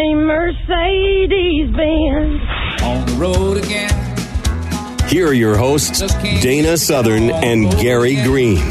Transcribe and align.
a 0.00 0.14
Mercedes 0.14 1.76
Benz? 1.76 2.40
on 2.82 3.04
the 3.04 3.12
road 3.18 3.58
again. 3.58 3.90
Here 5.08 5.28
are 5.28 5.34
your 5.34 5.58
hosts, 5.58 6.00
Dana 6.40 6.78
Southern 6.78 7.30
and 7.30 7.70
Gary 7.72 8.14
Green. 8.22 8.62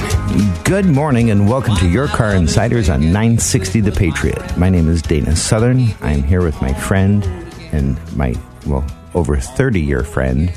Good 0.64 0.88
morning 0.88 1.30
and 1.30 1.48
welcome 1.48 1.76
to 1.76 1.88
Your 1.88 2.08
Car 2.08 2.34
Insiders 2.34 2.90
on 2.90 3.02
960 3.02 3.82
The 3.82 3.92
Patriot. 3.92 4.58
My 4.58 4.70
name 4.70 4.90
is 4.90 5.04
Dana 5.04 5.36
Southern. 5.36 5.90
I 6.02 6.14
am 6.14 6.24
here 6.24 6.42
with 6.42 6.60
my 6.64 6.74
friend 6.74 7.24
and 7.72 8.00
my, 8.16 8.34
well, 8.66 8.84
over 9.14 9.38
30 9.38 9.82
year 9.82 10.04
friend 10.04 10.52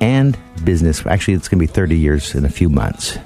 and 0.00 0.38
business. 0.62 1.04
Actually, 1.04 1.34
it's 1.34 1.48
going 1.48 1.58
to 1.58 1.66
be 1.66 1.72
30 1.72 1.98
years 1.98 2.36
in 2.36 2.44
a 2.44 2.50
few 2.50 2.68
months. 2.68 3.18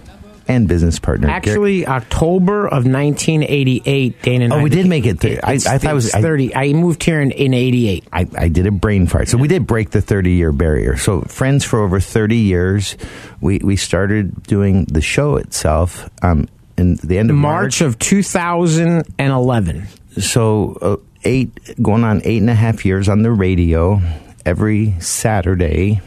And 0.49 0.69
business 0.69 0.99
partner. 1.01 1.29
Actually, 1.29 1.87
October 1.87 2.67
of 2.67 2.87
1988, 2.87 4.23
Dana 4.23 4.45
and 4.45 4.53
Oh, 4.53 4.59
I 4.59 4.63
we 4.63 4.71
did 4.71 4.77
became- 4.77 4.89
make 4.91 5.07
it 5.07 5.19
thir- 5.21 5.41
I- 5.43 5.53
I 5.55 5.59
thought 5.59 5.85
it 5.91 5.95
was- 5.95 6.15
I- 6.15 6.21
30. 6.23 6.55
I 6.55 6.73
moved 6.73 7.03
here 7.03 7.21
in, 7.21 7.33
in 7.33 7.53
88. 7.53 8.05
I, 8.13 8.27
I 8.39 8.49
did 8.49 8.67
a 8.67 8.71
brain 8.71 9.07
fart. 9.07 9.29
So 9.29 9.39
we 9.39 9.49
did 9.49 9.67
break 9.67 9.91
the 9.91 10.01
30 10.01 10.33
year 10.33 10.53
barrier. 10.53 10.97
So 10.97 11.23
friends 11.23 11.65
for 11.65 11.81
over 11.83 11.99
30 11.99 12.37
years. 12.37 12.97
We, 13.41 13.59
we 13.59 13.75
started 13.77 14.43
doing 14.45 14.85
the 14.85 15.01
show 15.01 15.37
itself 15.37 16.09
um, 16.23 16.49
in 16.79 16.95
the 17.03 17.19
end 17.19 17.31
of 17.31 17.37
March 17.37 17.81
of 17.81 17.99
2011. 17.99 19.87
so 20.19 20.79
uh, 20.81 20.97
eight 21.25 21.51
going 21.83 22.05
on 22.05 22.21
eight 22.25 22.41
and 22.41 22.51
a 22.51 22.55
half 22.55 22.85
years 22.85 23.09
on 23.09 23.23
the 23.23 23.31
radio 23.33 24.01
every 24.45 24.95
Saturday, 25.01 26.01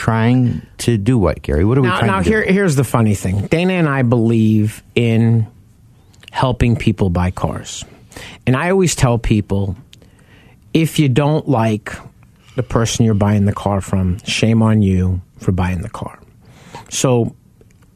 trying 0.00 0.66
to 0.78 0.96
do 0.96 1.18
what, 1.18 1.42
Gary? 1.42 1.62
What 1.62 1.76
are 1.76 1.82
we 1.82 1.88
trying 1.88 2.06
now 2.06 2.18
to 2.20 2.24
do? 2.24 2.30
here, 2.30 2.42
here's 2.42 2.74
the 2.74 2.84
funny 2.84 3.14
thing. 3.14 3.46
Dana 3.48 3.74
and 3.74 3.86
I 3.86 4.00
believe 4.00 4.82
in 4.94 5.46
helping 6.30 6.74
people 6.74 7.10
buy 7.10 7.30
cars. 7.30 7.84
And 8.46 8.56
I 8.56 8.70
always 8.70 8.94
tell 8.94 9.18
people 9.18 9.76
if 10.72 10.98
you 10.98 11.10
don't 11.10 11.46
like 11.46 11.92
the 12.56 12.62
person 12.62 13.04
you're 13.04 13.12
buying 13.12 13.44
the 13.44 13.52
car 13.52 13.82
from, 13.82 14.18
shame 14.20 14.62
on 14.62 14.80
you 14.80 15.20
for 15.38 15.52
buying 15.52 15.82
the 15.82 15.90
car. 15.90 16.18
So 16.88 17.36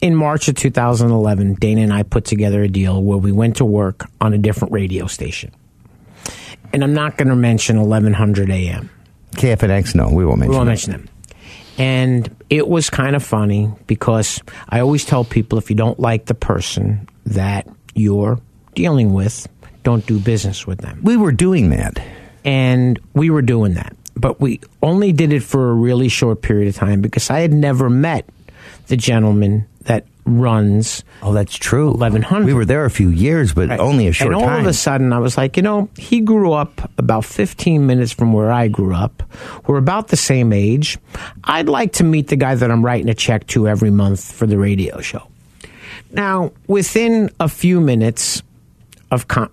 in 0.03 0.15
March 0.15 0.47
of 0.49 0.57
2011, 0.57 1.55
Dana 1.55 1.81
and 1.81 1.93
I 1.93 2.03
put 2.03 2.27
together 2.27 2.63
a 2.63 2.69
deal 2.69 3.03
where 3.03 3.17
we 3.17 3.33
went 3.33 3.57
to 3.57 3.65
work 3.65 4.05
on 4.21 4.35
a 4.35 4.39
different 4.39 4.75
radio 4.75 5.07
station. 5.07 5.55
And 6.75 6.85
I'm 6.85 6.93
not 6.93 7.17
going 7.17 7.29
to 7.29 7.37
mention 7.37 7.81
1100 7.81 8.51
AM. 8.51 8.91
KFNX? 9.37 9.95
No, 9.95 10.11
we 10.11 10.27
won't 10.27 10.41
mention. 10.41 10.51
We 10.51 10.57
won't 10.57 10.67
that. 10.67 10.71
mention 10.71 10.93
them. 10.93 11.09
And 11.79 12.35
it 12.51 12.69
was 12.69 12.91
kind 12.91 13.17
of 13.17 13.23
funny 13.23 13.71
because 13.87 14.41
I 14.69 14.81
always 14.81 15.05
tell 15.05 15.25
people 15.25 15.59
if 15.59 15.71
you 15.71 15.77
don't 15.77 15.99
like 15.99 16.27
the 16.27 16.35
person 16.35 17.09
that 17.27 17.69
you're 17.95 18.39
dealing 18.75 19.13
with, 19.13 19.49
don't 19.83 20.07
do 20.07 20.19
business 20.19 20.67
with 20.67 20.79
them. 20.81 21.01
We 21.03 21.17
were 21.17 21.33
doing 21.33 21.71
that. 21.71 22.03
And 22.45 22.99
we 23.15 23.31
were 23.31 23.43
doing 23.43 23.75
that. 23.75 23.97
But 24.15 24.41
we 24.41 24.61
only 24.83 25.13
did 25.13 25.33
it 25.33 25.43
for 25.43 25.71
a 25.71 25.75
really 25.75 26.09
short 26.09 26.43
period 26.43 26.69
of 26.69 26.77
time 26.77 27.01
because 27.01 27.31
I 27.31 27.41
had 27.41 27.53
never 27.53 27.91
met 27.91 28.29
the 28.87 28.97
gentleman 28.97 29.67
runs 30.27 31.05
Oh, 31.23 31.33
that's 31.33 31.55
true. 31.57 31.91
1100. 31.91 32.47
We 32.47 32.55
were 32.55 32.65
there 32.65 32.85
a 32.85 32.91
few 32.91 33.09
years, 33.11 33.53
but 33.53 33.69
Right. 33.69 33.79
only 33.81 34.07
a 34.09 34.13
short 34.13 34.33
time. 34.33 34.35
and 34.41 34.43
all 34.43 34.49
time. 34.57 34.61
of 34.61 34.67
a 34.67 34.73
sudden, 34.73 35.13
I 35.13 35.19
was 35.19 35.37
like, 35.37 35.57
you 35.57 35.63
know, 35.63 35.89
he 35.99 36.21
grew 36.21 36.53
up 36.53 36.91
about 36.99 37.25
15 37.25 37.87
minutes 37.87 38.13
from 38.13 38.33
where 38.33 38.51
I 38.51 38.69
grew 38.69 38.95
up. 38.95 39.23
We're 39.67 39.77
about 39.79 40.09
the 40.09 40.17
same 40.17 40.53
age. 40.53 40.99
I'd 41.45 41.69
like 41.69 41.93
to 41.95 42.05
meet 42.05 42.29
the 42.29 42.37
guy 42.37 42.55
that 42.55 42.71
I'm 42.71 42.85
writing 42.85 43.09
a 43.09 43.15
check 43.15 43.47
to 43.49 43.69
every 43.69 43.91
month 43.91 44.33
for 44.33 44.47
the 44.47 44.57
radio 44.59 45.01
show. 45.01 45.23
Now, 46.13 46.53
within 46.69 47.31
a 47.41 47.49
few 47.49 47.81
minutes 47.81 48.43
of 49.11 49.29
con- 49.29 49.51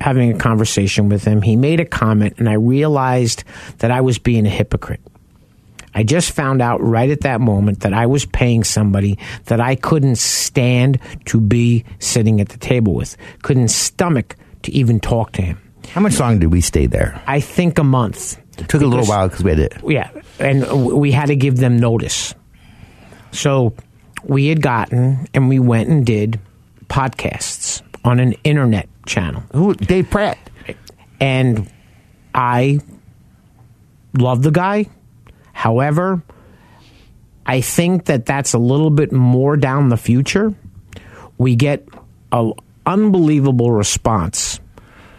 having 0.00 0.32
a 0.32 0.38
conversation 0.38 1.08
with 1.08 1.24
him, 1.24 1.42
he 1.42 1.54
made 1.54 1.78
a 1.80 1.84
comment, 1.84 2.34
and 2.38 2.48
I 2.48 2.54
realized 2.54 3.44
that 3.78 3.90
I 3.90 4.00
was 4.00 4.18
being 4.18 4.46
a 4.46 4.50
hypocrite. 4.50 5.00
I 5.94 6.02
just 6.02 6.32
found 6.32 6.62
out 6.62 6.80
right 6.82 7.10
at 7.10 7.20
that 7.22 7.40
moment 7.40 7.80
that 7.80 7.92
I 7.92 8.06
was 8.06 8.24
paying 8.24 8.64
somebody 8.64 9.18
that 9.46 9.60
I 9.60 9.74
couldn't 9.74 10.16
stand 10.16 10.98
to 11.26 11.40
be 11.40 11.84
sitting 11.98 12.40
at 12.40 12.48
the 12.48 12.58
table 12.58 12.94
with, 12.94 13.16
couldn't 13.42 13.68
stomach 13.68 14.36
to 14.62 14.72
even 14.72 15.00
talk 15.00 15.32
to 15.32 15.42
him. 15.42 15.60
How 15.88 16.00
much 16.00 16.18
long 16.18 16.38
did 16.38 16.50
we 16.50 16.60
stay 16.60 16.86
there? 16.86 17.20
I 17.26 17.40
think 17.40 17.78
a 17.78 17.84
month. 17.84 18.38
It 18.58 18.68
took 18.68 18.82
a 18.82 18.86
little 18.86 19.06
while 19.06 19.28
because 19.28 19.44
we 19.44 19.54
had 19.54 19.70
to. 19.70 19.86
Yeah, 19.92 20.10
and 20.38 20.92
we 20.92 21.10
had 21.12 21.26
to 21.26 21.36
give 21.36 21.56
them 21.56 21.78
notice. 21.78 22.34
So 23.32 23.74
we 24.24 24.46
had 24.48 24.62
gotten 24.62 25.26
and 25.34 25.48
we 25.48 25.58
went 25.58 25.88
and 25.88 26.06
did 26.06 26.38
podcasts 26.88 27.82
on 28.04 28.20
an 28.20 28.32
internet 28.44 28.88
channel. 29.06 29.42
Who? 29.52 29.74
Dave 29.74 30.10
Pratt. 30.10 30.38
and 31.20 31.70
I 32.34 32.80
love 34.16 34.42
the 34.42 34.50
guy. 34.50 34.86
However, 35.52 36.22
I 37.44 37.60
think 37.60 38.06
that 38.06 38.26
that's 38.26 38.54
a 38.54 38.58
little 38.58 38.90
bit 38.90 39.12
more 39.12 39.56
down 39.56 39.88
the 39.88 39.96
future. 39.96 40.54
We 41.38 41.56
get 41.56 41.86
an 42.30 42.52
unbelievable 42.86 43.70
response 43.70 44.60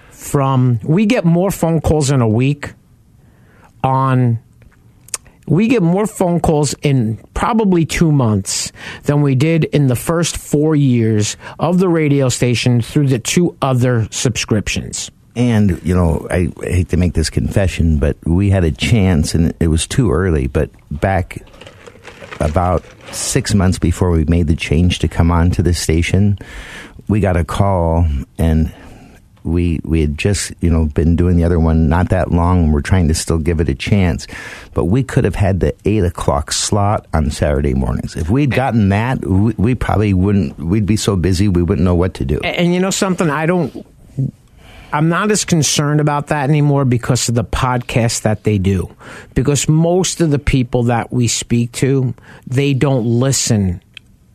from. 0.09 0.79
We 0.83 1.05
get 1.05 1.25
more 1.25 1.51
phone 1.51 1.81
calls 1.81 2.11
in 2.11 2.21
a 2.21 2.27
week 2.27 2.73
on. 3.83 4.39
We 5.45 5.67
get 5.67 5.83
more 5.83 6.07
phone 6.07 6.39
calls 6.39 6.73
in 6.81 7.17
probably 7.33 7.85
two 7.85 8.13
months 8.13 8.71
than 9.03 9.21
we 9.21 9.35
did 9.35 9.65
in 9.65 9.87
the 9.87 9.95
first 9.95 10.37
four 10.37 10.73
years 10.73 11.35
of 11.59 11.79
the 11.79 11.89
radio 11.89 12.29
station 12.29 12.81
through 12.81 13.09
the 13.09 13.19
two 13.19 13.57
other 13.61 14.07
subscriptions. 14.09 15.11
And, 15.35 15.81
you 15.83 15.95
know, 15.95 16.27
I, 16.29 16.49
I 16.61 16.65
hate 16.65 16.89
to 16.89 16.97
make 16.97 17.13
this 17.13 17.29
confession, 17.29 17.97
but 17.97 18.17
we 18.25 18.49
had 18.49 18.63
a 18.63 18.71
chance 18.71 19.33
and 19.33 19.53
it 19.59 19.67
was 19.67 19.87
too 19.87 20.11
early. 20.11 20.47
But 20.47 20.69
back 20.91 21.43
about 22.39 22.83
six 23.11 23.53
months 23.53 23.79
before 23.79 24.11
we 24.11 24.25
made 24.25 24.47
the 24.47 24.55
change 24.55 24.99
to 24.99 25.07
come 25.07 25.31
on 25.31 25.49
to 25.51 25.63
the 25.63 25.73
station, 25.73 26.37
we 27.07 27.19
got 27.19 27.35
a 27.37 27.43
call 27.43 28.05
and 28.37 28.73
we 29.43 29.81
we 29.83 29.99
had 29.99 30.17
just 30.17 30.53
you 30.61 30.69
know 30.69 30.85
been 30.85 31.17
doing 31.17 31.35
the 31.35 31.43
other 31.43 31.59
one 31.59 31.89
not 31.89 32.07
that 32.09 32.31
long 32.31 32.63
and 32.63 32.73
we're 32.73 32.79
trying 32.79 33.09
to 33.09 33.13
still 33.13 33.37
give 33.37 33.59
it 33.59 33.67
a 33.67 33.75
chance 33.75 34.25
but 34.73 34.85
we 34.85 35.03
could 35.03 35.25
have 35.25 35.35
had 35.35 35.59
the 35.59 35.75
eight 35.83 36.05
o'clock 36.05 36.49
slot 36.53 37.05
on 37.13 37.29
saturday 37.29 37.73
mornings 37.73 38.15
if 38.15 38.29
we'd 38.29 38.51
gotten 38.51 38.87
that 38.87 39.19
we, 39.25 39.53
we 39.57 39.75
probably 39.75 40.13
wouldn't 40.13 40.57
we'd 40.57 40.85
be 40.85 40.95
so 40.95 41.17
busy 41.17 41.49
we 41.49 41.61
wouldn't 41.61 41.83
know 41.83 41.93
what 41.93 42.13
to 42.13 42.23
do 42.23 42.39
And, 42.41 42.55
and 42.55 42.73
you 42.73 42.79
know 42.79 42.89
something, 42.89 43.29
I 43.29 43.45
don't. 43.45 43.85
I'm 44.93 45.09
not 45.09 45.31
as 45.31 45.43
concerned 45.43 45.99
about 45.99 46.27
that 46.27 46.49
anymore 46.49 46.85
because 46.85 47.27
of 47.27 47.33
the 47.33 47.43
podcast 47.43 48.21
that 48.21 48.43
they 48.43 48.59
do. 48.59 48.95
Because 49.33 49.67
most 49.67 50.21
of 50.21 50.29
the 50.29 50.37
people 50.37 50.83
that 50.83 51.11
we 51.11 51.27
speak 51.27 51.71
to, 51.73 52.13
they 52.45 52.75
don't 52.75 53.03
listen 53.03 53.81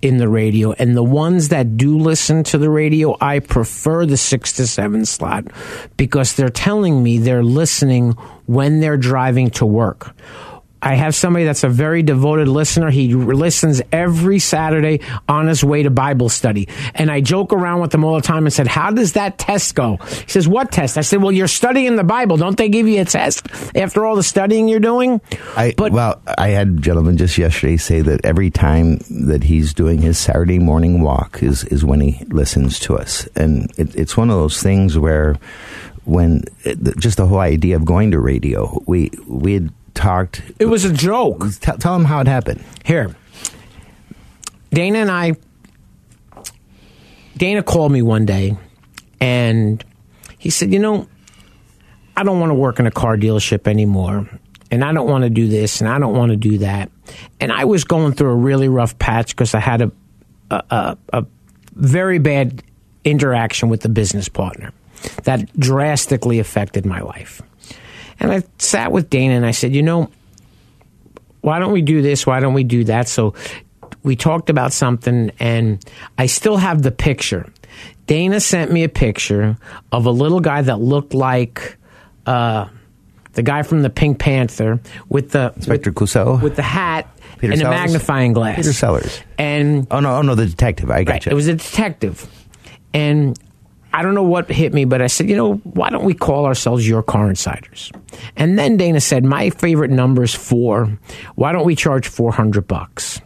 in 0.02 0.18
the 0.18 0.28
radio. 0.28 0.72
And 0.72 0.96
the 0.96 1.02
ones 1.04 1.48
that 1.50 1.76
do 1.76 1.98
listen 1.98 2.42
to 2.44 2.58
the 2.58 2.70
radio, 2.70 3.16
I 3.20 3.38
prefer 3.38 4.04
the 4.04 4.16
six 4.16 4.52
to 4.54 4.66
seven 4.66 5.04
slot 5.04 5.44
because 5.96 6.34
they're 6.34 6.50
telling 6.50 7.02
me 7.02 7.18
they're 7.18 7.44
listening 7.44 8.12
when 8.46 8.80
they're 8.80 8.96
driving 8.96 9.50
to 9.50 9.66
work. 9.66 10.14
I 10.80 10.94
have 10.94 11.14
somebody 11.14 11.44
that's 11.44 11.64
a 11.64 11.68
very 11.68 12.02
devoted 12.02 12.48
listener. 12.48 12.90
He 12.90 13.14
listens 13.14 13.82
every 13.90 14.38
Saturday 14.38 15.00
on 15.28 15.48
his 15.48 15.64
way 15.64 15.82
to 15.82 15.90
Bible 15.90 16.28
study. 16.28 16.68
And 16.94 17.10
I 17.10 17.20
joke 17.20 17.52
around 17.52 17.80
with 17.80 17.92
him 17.94 18.04
all 18.04 18.14
the 18.14 18.22
time 18.22 18.46
and 18.46 18.52
said, 18.52 18.66
How 18.68 18.90
does 18.90 19.14
that 19.14 19.38
test 19.38 19.74
go? 19.74 19.96
He 19.96 20.28
says, 20.30 20.46
What 20.46 20.70
test? 20.70 20.96
I 20.96 21.00
said, 21.00 21.20
Well, 21.22 21.32
you're 21.32 21.48
studying 21.48 21.96
the 21.96 22.04
Bible. 22.04 22.36
Don't 22.36 22.56
they 22.56 22.68
give 22.68 22.86
you 22.86 23.00
a 23.00 23.04
test 23.04 23.46
after 23.74 24.04
all 24.06 24.14
the 24.14 24.22
studying 24.22 24.68
you're 24.68 24.78
doing? 24.80 25.20
I, 25.56 25.74
But- 25.76 25.92
well, 25.92 26.20
I 26.38 26.48
had 26.48 26.68
a 26.68 26.80
gentleman 26.80 27.16
just 27.16 27.38
yesterday 27.38 27.76
say 27.76 28.00
that 28.02 28.24
every 28.24 28.50
time 28.50 28.98
that 29.26 29.42
he's 29.44 29.74
doing 29.74 30.00
his 30.00 30.18
Saturday 30.18 30.58
morning 30.58 31.02
walk 31.02 31.42
is, 31.42 31.64
is 31.64 31.84
when 31.84 32.00
he 32.00 32.24
listens 32.26 32.78
to 32.80 32.96
us. 32.96 33.26
And 33.34 33.72
it, 33.78 33.94
it's 33.96 34.16
one 34.16 34.30
of 34.30 34.36
those 34.36 34.62
things 34.62 34.96
where 34.96 35.36
when 36.04 36.44
just 36.98 37.18
the 37.18 37.26
whole 37.26 37.40
idea 37.40 37.76
of 37.76 37.84
going 37.84 38.12
to 38.12 38.18
radio, 38.20 38.82
we, 38.86 39.10
we 39.26 39.54
had 39.54 39.70
talked. 39.98 40.40
It 40.58 40.66
was 40.66 40.84
a 40.84 40.92
joke. 40.92 41.44
Tell, 41.60 41.76
tell 41.76 41.96
him 41.96 42.04
how 42.04 42.20
it 42.20 42.28
happened. 42.28 42.64
Here, 42.84 43.14
Dana 44.72 44.98
and 44.98 45.10
I, 45.10 45.36
Dana 47.36 47.62
called 47.62 47.92
me 47.92 48.00
one 48.02 48.24
day 48.24 48.56
and 49.20 49.84
he 50.38 50.50
said, 50.50 50.72
You 50.72 50.78
know, 50.78 51.08
I 52.16 52.22
don't 52.22 52.40
want 52.40 52.50
to 52.50 52.54
work 52.54 52.78
in 52.80 52.86
a 52.86 52.90
car 52.90 53.16
dealership 53.16 53.66
anymore. 53.66 54.28
And 54.70 54.84
I 54.84 54.92
don't 54.92 55.08
want 55.08 55.24
to 55.24 55.30
do 55.30 55.48
this 55.48 55.80
and 55.80 55.88
I 55.88 55.98
don't 55.98 56.14
want 56.14 56.30
to 56.30 56.36
do 56.36 56.58
that. 56.58 56.90
And 57.40 57.50
I 57.50 57.64
was 57.64 57.84
going 57.84 58.12
through 58.12 58.30
a 58.30 58.36
really 58.36 58.68
rough 58.68 58.98
patch 58.98 59.34
because 59.34 59.54
I 59.54 59.60
had 59.60 59.82
a, 59.82 59.92
a, 60.50 60.96
a 61.12 61.26
very 61.72 62.18
bad 62.18 62.62
interaction 63.04 63.68
with 63.68 63.80
the 63.80 63.88
business 63.88 64.28
partner 64.28 64.72
that 65.24 65.50
drastically 65.58 66.38
affected 66.38 66.84
my 66.84 67.00
life. 67.00 67.40
And 68.20 68.32
I 68.32 68.42
sat 68.58 68.92
with 68.92 69.10
Dana 69.10 69.34
and 69.34 69.46
I 69.46 69.52
said, 69.52 69.74
You 69.74 69.82
know, 69.82 70.10
why 71.40 71.58
don't 71.58 71.72
we 71.72 71.82
do 71.82 72.02
this? 72.02 72.26
Why 72.26 72.40
don't 72.40 72.54
we 72.54 72.64
do 72.64 72.84
that? 72.84 73.08
So 73.08 73.34
we 74.02 74.16
talked 74.16 74.50
about 74.50 74.72
something, 74.72 75.30
and 75.38 75.84
I 76.16 76.26
still 76.26 76.56
have 76.56 76.82
the 76.82 76.90
picture. 76.90 77.46
Dana 78.06 78.40
sent 78.40 78.72
me 78.72 78.84
a 78.84 78.88
picture 78.88 79.56
of 79.92 80.06
a 80.06 80.10
little 80.10 80.40
guy 80.40 80.62
that 80.62 80.80
looked 80.80 81.14
like 81.14 81.76
uh, 82.26 82.68
the 83.34 83.42
guy 83.42 83.62
from 83.62 83.82
the 83.82 83.90
Pink 83.90 84.18
Panther 84.18 84.80
with 85.08 85.30
the 85.32 85.52
Inspector 85.56 85.90
with, 85.90 85.96
Clouseau? 85.98 86.40
with 86.42 86.56
the 86.56 86.62
hat 86.62 87.06
Peter 87.38 87.52
and 87.52 87.62
a 87.62 87.70
magnifying 87.70 88.32
glass. 88.32 88.56
Peter 88.56 88.72
Sellers. 88.72 89.20
And 89.36 89.86
Oh, 89.90 90.00
no, 90.00 90.16
oh, 90.16 90.22
no, 90.22 90.34
the 90.34 90.46
detective. 90.46 90.90
I 90.90 91.04
got 91.04 91.12
Right. 91.12 91.26
you. 91.26 91.32
It 91.32 91.34
was 91.34 91.48
a 91.48 91.54
detective. 91.54 92.26
And 92.94 93.38
I 93.92 94.02
don't 94.02 94.14
know 94.14 94.22
what 94.22 94.50
hit 94.50 94.74
me, 94.74 94.84
but 94.84 95.00
I 95.00 95.06
said, 95.06 95.30
you 95.30 95.36
know, 95.36 95.54
why 95.64 95.90
don't 95.90 96.04
we 96.04 96.14
call 96.14 96.44
ourselves 96.44 96.86
Your 96.86 97.02
Car 97.02 97.28
Insiders? 97.28 97.90
And 98.36 98.58
then 98.58 98.76
Dana 98.76 99.00
said, 99.00 99.24
my 99.24 99.50
favorite 99.50 99.90
number 99.90 100.22
is 100.22 100.34
four. 100.34 100.98
Why 101.36 101.52
don't 101.52 101.64
we 101.64 101.74
charge 101.74 102.06
400 102.06 102.66
bucks? 102.66 103.20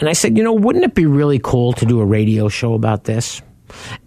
And 0.00 0.08
I 0.08 0.12
said, 0.12 0.36
you 0.36 0.42
know, 0.42 0.52
wouldn't 0.52 0.84
it 0.84 0.94
be 0.94 1.06
really 1.06 1.38
cool 1.38 1.72
to 1.74 1.86
do 1.86 2.00
a 2.00 2.04
radio 2.04 2.48
show 2.48 2.74
about 2.74 3.04
this? 3.04 3.42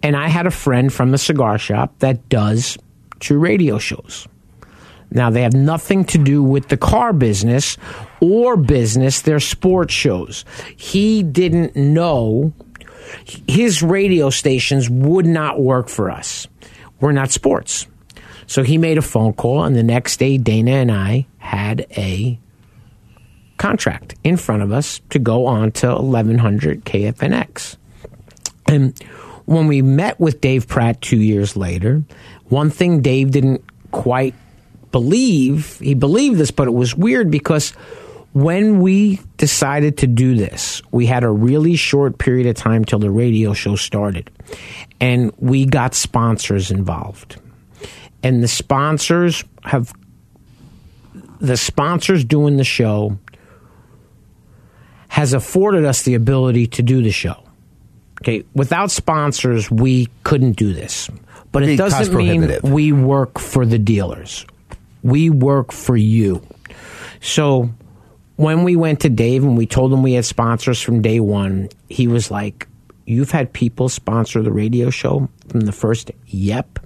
And 0.02 0.16
I 0.16 0.28
had 0.28 0.46
a 0.46 0.50
friend 0.50 0.92
from 0.92 1.12
the 1.12 1.18
cigar 1.18 1.58
shop 1.58 1.98
that 2.00 2.28
does 2.28 2.76
two 3.20 3.38
radio 3.38 3.78
shows. 3.78 4.26
Now, 5.10 5.30
they 5.30 5.42
have 5.42 5.54
nothing 5.54 6.04
to 6.06 6.18
do 6.18 6.42
with 6.42 6.68
the 6.68 6.76
car 6.76 7.12
business 7.12 7.76
or 8.20 8.56
business, 8.56 9.20
they're 9.20 9.40
sports 9.40 9.92
shows. 9.92 10.44
He 10.76 11.22
didn't 11.22 11.76
know 11.76 12.52
his 13.48 13.82
radio 13.82 14.30
stations 14.30 14.88
would 14.88 15.26
not 15.26 15.60
work 15.60 15.88
for 15.88 16.10
us. 16.10 16.46
We're 17.00 17.12
not 17.12 17.30
sports. 17.30 17.86
So 18.46 18.62
he 18.62 18.78
made 18.78 18.98
a 18.98 19.02
phone 19.02 19.32
call, 19.32 19.64
and 19.64 19.74
the 19.74 19.82
next 19.82 20.18
day, 20.18 20.38
Dana 20.38 20.72
and 20.72 20.92
I 20.92 21.26
had 21.38 21.86
a 21.96 22.38
contract 23.56 24.14
in 24.24 24.36
front 24.36 24.62
of 24.62 24.72
us 24.72 25.00
to 25.10 25.18
go 25.18 25.46
on 25.46 25.72
to 25.72 25.88
1100 25.88 26.84
KFNX. 26.84 27.76
And 28.66 28.98
when 29.44 29.66
we 29.66 29.82
met 29.82 30.18
with 30.18 30.40
Dave 30.40 30.68
Pratt 30.68 31.00
two 31.00 31.16
years 31.16 31.56
later, 31.56 32.02
one 32.48 32.70
thing 32.70 33.02
Dave 33.02 33.30
didn't 33.30 33.64
quite 33.90 34.34
believe, 34.90 35.78
he 35.78 35.94
believed 35.94 36.38
this, 36.38 36.50
but 36.50 36.68
it 36.68 36.72
was 36.72 36.94
weird 36.94 37.30
because 37.30 37.72
when 38.32 38.80
we 38.80 39.20
decided 39.36 39.98
to 39.98 40.06
do 40.06 40.34
this, 40.34 40.82
we 40.90 41.06
had 41.06 41.22
a 41.22 41.30
really 41.30 41.76
short 41.76 42.18
period 42.18 42.46
of 42.46 42.56
time 42.56 42.84
till 42.84 42.98
the 42.98 43.10
radio 43.10 43.52
show 43.52 43.76
started. 43.76 44.30
And 45.00 45.32
we 45.38 45.66
got 45.66 45.94
sponsors 45.94 46.70
involved. 46.70 47.36
And 48.22 48.42
the 48.42 48.48
sponsors 48.48 49.44
have, 49.64 49.92
the 51.40 51.56
sponsors 51.56 52.24
doing 52.24 52.56
the 52.56 52.64
show 52.64 53.18
has 55.08 55.34
afforded 55.34 55.84
us 55.84 56.02
the 56.02 56.14
ability 56.14 56.68
to 56.68 56.82
do 56.82 57.02
the 57.02 57.10
show. 57.10 57.42
Okay, 58.22 58.44
without 58.54 58.90
sponsors, 58.90 59.70
we 59.70 60.08
couldn't 60.22 60.52
do 60.52 60.72
this. 60.72 61.10
But 61.50 61.64
it 61.64 61.76
doesn't 61.76 62.16
mean 62.16 62.56
we 62.62 62.92
work 62.92 63.38
for 63.38 63.66
the 63.66 63.78
dealers. 63.78 64.46
We 65.02 65.28
work 65.28 65.72
for 65.72 65.96
you. 65.96 66.40
So 67.20 67.70
when 68.42 68.64
we 68.64 68.76
went 68.76 69.00
to 69.00 69.08
Dave 69.08 69.44
and 69.44 69.56
we 69.56 69.66
told 69.66 69.92
him 69.92 70.02
we 70.02 70.12
had 70.14 70.24
sponsors 70.24 70.80
from 70.82 71.00
day 71.02 71.20
one, 71.20 71.68
he 71.88 72.06
was 72.08 72.30
like, 72.30 72.66
You've 73.04 73.30
had 73.32 73.52
people 73.52 73.88
sponsor 73.88 74.42
the 74.42 74.52
radio 74.52 74.88
show 74.90 75.28
from 75.48 75.60
the 75.60 75.72
first? 75.72 76.10
Yep. 76.26 76.78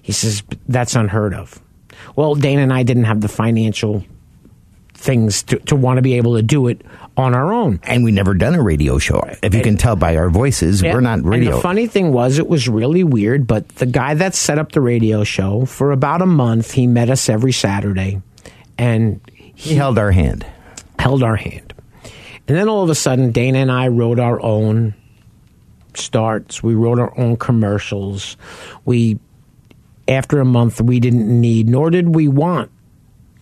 He 0.00 0.12
says, 0.12 0.42
That's 0.68 0.94
unheard 0.96 1.34
of. 1.34 1.60
Well, 2.16 2.34
Dana 2.34 2.62
and 2.62 2.72
I 2.72 2.82
didn't 2.84 3.04
have 3.04 3.20
the 3.20 3.28
financial 3.28 4.04
things 4.94 5.42
to, 5.44 5.58
to 5.60 5.76
want 5.76 5.98
to 5.98 6.02
be 6.02 6.14
able 6.14 6.36
to 6.36 6.42
do 6.42 6.68
it 6.68 6.82
on 7.16 7.34
our 7.34 7.52
own. 7.52 7.80
and 7.82 8.04
we 8.04 8.12
never 8.12 8.32
done 8.34 8.54
a 8.54 8.62
radio 8.62 8.98
show. 8.98 9.20
If 9.42 9.54
you 9.54 9.62
can 9.62 9.76
tell 9.76 9.96
by 9.96 10.16
our 10.16 10.30
voices, 10.30 10.80
Yeah. 10.80 10.94
we're 10.94 11.00
not 11.00 11.22
radio. 11.24 11.50
And 11.50 11.58
the 11.58 11.60
funny 11.62 11.86
thing 11.86 12.12
was, 12.12 12.38
it 12.38 12.46
was 12.48 12.68
really 12.68 13.04
weird. 13.04 13.46
But 13.46 13.68
the 13.76 13.86
guy 13.86 14.14
that 14.14 14.34
set 14.34 14.58
up 14.58 14.72
the 14.72 14.80
radio 14.80 15.22
show 15.24 15.66
for 15.66 15.92
about 15.92 16.22
a 16.22 16.26
month, 16.26 16.70
he 16.72 16.86
met 16.86 17.10
us 17.10 17.28
every 17.28 17.52
Saturday, 17.52 18.22
and 18.78 19.20
he 19.54 19.74
held 19.74 19.98
our 19.98 20.12
hand. 20.12 20.46
Held 21.02 21.24
our 21.24 21.34
hand. 21.34 21.74
And 22.46 22.56
then 22.56 22.68
all 22.68 22.84
of 22.84 22.90
a 22.90 22.94
sudden, 22.94 23.32
Dana 23.32 23.58
and 23.58 23.72
I 23.72 23.88
wrote 23.88 24.20
our 24.20 24.40
own 24.40 24.94
starts. 25.94 26.62
We 26.62 26.74
wrote 26.74 27.00
our 27.00 27.18
own 27.18 27.36
commercials. 27.36 28.36
We, 28.84 29.18
after 30.06 30.38
a 30.38 30.44
month, 30.44 30.80
we 30.80 31.00
didn't 31.00 31.28
need, 31.40 31.68
nor 31.68 31.90
did 31.90 32.14
we 32.14 32.28
want 32.28 32.70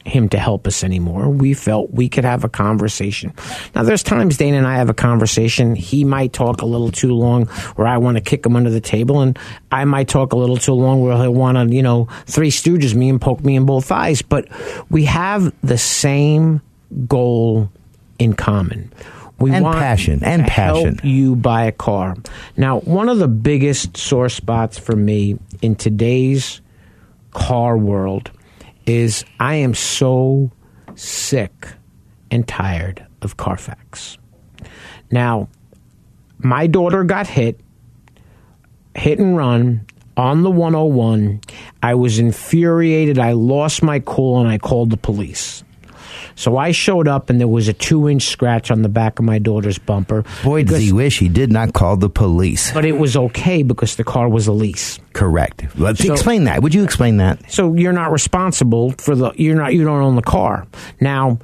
him 0.07 0.31
to 0.31 0.39
help 0.39 0.67
us 0.67 0.83
anymore. 0.83 1.29
We 1.29 1.53
felt 1.53 1.91
we 1.91 2.09
could 2.09 2.25
have 2.25 2.45
a 2.45 2.49
conversation. 2.49 3.35
Now, 3.75 3.83
there's 3.83 4.03
times 4.03 4.39
Dana 4.39 4.57
and 4.57 4.67
I 4.67 4.77
have 4.77 4.89
a 4.89 4.95
conversation. 4.95 5.75
He 5.75 6.05
might 6.05 6.33
talk 6.33 6.63
a 6.63 6.67
little 6.67 6.91
too 6.91 7.13
long 7.13 7.45
where 7.77 7.87
I 7.87 7.99
want 7.99 8.17
to 8.17 8.23
kick 8.23 8.47
him 8.47 8.57
under 8.57 8.71
the 8.71 8.81
table, 8.81 9.21
and 9.21 9.39
I 9.71 9.85
might 9.85 10.09
talk 10.09 10.33
a 10.33 10.37
little 10.37 10.57
too 10.57 10.73
long 10.73 11.03
where 11.03 11.15
he'll 11.19 11.35
want 11.35 11.59
to, 11.59 11.75
you 11.75 11.83
know, 11.83 12.09
three 12.25 12.51
stooges 12.51 12.95
me 12.95 13.11
and 13.11 13.21
poke 13.21 13.45
me 13.45 13.57
in 13.57 13.67
both 13.67 13.93
eyes. 13.93 14.23
But 14.23 14.49
we 14.91 15.05
have 15.05 15.53
the 15.63 15.77
same 15.77 16.63
goal 17.07 17.71
in 18.19 18.35
common. 18.35 18.93
We 19.39 19.53
And 19.53 19.65
want 19.65 19.79
passion, 19.79 20.21
and 20.23 20.47
passion. 20.47 20.97
help 20.97 21.05
you 21.05 21.35
buy 21.35 21.65
a 21.65 21.73
car. 21.73 22.15
Now, 22.59 22.81
one 22.81 23.09
of 23.09 23.19
the 23.19 23.29
biggest 23.29 23.97
sore 23.97 24.29
spots 24.29 24.79
for 24.79 24.95
me 24.95 25.39
in 25.63 25.77
today's 25.77 26.61
car 27.31 27.79
world 27.79 28.31
is 28.85 29.25
I 29.39 29.55
am 29.55 29.73
so 29.73 30.51
sick 30.95 31.69
and 32.31 32.47
tired 32.47 33.07
of 33.23 33.39
Carfax. 33.39 34.19
Now, 35.11 35.49
my 36.39 36.67
daughter 36.67 37.05
got 37.05 37.27
hit, 37.27 37.61
hit 38.95 39.19
and 39.19 39.37
run 39.37 39.87
on 40.17 40.43
the 40.43 40.51
101. 40.51 41.41
I 41.83 41.95
was 41.95 42.19
infuriated. 42.19 43.19
I 43.19 43.33
lost 43.33 43.83
my 43.83 44.01
cool 44.01 44.39
and 44.41 44.49
I 44.49 44.59
called 44.59 44.91
the 44.91 44.97
police. 44.97 45.65
So 46.35 46.57
I 46.57 46.73
showed 46.73 47.09
up 47.09 47.31
and 47.31 47.41
there 47.41 47.49
was 47.49 47.69
a 47.69 47.73
two 47.73 48.09
inch 48.09 48.25
scratch 48.25 48.71
on 48.71 48.83
the 48.83 48.89
back 48.89 49.19
of 49.19 49.25
my 49.25 49.39
daughter's 49.39 49.79
bumper. 49.79 50.25
Boy, 50.43 50.65
does 50.65 50.79
he 50.81 50.93
wish 50.93 51.19
he 51.19 51.29
did 51.29 51.51
not 51.53 51.73
call 51.73 51.97
the 51.97 52.09
police. 52.11 52.73
But 52.73 52.85
it 52.85 52.99
was 52.99 53.17
okay 53.17 53.63
because 53.63 53.97
the 53.97 54.05
car 54.05 54.29
was 54.29 54.47
a 54.47 54.53
lease. 54.53 54.99
Correct. 55.13 55.67
Let's 55.77 56.05
So- 56.05 56.13
explain 56.13 56.45
that. 56.45 56.63
Would 56.63 56.75
you 56.75 56.85
explain 56.85 57.17
that? 57.19 57.51
So 57.53 57.75
you're 57.75 57.93
not 57.93 58.13
responsible 58.13 58.93
for 58.99 59.15
the 59.17 59.33
you're 59.37 59.57
not 59.57 59.75
you 59.75 59.85
don't 59.85 60.01
own 60.03 60.17
the 60.17 60.23
car. 60.23 60.67
Now, 61.01 61.39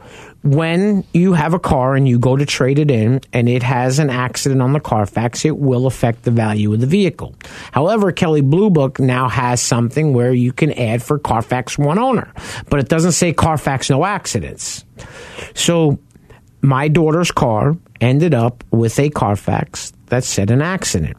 when 0.47 1.05
you 1.13 1.33
have 1.33 1.55
a 1.55 1.59
car 1.59 1.97
and 1.97 2.07
you 2.07 2.19
go 2.21 2.37
to 2.37 2.47
trade 2.47 2.79
it 2.79 2.91
in 2.91 3.21
and 3.33 3.49
it 3.49 3.65
has 3.65 3.99
an 3.99 4.11
accident 4.11 4.63
on 4.63 4.73
the 4.73 4.81
Carfax, 4.81 5.45
it 5.45 5.59
will 5.59 5.87
affect 5.87 6.23
the 6.23 6.31
value 6.31 6.73
of 6.73 6.81
the 6.81 6.87
vehicle. 6.87 7.35
However, 7.73 8.13
Kelley 8.13 8.43
Blue 8.43 8.71
Book 8.71 9.01
now 9.01 9.29
has 9.29 9.61
something 9.61 10.15
where 10.15 10.33
you 10.33 10.53
can 10.53 10.73
add 10.73 11.03
for 11.03 11.19
Carfax 11.19 11.77
one 11.77 11.99
owner, 11.99 12.33
but 12.71 12.79
it 12.79 12.89
doesn't 12.89 13.13
say 13.13 13.33
Carfax 13.33 13.91
no 13.91 14.05
accidents. 14.05 14.85
So 15.55 15.99
my 16.63 16.89
daughter's 16.89 17.33
car 17.33 17.77
ended 18.01 18.33
up 18.33 18.63
with 18.71 18.99
a 19.01 19.11
Carfax 19.11 19.93
that 20.07 20.23
said 20.23 20.51
an 20.51 20.63
accident. 20.63 21.17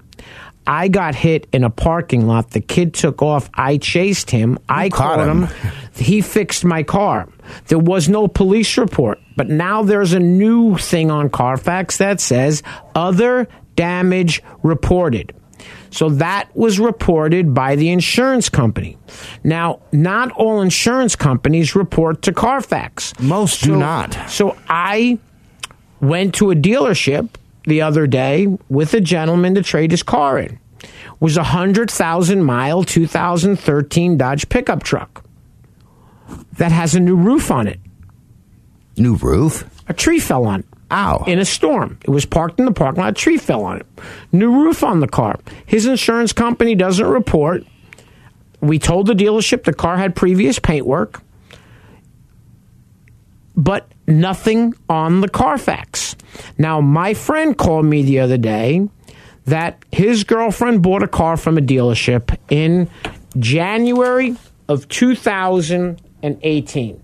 I 0.67 0.89
got 0.89 1.15
hit 1.15 1.47
in 1.53 1.63
a 1.63 1.69
parking 1.69 2.27
lot. 2.27 2.51
The 2.51 2.59
kid 2.59 2.93
took 2.93 3.21
off. 3.21 3.49
I 3.53 3.77
chased 3.77 4.29
him. 4.29 4.59
I 4.67 4.89
caught 4.89 5.25
him. 5.25 5.43
him. 5.43 5.71
He 5.95 6.21
fixed 6.21 6.65
my 6.65 6.83
car. 6.83 7.29
There 7.67 7.79
was 7.79 8.09
no 8.09 8.27
police 8.27 8.77
report, 8.77 9.19
but 9.37 9.47
now 9.47 9.81
there's 9.81 10.11
a 10.11 10.19
new 10.19 10.77
thing 10.77 11.09
on 11.09 11.29
Carfax 11.29 11.97
that 11.97 12.19
says 12.19 12.61
other 12.93 13.47
damage 13.77 14.43
reported. 14.61 15.33
So 15.89 16.09
that 16.09 16.49
was 16.53 16.79
reported 16.79 17.53
by 17.53 17.75
the 17.77 17.89
insurance 17.89 18.49
company. 18.49 18.97
Now, 19.43 19.79
not 19.93 20.31
all 20.31 20.61
insurance 20.61 21.15
companies 21.15 21.75
report 21.75 22.23
to 22.23 22.33
Carfax. 22.33 23.17
Most 23.19 23.63
do 23.63 23.77
not. 23.77 24.17
So 24.29 24.57
I 24.67 25.17
went 26.01 26.35
to 26.35 26.51
a 26.51 26.55
dealership 26.55 27.29
the 27.67 27.81
other 27.81 28.07
day 28.07 28.47
with 28.69 28.93
a 28.93 29.01
gentleman 29.01 29.53
to 29.55 29.61
trade 29.61 29.91
his 29.91 30.01
car 30.01 30.39
in. 30.39 30.59
Was 31.19 31.37
a 31.37 31.43
hundred 31.43 31.91
thousand 31.91 32.43
mile 32.43 32.83
2013 32.83 34.17
Dodge 34.17 34.49
pickup 34.49 34.83
truck 34.83 35.23
that 36.53 36.71
has 36.71 36.95
a 36.95 36.99
new 36.99 37.15
roof 37.15 37.51
on 37.51 37.67
it. 37.67 37.79
New 38.97 39.15
roof. 39.15 39.69
A 39.87 39.93
tree 39.93 40.19
fell 40.19 40.45
on 40.45 40.61
it 40.61 40.65
Ow. 40.91 41.23
in 41.27 41.39
a 41.39 41.45
storm. 41.45 41.99
It 42.03 42.09
was 42.09 42.25
parked 42.25 42.59
in 42.59 42.65
the 42.65 42.71
parking 42.71 43.01
lot. 43.03 43.09
A 43.09 43.13
tree 43.13 43.37
fell 43.37 43.63
on 43.63 43.77
it. 43.77 43.85
New 44.31 44.63
roof 44.63 44.83
on 44.83 44.99
the 44.99 45.07
car. 45.07 45.39
His 45.65 45.85
insurance 45.85 46.33
company 46.33 46.75
doesn't 46.75 47.05
report. 47.05 47.63
We 48.61 48.79
told 48.79 49.07
the 49.07 49.13
dealership 49.13 49.63
the 49.63 49.73
car 49.73 49.97
had 49.97 50.15
previous 50.15 50.57
paint 50.57 50.85
work, 50.85 51.21
but 53.55 53.91
nothing 54.07 54.73
on 54.89 55.21
the 55.21 55.29
Carfax. 55.29 56.15
Now, 56.57 56.81
my 56.81 57.13
friend 57.13 57.57
called 57.57 57.85
me 57.85 58.03
the 58.03 58.19
other 58.19 58.37
day 58.37 58.87
that 59.47 59.83
his 59.91 60.23
girlfriend 60.25 60.83
bought 60.83 61.03
a 61.03 61.07
car 61.07 61.37
from 61.37 61.57
a 61.57 61.61
dealership 61.61 62.37
in 62.49 62.89
January 63.39 64.35
of 64.67 64.89
2018. 64.89 67.03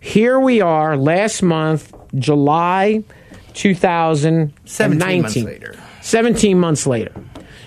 Here 0.00 0.40
we 0.40 0.62
are 0.62 0.96
last 0.96 1.42
month, 1.42 1.92
July 2.14 3.04
2019. 3.52 4.54
17 4.64 5.22
months 5.22 5.36
later. 5.36 5.78
17 6.00 6.58
months 6.58 6.86
later. 6.86 7.12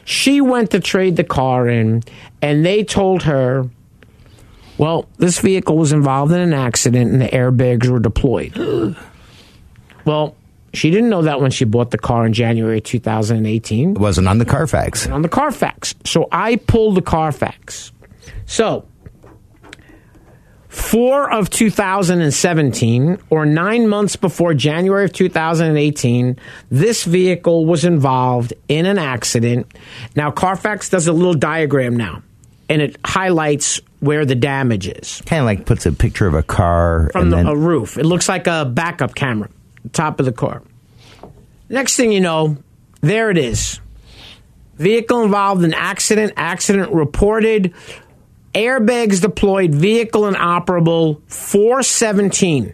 She 0.05 0.41
went 0.41 0.72
to 0.72 0.79
trade 0.79 1.15
the 1.15 1.24
car 1.24 1.69
in, 1.69 2.01
and 2.41 2.65
they 2.65 2.83
told 2.83 3.22
her, 3.24 3.69
well, 4.79 5.07
this 5.17 5.38
vehicle 5.39 5.77
was 5.77 5.91
involved 5.91 6.31
in 6.31 6.39
an 6.39 6.53
accident 6.53 7.12
and 7.12 7.22
the 7.22 7.27
airbags 7.27 7.88
were 7.88 8.00
deployed. 8.00 8.57
well, 10.05 10.36
she 10.74 10.89
didn't 10.89 11.10
know 11.10 11.22
that 11.24 11.39
when 11.39 11.51
she 11.51 11.65
bought 11.65 11.91
the 11.91 11.98
car 11.98 12.25
in 12.25 12.33
January 12.33 12.81
2018 12.81 13.91
It 13.91 13.98
wasn't 14.00 14.27
on 14.27 14.38
the 14.39 14.45
Carfax. 14.45 15.07
on 15.07 15.22
the 15.22 15.29
Carfax. 15.29 15.93
So 16.05 16.27
I 16.31 16.55
pulled 16.55 16.95
the 16.95 17.01
Carfax. 17.01 17.91
So, 18.45 18.86
four 20.69 21.31
of 21.31 21.50
2017, 21.50 23.17
or 23.29 23.45
nine 23.45 23.88
months 23.88 24.15
before 24.15 24.53
January 24.53 25.05
of 25.05 25.13
2018, 25.13 26.38
this 26.72 27.03
vehicle 27.03 27.65
was 27.65 27.86
involved 27.86 28.53
in 28.67 28.86
an 28.86 28.98
accident. 28.98 29.67
Now, 30.15 30.31
Carfax 30.31 30.89
does 30.89 31.07
a 31.07 31.13
little 31.13 31.33
diagram 31.36 31.95
now, 31.95 32.24
and 32.69 32.81
it 32.81 32.98
highlights 33.05 33.79
where 34.00 34.25
the 34.25 34.36
damage 34.36 34.88
is 34.88 35.22
Kind 35.25 35.39
of 35.41 35.45
like 35.45 35.65
puts 35.65 35.86
a 35.86 35.91
picture 35.93 36.27
of 36.27 36.33
a 36.33 36.43
car 36.43 37.10
from 37.13 37.24
and 37.24 37.31
the, 37.31 37.36
then 37.38 37.48
a 37.48 37.55
roof. 37.55 37.98
It 37.98 38.05
looks 38.05 38.27
like 38.27 38.48
a 38.48 38.65
backup 38.65 39.15
camera, 39.15 39.50
top 39.92 40.20
of 40.20 40.25
the 40.25 40.32
car. 40.32 40.63
Next 41.70 41.96
thing 41.96 42.12
you 42.12 42.22
know, 42.22 42.58
there 43.02 43.30
it 43.30 43.38
is. 43.38 43.80
Vehicle 44.75 45.24
involved 45.24 45.63
in 45.63 45.74
accident, 45.74 46.34
accident 46.36 46.92
reported, 46.92 47.74
airbags 48.54 49.22
deployed, 49.22 49.74
vehicle 49.74 50.28
inoperable, 50.28 51.22
417. 51.28 52.74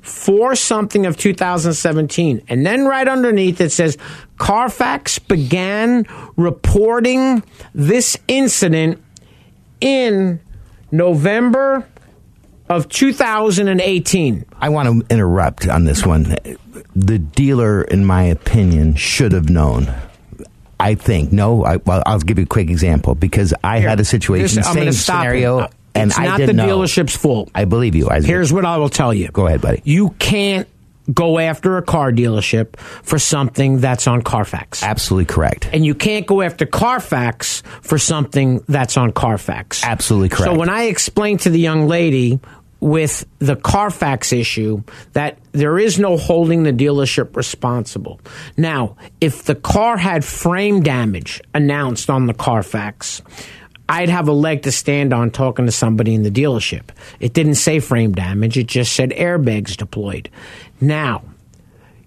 4 0.00 0.54
something 0.54 1.06
of 1.06 1.16
2017. 1.16 2.42
And 2.48 2.64
then 2.64 2.86
right 2.86 3.06
underneath 3.06 3.60
it 3.60 3.70
says 3.70 3.98
Carfax 4.38 5.18
began 5.18 6.06
reporting 6.36 7.42
this 7.74 8.16
incident 8.26 9.02
in 9.80 10.40
November 10.90 11.86
of 12.70 12.88
2018. 12.88 14.44
I 14.60 14.68
want 14.70 14.88
to 15.08 15.14
interrupt 15.14 15.68
on 15.68 15.84
this 15.84 16.06
one. 16.06 16.36
The 16.96 17.18
dealer, 17.18 17.82
in 17.82 18.04
my 18.04 18.22
opinion, 18.24 18.94
should 18.94 19.32
have 19.32 19.50
known. 19.50 19.92
I 20.78 20.94
think 20.94 21.30
no. 21.32 21.64
I, 21.64 21.76
well, 21.76 22.02
I'll 22.06 22.20
give 22.20 22.38
you 22.38 22.44
a 22.44 22.48
quick 22.48 22.70
example 22.70 23.14
because 23.14 23.52
I 23.62 23.80
had 23.80 24.00
a 24.00 24.04
situation, 24.04 24.56
This- 24.62 24.72
same 24.72 24.92
scenario, 24.92 25.58
it. 25.60 25.72
and 25.94 26.10
it's 26.10 26.18
I 26.18 26.24
not 26.24 26.38
didn't 26.38 26.56
the 26.56 26.62
know. 26.66 26.78
dealership's 26.78 27.14
fault. 27.14 27.50
I 27.54 27.66
believe 27.66 27.94
you. 27.94 28.08
I, 28.08 28.22
Here's 28.22 28.50
what 28.52 28.64
I 28.64 28.78
will 28.78 28.88
tell 28.88 29.12
you. 29.12 29.28
Go 29.28 29.46
ahead, 29.46 29.60
buddy. 29.60 29.82
You 29.84 30.10
can't 30.18 30.66
go 31.12 31.38
after 31.38 31.76
a 31.76 31.82
car 31.82 32.12
dealership 32.12 32.78
for 32.78 33.18
something 33.18 33.80
that's 33.80 34.06
on 34.06 34.22
Carfax. 34.22 34.82
absolutely 34.84 35.24
correct. 35.26 35.68
And 35.72 35.84
you 35.84 35.94
can't 35.94 36.24
go 36.26 36.40
after 36.40 36.66
Carfax 36.66 37.62
for 37.82 37.98
something 37.98 38.62
that's 38.68 38.96
on 38.96 39.10
Carfax. 39.12 39.82
Absolutely 39.84 40.28
correct. 40.28 40.52
So 40.52 40.58
when 40.58 40.68
I 40.70 40.84
explained 40.84 41.40
to 41.40 41.50
the 41.50 41.58
young 41.58 41.88
lady 41.88 42.38
with 42.80 43.26
the 43.38 43.56
Carfax 43.56 44.32
issue 44.32 44.82
that 45.12 45.38
there 45.52 45.78
is 45.78 45.98
no 45.98 46.16
holding 46.16 46.62
the 46.62 46.72
dealership 46.72 47.36
responsible. 47.36 48.20
Now, 48.56 48.96
if 49.20 49.44
the 49.44 49.54
car 49.54 49.96
had 49.96 50.24
frame 50.24 50.82
damage 50.82 51.40
announced 51.54 52.08
on 52.08 52.26
the 52.26 52.34
Carfax, 52.34 53.22
I'd 53.88 54.08
have 54.08 54.28
a 54.28 54.32
leg 54.32 54.62
to 54.62 54.72
stand 54.72 55.12
on 55.12 55.30
talking 55.30 55.66
to 55.66 55.72
somebody 55.72 56.14
in 56.14 56.22
the 56.22 56.30
dealership. 56.30 56.90
It 57.18 57.34
didn't 57.34 57.56
say 57.56 57.80
frame 57.80 58.12
damage, 58.12 58.56
it 58.56 58.66
just 58.66 58.92
said 58.94 59.10
airbags 59.10 59.76
deployed. 59.76 60.30
Now, 60.80 61.24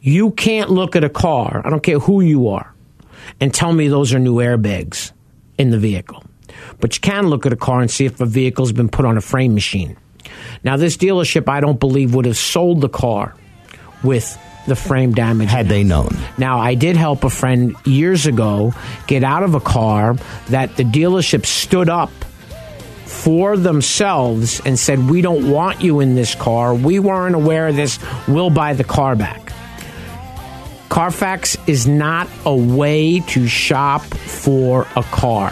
you 0.01 0.32
can't 0.32 0.70
look 0.70 0.96
at 0.96 1.03
a 1.03 1.10
car, 1.10 1.62
I 1.63 1.70
don't 1.70 1.84
care 1.84 2.00
who 2.00 2.22
you 2.22 2.50
are, 2.50 2.74
and 3.39 3.53
tell 3.53 3.74
me 3.74 3.88
those 3.89 4.13
are 4.13 4.20
new 4.20 4.36
airbags 4.36 5.12
in 5.58 5.70
the 5.70 5.77
vehicle. 5.77 6.24
But 6.80 6.96
you 6.96 7.01
can 7.01 7.27
look 7.27 7.46
at 7.46 7.53
a 7.53 7.58
car 7.58 7.82
and 7.82 7.92
see 7.92 8.06
if 8.06 8.20
a 8.20 8.25
vehicle's 8.25 8.72
been 8.72 8.89
put 8.89 9.06
on 9.06 9.18
a 9.18 9.22
frame 9.22 9.53
machine. 9.53 9.98
Now, 10.63 10.77
this 10.77 10.98
dealership, 10.98 11.50
I 11.50 11.60
don't 11.60 11.80
believe, 11.80 12.15
would 12.15 12.25
have 12.25 12.38
sold 12.38 12.82
the 12.82 12.89
car 12.89 13.36
with 14.03 14.38
the 14.68 14.75
frame 14.75 15.13
damage. 15.13 15.50
Had 15.50 15.68
they 15.68 15.84
known, 15.84 16.10
Now, 16.38 16.60
I 16.60 16.75
did 16.75 16.96
help 16.96 17.24
a 17.24 17.30
friend 17.30 17.75
years 17.86 18.25
ago 18.25 18.74
get 19.08 19.24
out 19.24 19.44
of 19.44 19.56
a 19.56 19.60
car 19.60 20.15
that 20.50 20.75
the 20.77 20.84
dealership 20.84 21.46
stood 21.46 21.89
up 21.89 22.12
for 23.06 23.58
themselves 23.58 24.62
and 24.65 24.77
said, 24.77 25.10
We 25.10 25.22
don't 25.22 25.50
want 25.50 25.82
you 25.82 26.00
in 26.00 26.15
this 26.15 26.36
car. 26.36 26.74
We 26.74 27.00
weren't 27.00 27.36
aware 27.36 27.68
of 27.68 27.75
this. 27.75 28.00
We'll 28.27 28.50
buy 28.50 28.74
the 28.74 28.84
car 28.84 29.15
back. 29.15 29.51
Carfax 30.89 31.58
is 31.68 31.88
not 31.88 32.27
a 32.46 32.56
way 32.56 33.20
to 33.22 33.48
shop 33.48 34.03
for 34.03 34.86
a 34.96 35.03
car. 35.03 35.51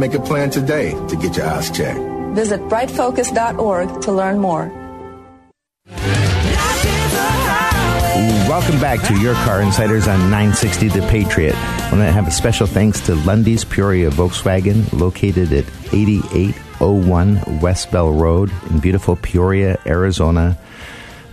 Make 0.00 0.14
a 0.14 0.20
plan 0.20 0.48
today 0.48 0.92
to 1.08 1.16
get 1.16 1.36
your 1.36 1.46
eyes 1.46 1.70
checked. 1.70 2.00
Visit 2.32 2.60
brightfocus.org 2.70 4.00
to 4.00 4.12
learn 4.12 4.38
more. 4.38 4.72
Welcome 8.48 8.80
back 8.80 9.06
to 9.08 9.20
Your 9.20 9.34
Car 9.34 9.60
Insiders 9.60 10.08
on 10.08 10.18
960 10.30 10.88
The 10.88 11.02
Patriot. 11.08 11.54
I 11.54 11.90
want 11.92 11.96
to 11.96 12.12
have 12.12 12.26
a 12.26 12.30
special 12.30 12.66
thanks 12.66 13.00
to 13.02 13.14
Lunde's 13.14 13.62
Peoria 13.62 14.08
Volkswagen, 14.08 14.90
located 14.98 15.52
at 15.52 15.66
8801 15.92 17.60
West 17.60 17.92
Bell 17.92 18.10
Road 18.10 18.50
in 18.70 18.78
beautiful 18.80 19.16
Peoria, 19.16 19.78
Arizona. 19.84 20.56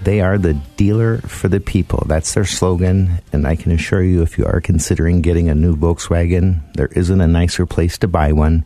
They 0.08 0.22
are 0.22 0.38
the 0.38 0.54
dealer 0.78 1.18
for 1.18 1.50
the 1.50 1.60
people. 1.60 2.06
That's 2.08 2.34
their 2.34 2.46
slogan. 2.46 3.20
And 3.34 3.46
I 3.46 3.58
can 3.58 3.74
assure 3.74 4.02
you, 4.02 4.22
if 4.22 4.38
you 4.38 4.46
are 4.46 4.62
considering 4.62 5.20
getting 5.20 5.50
a 5.50 5.54
new 5.54 5.76
Volkswagen, 5.76 6.62
there 6.76 6.88
isn't 6.88 7.20
a 7.20 7.28
nicer 7.28 7.66
place 7.66 7.98
to 7.98 8.08
buy 8.08 8.32
one. 8.32 8.64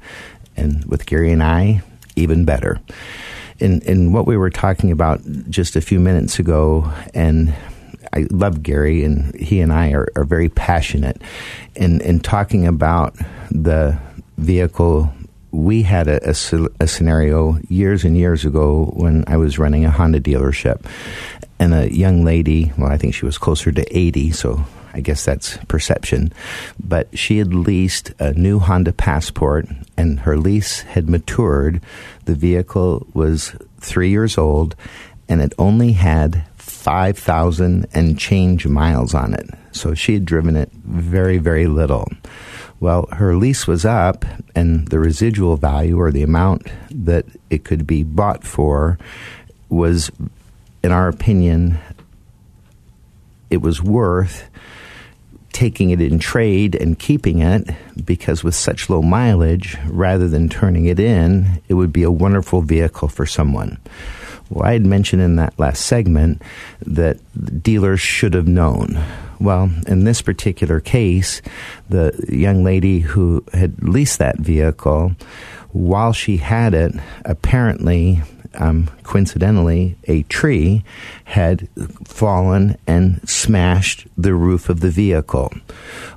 And 0.55 0.86
with 0.86 1.07
Gary 1.07 1.31
and 1.31 1.41
I, 1.41 1.81
even 2.15 2.45
better. 2.45 2.79
In, 3.57 3.81
in 3.81 4.13
what 4.13 4.27
we 4.27 4.38
were 4.38 4.51
talking 4.51 4.91
about 4.91 5.19
just 5.50 5.75
a 5.75 5.81
few 5.81 6.00
minutes 6.00 6.38
ago, 6.38 6.93
and 7.15 7.55
I 8.13 8.27
love 8.29 8.62
Gary, 8.62 9.03
and 9.03 9.33
he 9.33 9.62
and 9.62 9.74
I 9.74 9.93
are, 9.93 10.10
are 10.15 10.25
very 10.25 10.50
passionate 10.50 11.24
in, 11.75 12.01
in 12.01 12.19
talking 12.19 12.67
about 12.67 13.15
the 13.50 13.98
vehicle. 14.38 15.12
We 15.51 15.84
had 15.84 16.08
a, 16.08 16.29
a, 16.29 16.36
a, 16.79 16.88
scenario 16.88 17.60
years 17.67 18.05
and 18.05 18.15
years 18.15 18.46
ago 18.46 18.91
when 18.96 19.25
I 19.27 19.38
was 19.38 19.60
running 19.60 19.86
a 19.86 19.91
Honda 19.91 20.20
dealership, 20.20 20.86
and 21.60 21.74
a 21.74 21.93
young 21.93 22.24
lady, 22.24 22.72
well, 22.77 22.91
I 22.91 22.98
think 22.98 23.13
she 23.13 23.25
was 23.25 23.38
closer 23.38 23.72
to 23.72 23.98
80, 23.98 24.31
so 24.31 24.65
I 24.93 25.01
guess 25.01 25.24
that's 25.24 25.58
perception, 25.67 26.34
but 26.79 27.17
she 27.17 27.38
had 27.38 27.53
leased 27.53 28.12
a 28.20 28.34
new 28.34 28.60
Honda 28.60 28.93
Passport, 28.93 29.67
and 29.98 30.22
her 30.22 30.38
lease 30.38 30.81
had 30.81 31.10
matured. 31.10 31.81
The 32.25 32.36
vehicle 32.36 33.08
was 33.13 33.55
three 33.79 34.10
years 34.10 34.38
old, 34.38 34.75
and 35.29 35.41
it 35.41 35.53
only 35.58 35.93
had 35.93 36.43
5,000 36.58 37.88
and 37.93 38.20
change 38.20 38.67
miles 38.67 39.13
on 39.13 39.34
it. 39.34 39.50
So 39.72 39.93
she 39.93 40.13
had 40.13 40.25
driven 40.25 40.55
it 40.55 40.72
very, 40.74 41.37
very 41.37 41.68
little. 41.68 42.07
Well, 42.81 43.07
her 43.11 43.35
lease 43.35 43.67
was 43.67 43.85
up, 43.85 44.25
and 44.55 44.87
the 44.87 44.98
residual 44.98 45.55
value 45.55 46.00
or 46.00 46.11
the 46.11 46.24
amount 46.24 46.67
that 46.89 47.25
it 47.51 47.63
could 47.63 47.85
be 47.85 48.01
bought 48.01 48.44
for 48.44 48.98
was, 49.70 50.11
in 50.83 50.91
our 50.91 51.07
opinion, 51.07 51.77
it 53.51 53.61
was 53.61 53.83
worth 53.83 54.50
taking 55.53 55.91
it 55.91 56.01
in 56.01 56.17
trade 56.17 56.74
and 56.74 56.98
keeping 56.98 57.39
it 57.39 57.70
because 58.03 58.44
with 58.44 58.55
such 58.55 58.89
low 58.89 59.03
mileage, 59.03 59.77
rather 59.85 60.27
than 60.27 60.50
turning 60.50 60.85
it 60.85 61.00
in, 61.00 61.61
it 61.67 61.75
would 61.75 61.94
be 61.94 62.01
a 62.01 62.09
wonderful 62.09 62.61
vehicle 62.61 63.09
for 63.09 63.27
someone. 63.27 63.77
Well, 64.50 64.65
I 64.65 64.74
had 64.74 64.87
mentioned 64.87 65.22
in 65.22 65.35
that 65.35 65.59
last 65.59 65.85
segment 65.85 66.41
that 66.83 67.20
dealers 67.61 68.01
should 68.01 68.33
have 68.33 68.48
known. 68.48 69.00
Well, 69.42 69.72
in 69.88 70.04
this 70.04 70.22
particular 70.22 70.80
case, 70.80 71.42
the 71.90 72.14
young 72.30 72.64
lady 72.64 73.00
who 73.00 73.44
had 73.54 73.82
leased 73.82 74.20
that 74.20 74.38
vehicle, 74.38 75.16
while 75.72 76.14
she 76.14 76.38
had 76.38 76.75
it, 76.75 76.94
apparently, 77.25 78.22
um, 78.54 78.92
coincidentally, 79.01 79.98
a 80.04 80.22
tree 80.24 80.84
had 81.24 81.68
fallen 82.06 82.77
and 82.86 83.27
smashed 83.27 84.08
the 84.16 84.36
roof 84.36 84.70
of 84.70 84.82
the 84.82 84.92
vehicle. 84.92 85.51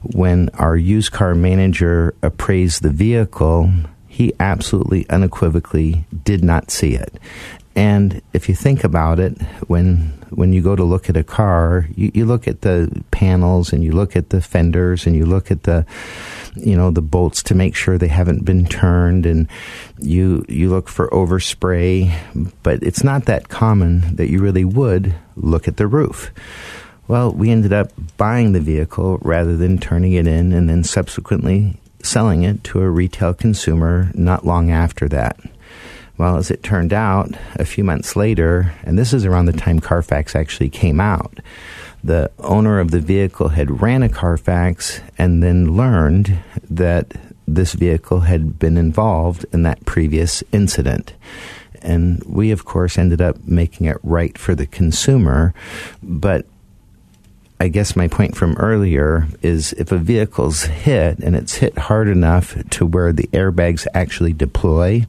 When 0.02 0.50
our 0.58 0.76
used 0.76 1.12
car 1.12 1.34
manager 1.34 2.14
appraised 2.22 2.82
the 2.82 2.90
vehicle, 2.90 3.72
he 4.06 4.34
absolutely 4.38 5.08
unequivocally 5.08 6.04
did 6.24 6.44
not 6.44 6.70
see 6.70 6.94
it. 6.94 7.14
And 7.76 8.22
if 8.32 8.48
you 8.48 8.54
think 8.54 8.84
about 8.84 9.18
it, 9.18 9.40
when 9.66 10.12
when 10.30 10.52
you 10.52 10.62
go 10.62 10.76
to 10.76 10.84
look 10.84 11.08
at 11.08 11.16
a 11.16 11.24
car, 11.24 11.88
you, 11.94 12.10
you, 12.14 12.24
look 12.24 12.48
at 12.48 12.62
the 12.62 13.04
panels 13.12 13.72
and 13.72 13.84
you 13.84 13.92
look 13.92 14.16
at 14.16 14.30
the 14.30 14.40
fenders 14.40 15.06
and 15.06 15.14
you 15.14 15.24
look 15.24 15.50
at 15.50 15.62
the 15.62 15.86
you 16.56 16.76
know 16.76 16.90
the 16.90 17.02
bolts 17.02 17.42
to 17.44 17.54
make 17.54 17.74
sure 17.74 17.98
they 17.98 18.08
haven't 18.08 18.44
been 18.44 18.66
turned 18.66 19.26
and 19.26 19.48
you 19.98 20.44
you 20.48 20.70
look 20.70 20.88
for 20.88 21.08
overspray, 21.08 22.16
but 22.62 22.82
it's 22.82 23.02
not 23.02 23.24
that 23.24 23.48
common 23.48 24.16
that 24.16 24.30
you 24.30 24.40
really 24.40 24.64
would 24.64 25.14
look 25.36 25.66
at 25.66 25.76
the 25.76 25.86
roof. 25.86 26.32
Well, 27.06 27.32
we 27.32 27.50
ended 27.50 27.72
up 27.72 27.90
buying 28.16 28.52
the 28.52 28.60
vehicle 28.60 29.18
rather 29.22 29.56
than 29.56 29.78
turning 29.78 30.12
it 30.12 30.26
in 30.26 30.52
and 30.52 30.68
then 30.68 30.84
subsequently 30.84 31.78
selling 32.02 32.44
it 32.44 32.62
to 32.64 32.80
a 32.80 32.88
retail 32.88 33.34
consumer 33.34 34.10
not 34.14 34.46
long 34.46 34.70
after 34.70 35.08
that. 35.08 35.38
Well, 36.16 36.36
as 36.36 36.50
it 36.50 36.62
turned 36.62 36.92
out, 36.92 37.32
a 37.56 37.64
few 37.64 37.82
months 37.82 38.14
later, 38.14 38.72
and 38.84 38.96
this 38.96 39.12
is 39.12 39.24
around 39.24 39.46
the 39.46 39.52
time 39.52 39.80
Carfax 39.80 40.36
actually 40.36 40.68
came 40.68 41.00
out, 41.00 41.40
the 42.04 42.30
owner 42.38 42.78
of 42.78 42.90
the 42.90 43.00
vehicle 43.00 43.48
had 43.48 43.80
ran 43.80 44.02
a 44.02 44.08
Carfax 44.08 45.00
and 45.18 45.42
then 45.42 45.76
learned 45.76 46.38
that 46.70 47.14
this 47.48 47.72
vehicle 47.72 48.20
had 48.20 48.58
been 48.58 48.76
involved 48.76 49.44
in 49.52 49.62
that 49.62 49.84
previous 49.86 50.44
incident. 50.52 51.14
And 51.82 52.22
we, 52.24 52.50
of 52.50 52.64
course, 52.64 52.96
ended 52.96 53.20
up 53.20 53.44
making 53.44 53.86
it 53.86 53.98
right 54.02 54.36
for 54.38 54.54
the 54.54 54.66
consumer. 54.66 55.52
But 56.02 56.46
I 57.58 57.68
guess 57.68 57.96
my 57.96 58.08
point 58.08 58.36
from 58.36 58.56
earlier 58.56 59.26
is 59.42 59.72
if 59.74 59.90
a 59.90 59.98
vehicle's 59.98 60.64
hit 60.64 61.18
and 61.18 61.34
it's 61.34 61.54
hit 61.54 61.76
hard 61.76 62.08
enough 62.08 62.56
to 62.70 62.86
where 62.86 63.12
the 63.12 63.28
airbags 63.32 63.86
actually 63.94 64.32
deploy, 64.32 65.06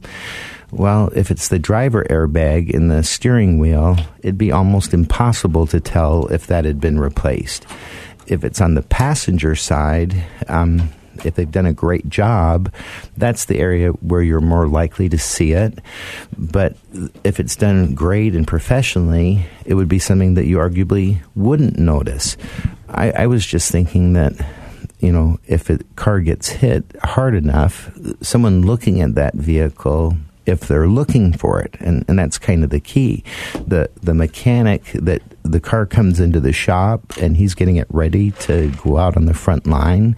well, 0.70 1.10
if 1.14 1.30
it's 1.30 1.48
the 1.48 1.58
driver 1.58 2.04
airbag 2.10 2.70
in 2.70 2.88
the 2.88 3.02
steering 3.02 3.58
wheel, 3.58 3.96
it'd 4.20 4.38
be 4.38 4.52
almost 4.52 4.92
impossible 4.92 5.66
to 5.68 5.80
tell 5.80 6.26
if 6.26 6.46
that 6.48 6.64
had 6.64 6.80
been 6.80 6.98
replaced. 6.98 7.66
If 8.26 8.42
it's 8.44 8.60
on 8.60 8.74
the 8.74 8.82
passenger 8.82 9.54
side, 9.54 10.14
um, 10.48 10.90
if 11.24 11.34
they've 11.34 11.50
done 11.50 11.66
a 11.66 11.72
great 11.72 12.08
job, 12.08 12.72
that's 13.16 13.44
the 13.44 13.58
area 13.58 13.90
where 13.90 14.22
you're 14.22 14.40
more 14.40 14.66
likely 14.66 15.08
to 15.08 15.18
see 15.18 15.52
it. 15.52 15.78
But 16.36 16.76
if 17.24 17.40
it's 17.40 17.56
done 17.56 17.94
great 17.94 18.34
and 18.34 18.46
professionally, 18.46 19.46
it 19.64 19.74
would 19.74 19.88
be 19.88 19.98
something 19.98 20.34
that 20.34 20.46
you 20.46 20.58
arguably 20.58 21.20
wouldn't 21.34 21.78
notice. 21.78 22.36
I, 22.88 23.12
I 23.12 23.26
was 23.28 23.46
just 23.46 23.70
thinking 23.70 24.14
that 24.14 24.32
you 24.98 25.12
know, 25.12 25.38
if 25.46 25.68
a 25.68 25.78
car 25.94 26.20
gets 26.20 26.48
hit 26.48 26.84
hard 27.02 27.34
enough, 27.34 27.90
someone 28.22 28.62
looking 28.62 29.02
at 29.02 29.14
that 29.14 29.34
vehicle 29.34 30.16
if 30.46 30.60
they're 30.60 30.88
looking 30.88 31.32
for 31.32 31.60
it, 31.60 31.76
and, 31.80 32.04
and 32.08 32.18
that's 32.18 32.38
kind 32.38 32.64
of 32.64 32.70
the 32.70 32.80
key. 32.80 33.24
The 33.66 33.90
the 34.00 34.14
mechanic 34.14 34.84
that 34.94 35.22
the 35.42 35.60
car 35.60 35.86
comes 35.86 36.20
into 36.20 36.40
the 36.40 36.52
shop 36.52 37.16
and 37.20 37.36
he's 37.36 37.54
getting 37.54 37.76
it 37.76 37.86
ready 37.90 38.30
to 38.32 38.72
go 38.82 38.96
out 38.96 39.16
on 39.16 39.26
the 39.26 39.34
front 39.34 39.66
line. 39.66 40.16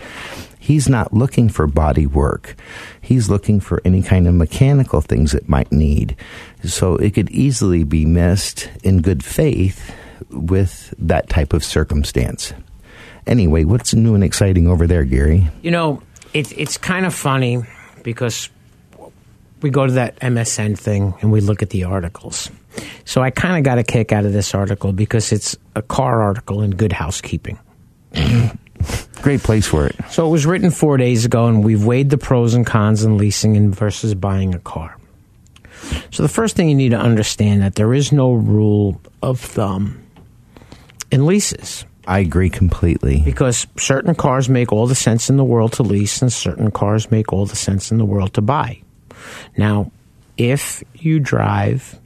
He's 0.59 0.89
not 0.89 1.13
looking 1.15 1.49
for 1.49 1.67
body 1.67 2.07
work. 2.07 2.57
He's 3.01 3.31
looking 3.31 3.61
for 3.61 3.81
any 3.85 4.03
kind 4.03 4.27
of 4.27 4.35
mechanical 4.35 5.01
things 5.01 5.35
it 5.35 5.49
might 5.49 5.73
need. 5.73 6.17
So 6.65 6.97
it 6.97 7.15
could 7.15 7.31
easily 7.31 7.85
be 7.85 8.05
missed 8.05 8.69
in 8.83 9.01
good 9.01 9.25
faith 9.25 9.95
with 10.31 10.93
that 10.99 11.29
type 11.29 11.53
of 11.53 11.65
circumstance. 11.65 12.53
Anyway, 13.27 13.65
what's 13.65 13.95
new 13.95 14.15
and 14.15 14.25
exciting 14.25 14.67
over 14.67 14.87
there, 14.87 15.05
Gary? 15.05 15.49
You 15.63 15.71
know, 15.71 16.03
it's 16.35 16.53
it's 16.53 16.77
kind 16.77 17.07
of 17.07 17.15
funny 17.15 17.63
because 18.03 18.49
we 19.61 19.71
go 19.71 19.87
to 19.87 19.93
that 19.93 20.19
MSN 20.21 20.79
thing 20.79 21.15
and 21.21 21.33
we 21.33 21.41
look 21.41 21.63
at 21.63 21.71
the 21.71 21.85
articles. 21.85 22.51
So 23.05 23.23
I 23.23 23.31
kind 23.31 23.57
of 23.57 23.65
got 23.65 23.79
a 23.79 23.83
kick 23.83 24.13
out 24.13 24.25
of 24.25 24.33
this 24.33 24.55
article 24.55 24.93
because 24.93 25.33
it's 25.33 25.57
a 25.75 25.83
car 25.83 26.23
article 26.23 26.63
in 26.63 26.73
Good 26.73 26.93
Housekeeping. 26.93 27.59
Great 29.23 29.43
place 29.43 29.67
for 29.67 29.87
it. 29.87 29.97
So 30.11 30.27
it 30.27 30.31
was 30.31 30.47
written 30.47 30.71
four 30.71 30.97
days 30.97 31.25
ago, 31.25 31.47
and 31.47 31.65
we've 31.65 31.85
weighed 31.85 32.11
the 32.11 32.19
pros 32.19 32.55
and 32.55 32.65
cons 32.65 33.03
in 33.03 33.19
leasing 33.19 33.57
and 33.57 33.75
versus 33.75 34.15
buying 34.15 34.55
a 34.55 34.61
car. 34.61 34.97
So 36.11 36.23
the 36.23 36.29
first 36.29 36.55
thing 36.55 36.69
you 36.69 36.75
need 36.75 36.91
to 36.91 36.99
understand 36.99 37.63
that 37.63 37.75
there 37.75 37.93
is 37.93 38.13
no 38.13 38.33
rule 38.33 39.01
of 39.23 39.41
thumb 39.41 40.03
in 41.11 41.27
leases. 41.27 41.85
I 42.07 42.21
agree 42.21 42.51
completely. 42.51 43.21
Because 43.25 43.67
certain 43.77 44.15
cars 44.15 44.49
make 44.49 44.73
all 44.73 44.87
the 44.87 44.95
sense 44.95 45.29
in 45.29 45.37
the 45.37 45.45
world 45.45 45.75
to 45.75 45.83
lease, 45.83 46.23
and 46.23 46.33
certain 46.33 46.71
cars 46.71 47.11
make 47.11 47.33
all 47.33 47.47
the 47.47 47.57
sense 47.57 47.91
in 47.91 47.99
the 47.99 48.05
world 48.05 48.35
to 48.35 48.41
buy. 48.41 48.81
Now, 49.57 49.91
if 50.37 50.83
you 50.95 51.19
drive 51.19 51.99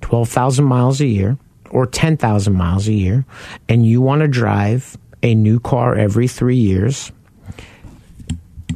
12,000 0.00 0.64
miles 0.64 1.00
a 1.00 1.06
year 1.06 1.38
or 1.70 1.86
10,000 1.86 2.52
miles 2.52 2.88
a 2.88 2.92
year, 2.92 3.24
and 3.68 3.86
you 3.86 4.00
want 4.00 4.20
to 4.22 4.28
drive 4.28 4.96
a 5.22 5.34
new 5.34 5.58
car 5.58 5.94
every 5.94 6.28
three 6.28 6.56
years, 6.56 7.10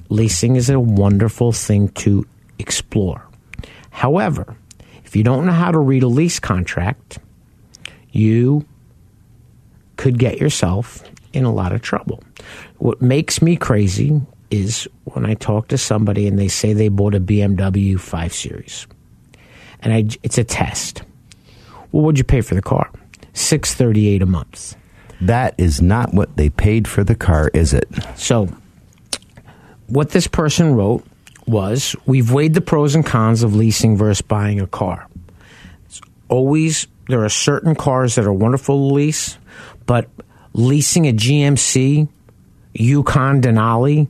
leasing 0.09 0.57
is 0.57 0.71
a 0.71 0.81
wonderful 0.81 1.53
thing 1.53 1.89
to 1.89 2.27
explore. 2.59 3.27
However, 3.91 4.57
if 5.05 5.17
you 5.17 5.23
don't 5.23 5.47
know 5.47 5.53
how 5.53 5.71
to 5.71 5.79
read 5.79 6.03
a 6.03 6.09
lease 6.09 6.39
contract, 6.39 7.19
you 8.11 8.67
could 9.97 10.19
get 10.19 10.39
yourself 10.39 11.03
in 11.33 11.45
a 11.45 11.53
lot 11.53 11.73
of 11.73 11.83
trouble. 11.83 12.23
What 12.79 13.03
makes 13.03 13.43
me 13.43 13.57
crazy 13.57 14.21
is 14.51 14.89
when 15.05 15.27
I 15.27 15.35
talk 15.35 15.69
to 15.69 15.79
somebody 15.79 16.27
and 16.27 16.39
they 16.39 16.49
say 16.49 16.73
they 16.73 16.89
bought 16.89 17.15
a 17.15 17.21
BMW 17.21 17.99
5 17.99 18.33
Series. 18.35 18.87
And 19.81 19.93
I, 19.93 20.05
it's 20.23 20.39
a 20.39 20.45
test. 20.45 21.03
Well, 21.93 22.03
what'd 22.03 22.19
you 22.19 22.25
pay 22.25 22.41
for 22.41 22.55
the 22.55 22.63
car? 22.63 22.91
638 23.33 24.23
a 24.23 24.27
month. 24.27 24.77
That 25.21 25.55
is 25.59 25.81
not 25.81 26.15
what 26.15 26.37
they 26.37 26.51
paid 26.51 26.87
for 26.87 27.03
the 27.05 27.15
car, 27.15 27.51
is 27.55 27.73
it? 27.73 27.89
So, 28.17 28.49
what 29.89 30.11
this 30.11 30.27
person 30.27 30.75
wrote 30.75 31.05
was 31.47 31.97
We've 32.07 32.31
weighed 32.31 32.55
the 32.55 32.61
pros 32.61 32.95
and 32.95 33.05
cons 33.05 33.43
of 33.43 33.55
leasing 33.55 33.97
versus 33.97 34.23
buying 34.23 34.61
a 34.61 34.67
car. 34.67 35.09
It's 35.87 36.01
always, 36.29 36.87
there 37.09 37.25
are 37.25 37.29
certain 37.29 37.75
cars 37.75 38.15
that 38.15 38.27
are 38.27 38.33
wonderful 38.33 38.91
to 38.91 38.95
lease, 38.95 39.39
but 39.87 40.09
leasing 40.53 41.07
a 41.07 41.13
GMC, 41.13 42.09
Yukon 42.75 43.41
Denali, 43.41 44.09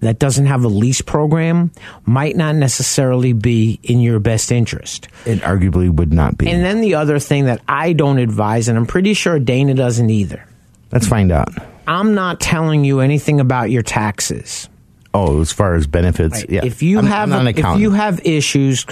that 0.00 0.18
doesn't 0.18 0.46
have 0.46 0.64
a 0.64 0.68
lease 0.68 1.00
program 1.00 1.70
might 2.04 2.36
not 2.36 2.54
necessarily 2.56 3.32
be 3.32 3.78
in 3.82 4.00
your 4.00 4.18
best 4.18 4.50
interest. 4.50 5.08
It 5.26 5.40
arguably 5.40 5.90
would 5.90 6.12
not 6.12 6.36
be. 6.36 6.48
And 6.48 6.64
then 6.64 6.80
the 6.80 6.96
other 6.96 7.18
thing 7.18 7.44
that 7.46 7.60
I 7.68 7.92
don't 7.92 8.18
advise, 8.18 8.68
and 8.68 8.76
I'm 8.76 8.86
pretty 8.86 9.14
sure 9.14 9.38
Dana 9.38 9.74
doesn't 9.74 10.10
either. 10.10 10.44
Let's 10.92 11.06
find 11.06 11.30
out. 11.30 11.52
I'm 11.86 12.14
not 12.14 12.40
telling 12.40 12.84
you 12.84 13.00
anything 13.00 13.40
about 13.40 13.70
your 13.70 13.82
taxes. 13.82 14.68
Oh, 15.12 15.40
as 15.40 15.50
far 15.50 15.74
as 15.74 15.88
benefits, 15.88 16.44
yeah. 16.48 16.60
If 16.64 16.82
you 16.82 16.98
I'm- 16.98 17.06
have 17.06 17.32
I'm 17.32 17.46
if 17.48 17.78
you 17.78 17.90
have 17.90 18.20
issues, 18.24 18.84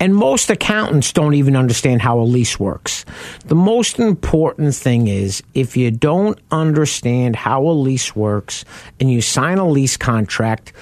and 0.00 0.14
most 0.14 0.50
accountants 0.50 1.12
don't 1.12 1.34
even 1.34 1.54
understand 1.54 2.02
how 2.02 2.18
a 2.18 2.22
lease 2.26 2.58
works. 2.58 3.04
The 3.46 3.54
most 3.54 4.00
important 4.00 4.74
thing 4.74 5.06
is 5.06 5.42
if 5.54 5.76
you 5.76 5.92
don't 5.92 6.38
understand 6.50 7.36
how 7.36 7.62
a 7.62 7.70
lease 7.70 8.16
works 8.16 8.64
and 8.98 9.10
you 9.10 9.20
sign 9.20 9.58
a 9.58 9.68
lease 9.68 9.96
contract, 9.96 10.72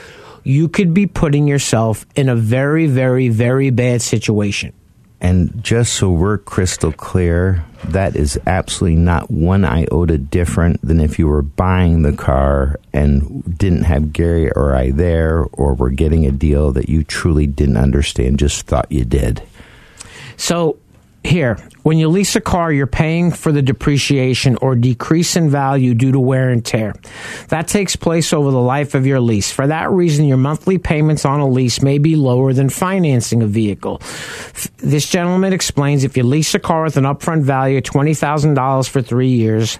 you 0.43 0.69
could 0.69 0.95
be 0.95 1.07
putting 1.07 1.47
yourself 1.47 2.07
in 2.17 2.31
a 2.31 2.35
very, 2.37 2.87
very, 2.87 3.29
very 3.29 3.69
bad 3.69 4.01
situation. 4.01 4.73
And 5.21 5.65
just 5.65 5.95
so 5.95 6.11
we're 6.11 6.39
crystal 6.39 6.93
clear, 6.93 7.65
that 7.87 8.15
is 8.15 8.39
absolutely 8.47 9.01
not 9.01 9.31
one 9.31 9.65
iota 9.65 10.17
different 10.17 10.81
than 10.81 11.01
if 11.01 11.19
you 11.19 11.27
were 11.27 11.43
buying 11.43 12.03
the 12.03 12.13
car 12.13 12.79
and 12.93 13.59
didn't 13.59 13.83
have 13.83 14.13
Gary 14.13 14.51
or 14.53 14.77
I 14.77 14.93
there, 14.93 15.45
or 15.53 15.75
were 15.75 15.91
getting 15.91 16.25
a 16.25 16.31
deal 16.31 16.71
that 16.73 16.89
you 16.89 17.03
truly 17.03 17.49
didn't 17.49 17.77
understand, 17.77 18.39
just 18.39 18.67
thought 18.67 18.93
you 18.93 19.05
did. 19.05 19.43
So 20.37 20.79
here, 21.29 21.57
when 21.83 21.99
you 21.99 22.09
lease 22.09 22.35
a 22.37 22.41
car, 22.41 22.73
you're 22.73 22.87
paying 22.87 23.31
for 23.31 23.53
the 23.53 23.63
depreciation 23.63 24.57
or 24.61 24.75
decrease 24.75 25.37
in 25.37 25.49
value 25.49 25.95
due 25.95 26.13
to 26.13 26.19
wear 26.19 26.51
and 26.51 26.65
tear. 26.65 26.95
That 27.49 27.69
takes 27.69 27.97
place 27.97 28.33
over 28.33 28.51
the 28.51 28.61
life 28.61 28.95
of 28.95 29.07
your 29.07 29.21
lease. 29.21 29.53
For 29.53 29.67
that 29.67 29.91
reason, 29.91 30.27
your 30.27 30.37
monthly 30.37 30.79
payments 30.79 31.25
on 31.25 31.41
a 31.41 31.47
lease 31.47 31.81
may 31.81 31.99
be 31.99 32.17
lower 32.17 32.53
than 32.53 32.69
financing 32.69 33.43
a 33.43 33.47
vehicle. 33.47 34.03
This 34.79 35.09
gentleman 35.09 35.53
explains 35.53 36.05
if 36.05 36.17
you 36.17 36.25
lease 36.25 36.55
a 36.55 36.59
car 36.59 36.83
with 36.83 36.97
an 36.97 37.05
upfront 37.05 37.43
value 37.43 37.79
of 37.79 37.85
$20,000 37.85 38.89
for 38.89 39.01
three 39.01 39.31
years, 39.31 39.79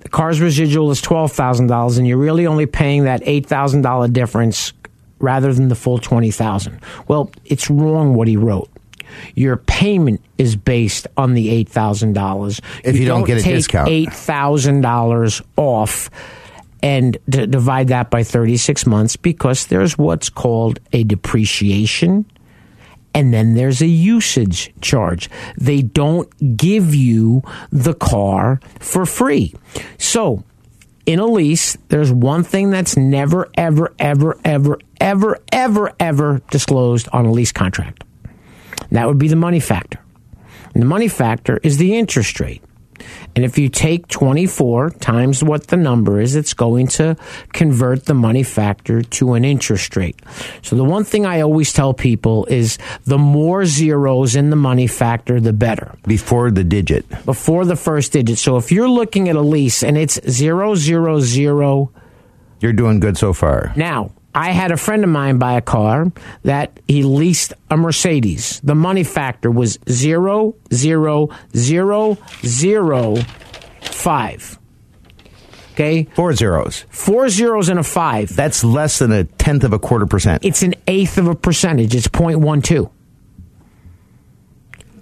the 0.00 0.08
car's 0.08 0.40
residual 0.40 0.90
is 0.90 1.02
$12,000 1.02 1.98
and 1.98 2.06
you're 2.06 2.16
really 2.16 2.46
only 2.46 2.66
paying 2.66 3.04
that 3.04 3.22
$8,000 3.22 4.12
difference 4.12 4.72
rather 5.18 5.52
than 5.52 5.68
the 5.68 5.74
full 5.74 5.98
20000 5.98 6.80
Well, 7.06 7.30
it's 7.44 7.68
wrong 7.68 8.14
what 8.14 8.26
he 8.26 8.36
wrote. 8.36 8.70
Your 9.34 9.56
payment 9.56 10.22
is 10.38 10.56
based 10.56 11.06
on 11.16 11.34
the 11.34 11.64
$8,000. 11.64 12.60
If 12.84 12.96
you 12.96 13.06
don't 13.06 13.24
get 13.24 13.38
a 13.38 13.42
take 13.42 13.54
discount. 13.54 13.88
$8,000 13.88 15.42
off 15.56 16.10
and 16.82 17.18
d- 17.28 17.46
divide 17.46 17.88
that 17.88 18.10
by 18.10 18.22
36 18.22 18.86
months 18.86 19.16
because 19.16 19.66
there's 19.66 19.98
what's 19.98 20.30
called 20.30 20.80
a 20.92 21.04
depreciation 21.04 22.24
and 23.14 23.34
then 23.34 23.54
there's 23.54 23.82
a 23.82 23.86
usage 23.86 24.72
charge. 24.80 25.28
They 25.56 25.82
don't 25.82 26.56
give 26.56 26.94
you 26.94 27.42
the 27.70 27.94
car 27.94 28.60
for 28.78 29.04
free. 29.04 29.54
So, 29.98 30.44
in 31.06 31.18
a 31.18 31.26
lease, 31.26 31.76
there's 31.88 32.12
one 32.12 32.44
thing 32.44 32.70
that's 32.70 32.96
never, 32.96 33.48
ever, 33.54 33.92
ever, 33.98 34.38
ever, 34.44 34.78
ever, 35.00 35.38
ever, 35.50 35.92
ever 35.98 36.40
disclosed 36.50 37.08
on 37.12 37.26
a 37.26 37.32
lease 37.32 37.52
contract. 37.52 38.04
That 38.90 39.06
would 39.06 39.18
be 39.18 39.28
the 39.28 39.36
money 39.36 39.60
factor. 39.60 40.00
And 40.74 40.82
the 40.82 40.86
money 40.86 41.08
factor 41.08 41.58
is 41.62 41.78
the 41.78 41.96
interest 41.96 42.40
rate. 42.40 42.62
And 43.34 43.44
if 43.44 43.56
you 43.56 43.68
take 43.70 44.08
24 44.08 44.90
times 44.90 45.42
what 45.42 45.68
the 45.68 45.76
number 45.76 46.20
is, 46.20 46.36
it's 46.36 46.52
going 46.52 46.86
to 46.88 47.16
convert 47.52 48.04
the 48.04 48.14
money 48.14 48.42
factor 48.42 49.02
to 49.02 49.34
an 49.34 49.44
interest 49.44 49.96
rate. 49.96 50.20
So 50.62 50.76
the 50.76 50.84
one 50.84 51.04
thing 51.04 51.24
I 51.24 51.40
always 51.40 51.72
tell 51.72 51.94
people 51.94 52.44
is 52.46 52.76
the 53.04 53.16
more 53.18 53.64
zeros 53.64 54.36
in 54.36 54.50
the 54.50 54.56
money 54.56 54.86
factor, 54.86 55.40
the 55.40 55.52
better. 55.54 55.96
Before 56.06 56.50
the 56.50 56.64
digit. 56.64 57.08
Before 57.24 57.64
the 57.64 57.76
first 57.76 58.12
digit. 58.12 58.36
So 58.38 58.58
if 58.58 58.70
you're 58.70 58.88
looking 58.90 59.28
at 59.28 59.36
a 59.36 59.40
lease 59.42 59.82
and 59.82 59.96
it's 59.96 60.20
zero, 60.28 60.74
zero, 60.74 61.20
zero, 61.20 61.90
You're 62.60 62.74
doing 62.74 63.00
good 63.00 63.16
so 63.16 63.32
far. 63.32 63.72
now, 63.76 64.10
I 64.34 64.50
had 64.52 64.70
a 64.70 64.76
friend 64.76 65.02
of 65.02 65.10
mine 65.10 65.38
buy 65.38 65.54
a 65.54 65.60
car 65.60 66.12
that 66.44 66.78
he 66.86 67.02
leased 67.02 67.52
a 67.70 67.76
Mercedes. 67.76 68.60
The 68.62 68.74
money 68.76 69.02
factor 69.04 69.50
was 69.50 69.78
zero 69.88 70.54
zero 70.72 71.30
zero 71.56 72.16
zero 72.46 73.16
five. 73.82 74.56
Okay? 75.72 76.04
Four 76.14 76.34
zeros. 76.34 76.84
Four 76.90 77.28
zeros 77.28 77.68
and 77.68 77.78
a 77.80 77.82
five. 77.82 78.34
That's 78.36 78.62
less 78.62 78.98
than 78.98 79.10
a 79.12 79.24
tenth 79.24 79.64
of 79.64 79.72
a 79.72 79.78
quarter 79.78 80.06
percent. 80.06 80.44
It's 80.44 80.62
an 80.62 80.74
eighth 80.86 81.16
of 81.18 81.26
a 81.26 81.34
percentage. 81.34 81.94
It's 81.94 82.06
0.12. 82.08 82.90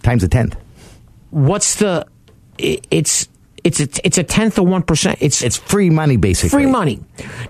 Times 0.03 0.23
a 0.23 0.29
tenth. 0.29 0.57
What's 1.31 1.75
the 1.77 2.07
i- 2.61 2.81
it's 2.91 3.29
it's 3.65 3.81
a, 3.81 3.89
it's 4.05 4.19
a 4.19 4.23
tenth 4.23 4.59
of 4.59 4.67
one 4.67 4.83
percent. 4.83 5.19
It's 5.21 5.43
it's 5.43 5.57
free 5.57 5.91
money 5.91 6.17
basically. 6.17 6.51
Free 6.51 6.67
money. 6.67 7.01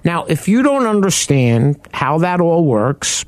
Now, 0.04 0.24
if 0.24 0.48
you 0.48 0.62
don't 0.62 0.86
understand 0.86 1.80
how 1.92 2.18
that 2.18 2.40
all 2.40 2.64
works, 2.64 3.24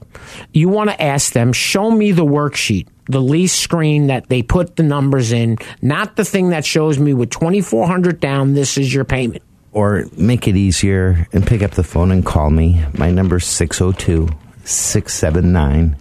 you 0.52 0.68
want 0.68 0.90
to 0.90 1.02
ask 1.02 1.32
them. 1.32 1.52
Show 1.52 1.90
me 1.90 2.12
the 2.12 2.24
worksheet, 2.24 2.88
the 3.06 3.20
lease 3.20 3.54
screen 3.54 4.08
that 4.08 4.28
they 4.28 4.42
put 4.42 4.76
the 4.76 4.82
numbers 4.82 5.32
in, 5.32 5.58
not 5.82 6.16
the 6.16 6.24
thing 6.24 6.50
that 6.50 6.64
shows 6.64 6.98
me 6.98 7.14
with 7.14 7.30
twenty 7.30 7.60
four 7.60 7.86
hundred 7.86 8.20
down. 8.20 8.54
This 8.54 8.78
is 8.78 8.92
your 8.92 9.04
payment. 9.04 9.42
Or 9.72 10.06
make 10.16 10.48
it 10.48 10.56
easier 10.56 11.28
and 11.32 11.46
pick 11.46 11.62
up 11.62 11.72
the 11.72 11.84
phone 11.84 12.10
and 12.10 12.26
call 12.26 12.50
me. 12.50 12.84
My 12.98 13.12
number's 13.12 13.46
602 13.46 14.28
679 14.64 15.96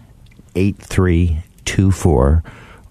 8324 0.56 2.44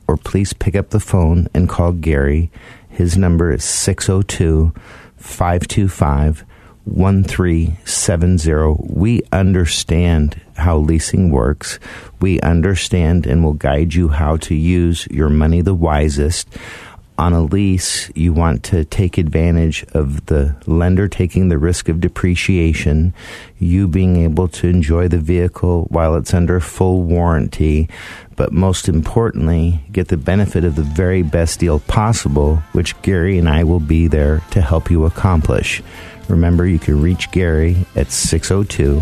or 0.08 0.16
please 0.16 0.52
pick 0.54 0.74
up 0.74 0.90
the 0.90 0.98
phone 1.00 1.46
and 1.54 1.68
call 1.68 1.92
Gary. 1.92 2.50
His 2.98 3.16
number 3.16 3.52
is 3.52 3.62
602 3.62 4.72
525 5.18 6.44
1370. 6.84 8.92
We 8.92 9.22
understand 9.30 10.40
how 10.56 10.78
leasing 10.78 11.30
works. 11.30 11.78
We 12.20 12.40
understand 12.40 13.24
and 13.24 13.44
will 13.44 13.52
guide 13.52 13.94
you 13.94 14.08
how 14.08 14.38
to 14.38 14.54
use 14.56 15.06
your 15.12 15.28
money 15.28 15.60
the 15.60 15.74
wisest. 15.74 16.48
On 17.18 17.32
a 17.32 17.42
lease, 17.42 18.10
you 18.14 18.32
want 18.32 18.62
to 18.64 18.84
take 18.84 19.18
advantage 19.18 19.84
of 19.92 20.26
the 20.26 20.54
lender 20.66 21.08
taking 21.08 21.48
the 21.48 21.58
risk 21.58 21.88
of 21.88 22.00
depreciation, 22.00 23.12
you 23.58 23.88
being 23.88 24.18
able 24.18 24.46
to 24.46 24.68
enjoy 24.68 25.08
the 25.08 25.18
vehicle 25.18 25.88
while 25.90 26.14
it's 26.14 26.32
under 26.32 26.60
full 26.60 27.02
warranty, 27.02 27.88
but 28.36 28.52
most 28.52 28.88
importantly, 28.88 29.82
get 29.90 30.06
the 30.06 30.16
benefit 30.16 30.62
of 30.62 30.76
the 30.76 30.84
very 30.84 31.22
best 31.22 31.58
deal 31.58 31.80
possible, 31.80 32.62
which 32.70 33.02
Gary 33.02 33.36
and 33.36 33.48
I 33.48 33.64
will 33.64 33.80
be 33.80 34.06
there 34.06 34.40
to 34.52 34.60
help 34.60 34.88
you 34.88 35.04
accomplish. 35.04 35.82
Remember, 36.28 36.68
you 36.68 36.78
can 36.78 37.02
reach 37.02 37.32
Gary 37.32 37.84
at 37.96 38.12
602 38.12 39.00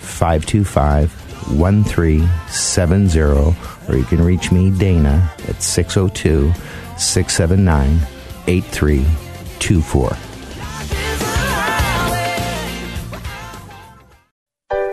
525 0.00 1.12
1370, 1.58 3.20
or 3.20 3.96
you 3.98 4.04
can 4.04 4.24
reach 4.24 4.50
me, 4.50 4.70
Dana, 4.70 5.30
at 5.46 5.62
602 5.62 6.54
679 7.00 8.06
8324. 8.46 10.16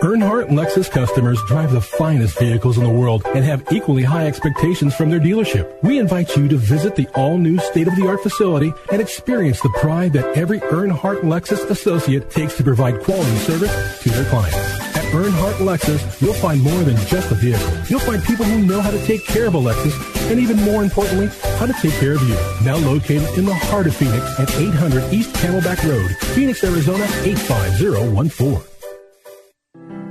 Earnhardt 0.00 0.48
Lexus 0.48 0.88
customers 0.88 1.40
drive 1.48 1.72
the 1.72 1.80
finest 1.80 2.38
vehicles 2.38 2.78
in 2.78 2.84
the 2.84 2.90
world 2.90 3.24
and 3.34 3.44
have 3.44 3.66
equally 3.72 4.04
high 4.04 4.26
expectations 4.26 4.94
from 4.94 5.10
their 5.10 5.18
dealership. 5.18 5.70
We 5.82 5.98
invite 5.98 6.36
you 6.36 6.46
to 6.48 6.56
visit 6.56 6.94
the 6.94 7.08
all-new 7.16 7.58
state-of-the-art 7.58 8.22
facility 8.22 8.72
and 8.92 9.02
experience 9.02 9.60
the 9.60 9.74
pride 9.80 10.12
that 10.12 10.36
every 10.36 10.60
Earnhardt 10.60 11.22
Lexus 11.22 11.68
associate 11.68 12.30
takes 12.30 12.56
to 12.58 12.62
provide 12.62 13.02
quality 13.02 13.36
service 13.38 14.02
to 14.02 14.10
their 14.10 14.24
clients. 14.30 14.87
Earnhardt 15.12 15.54
Lexus, 15.54 16.20
you'll 16.20 16.34
find 16.34 16.62
more 16.62 16.82
than 16.82 16.96
just 17.06 17.30
a 17.30 17.34
vehicle. 17.34 17.66
You'll 17.88 18.00
find 18.00 18.22
people 18.22 18.44
who 18.44 18.64
know 18.66 18.80
how 18.80 18.90
to 18.90 19.04
take 19.06 19.24
care 19.24 19.46
of 19.46 19.54
a 19.54 19.58
Lexus 19.58 19.94
and 20.30 20.38
even 20.38 20.56
more 20.62 20.82
importantly, 20.82 21.28
how 21.58 21.66
to 21.66 21.72
take 21.74 21.94
care 21.94 22.12
of 22.12 22.22
you. 22.22 22.36
Now 22.64 22.76
located 22.76 23.28
in 23.38 23.46
the 23.46 23.54
heart 23.54 23.86
of 23.86 23.96
Phoenix 23.96 24.24
at 24.38 24.50
800 24.54 25.12
East 25.12 25.34
Camelback 25.36 25.82
Road, 25.88 26.10
Phoenix, 26.34 26.62
Arizona 26.62 27.04
85014. 27.24 28.77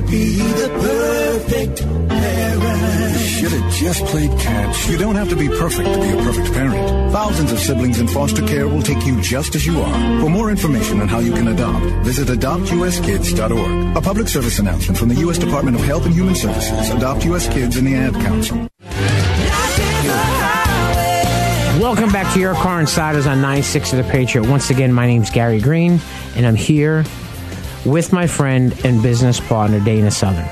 to 0.00 0.06
be 0.06 0.36
the 0.36 0.68
perfect 0.80 1.82
parent. 2.08 3.18
Should 3.18 3.52
have 3.52 3.72
just 3.72 4.04
played 4.06 4.30
catch. 4.38 4.88
You 4.88 4.96
don't 4.96 5.16
have 5.16 5.28
to 5.30 5.36
be 5.36 5.48
perfect 5.48 5.92
to 5.92 6.00
be 6.00 6.10
a 6.10 6.16
perfect 6.22 6.52
parent. 6.52 7.12
Thousands 7.12 7.50
of 7.50 7.58
siblings 7.58 7.98
in 7.98 8.06
foster 8.06 8.46
care 8.46 8.68
will 8.68 8.82
take 8.82 9.04
you 9.04 9.20
just 9.20 9.56
as 9.56 9.66
you 9.66 9.80
are. 9.80 10.20
For 10.20 10.30
more 10.30 10.50
information 10.50 11.00
on 11.00 11.08
how 11.08 11.18
you 11.18 11.32
can 11.32 11.48
adopt, 11.48 11.84
visit 12.04 12.28
adoptuskids.org. 12.28 13.96
A 13.96 14.00
public 14.00 14.28
service 14.28 14.60
announcement 14.60 14.98
from 14.98 15.08
the 15.08 15.16
U.S. 15.16 15.38
Department 15.38 15.76
of 15.76 15.82
Health 15.82 16.06
and 16.06 16.14
Human 16.14 16.36
Services, 16.36 16.90
Adopt 16.90 17.24
U.S. 17.24 17.48
Kids, 17.48 17.76
and 17.76 17.86
the 17.86 17.94
Ad 17.94 18.14
Council. 18.14 18.68
Welcome 21.82 22.12
back 22.12 22.32
to 22.34 22.40
Your 22.40 22.54
Car 22.54 22.80
Insiders 22.80 23.26
on 23.26 23.40
96 23.40 23.94
of 23.94 24.04
the 24.04 24.10
Patriot. 24.12 24.48
Once 24.48 24.70
again, 24.70 24.92
my 24.92 25.06
name's 25.06 25.30
Gary 25.30 25.60
Green, 25.60 26.00
and 26.36 26.46
I'm 26.46 26.56
here 26.56 27.04
with 27.84 28.12
my 28.12 28.26
friend 28.26 28.74
and 28.84 29.02
business 29.02 29.40
partner, 29.40 29.80
Dana 29.80 30.10
Southern. 30.10 30.48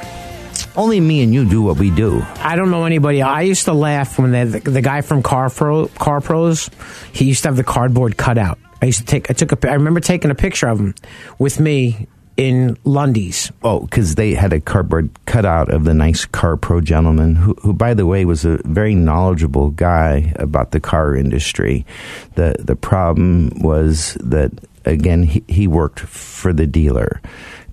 Only 0.76 1.00
me 1.00 1.22
and 1.22 1.32
you 1.32 1.48
do 1.48 1.62
what 1.62 1.78
we 1.78 1.90
do. 1.90 2.22
I 2.38 2.56
don't 2.56 2.70
know 2.70 2.84
anybody. 2.84 3.22
I 3.22 3.42
used 3.42 3.64
to 3.64 3.72
laugh 3.72 4.18
when 4.18 4.32
the, 4.32 4.58
the, 4.60 4.70
the 4.70 4.82
guy 4.82 5.00
from 5.00 5.22
Car 5.22 5.48
Pro, 5.48 5.88
Car 5.88 6.20
Pros, 6.20 6.70
he 7.12 7.24
used 7.24 7.42
to 7.42 7.48
have 7.48 7.56
the 7.56 7.64
cardboard 7.64 8.16
cutout. 8.16 8.58
I 8.82 8.86
used 8.86 9.00
to 9.00 9.06
take. 9.06 9.30
I 9.30 9.34
took 9.34 9.52
a. 9.52 9.70
I 9.70 9.74
remember 9.74 10.00
taking 10.00 10.30
a 10.30 10.34
picture 10.34 10.68
of 10.68 10.78
him 10.78 10.94
with 11.38 11.58
me 11.58 12.08
in 12.36 12.76
Lunde's. 12.84 13.50
Oh, 13.62 13.80
because 13.80 14.14
they 14.14 14.34
had 14.34 14.52
a 14.52 14.60
cardboard 14.60 15.08
cutout 15.24 15.72
of 15.72 15.84
the 15.84 15.94
nice 15.94 16.26
car 16.26 16.56
pro 16.56 16.80
gentleman, 16.80 17.34
who, 17.34 17.54
who, 17.54 17.72
by 17.72 17.94
the 17.94 18.06
way, 18.06 18.24
was 18.24 18.44
a 18.44 18.58
very 18.64 18.94
knowledgeable 18.94 19.70
guy 19.70 20.32
about 20.36 20.72
the 20.72 20.80
car 20.80 21.16
industry. 21.16 21.86
the 22.34 22.56
The 22.58 22.76
problem 22.76 23.50
was 23.60 24.18
that 24.20 24.52
again, 24.86 25.24
he, 25.24 25.44
he 25.48 25.66
worked 25.66 26.00
for 26.00 26.52
the 26.52 26.66
dealer. 26.66 27.20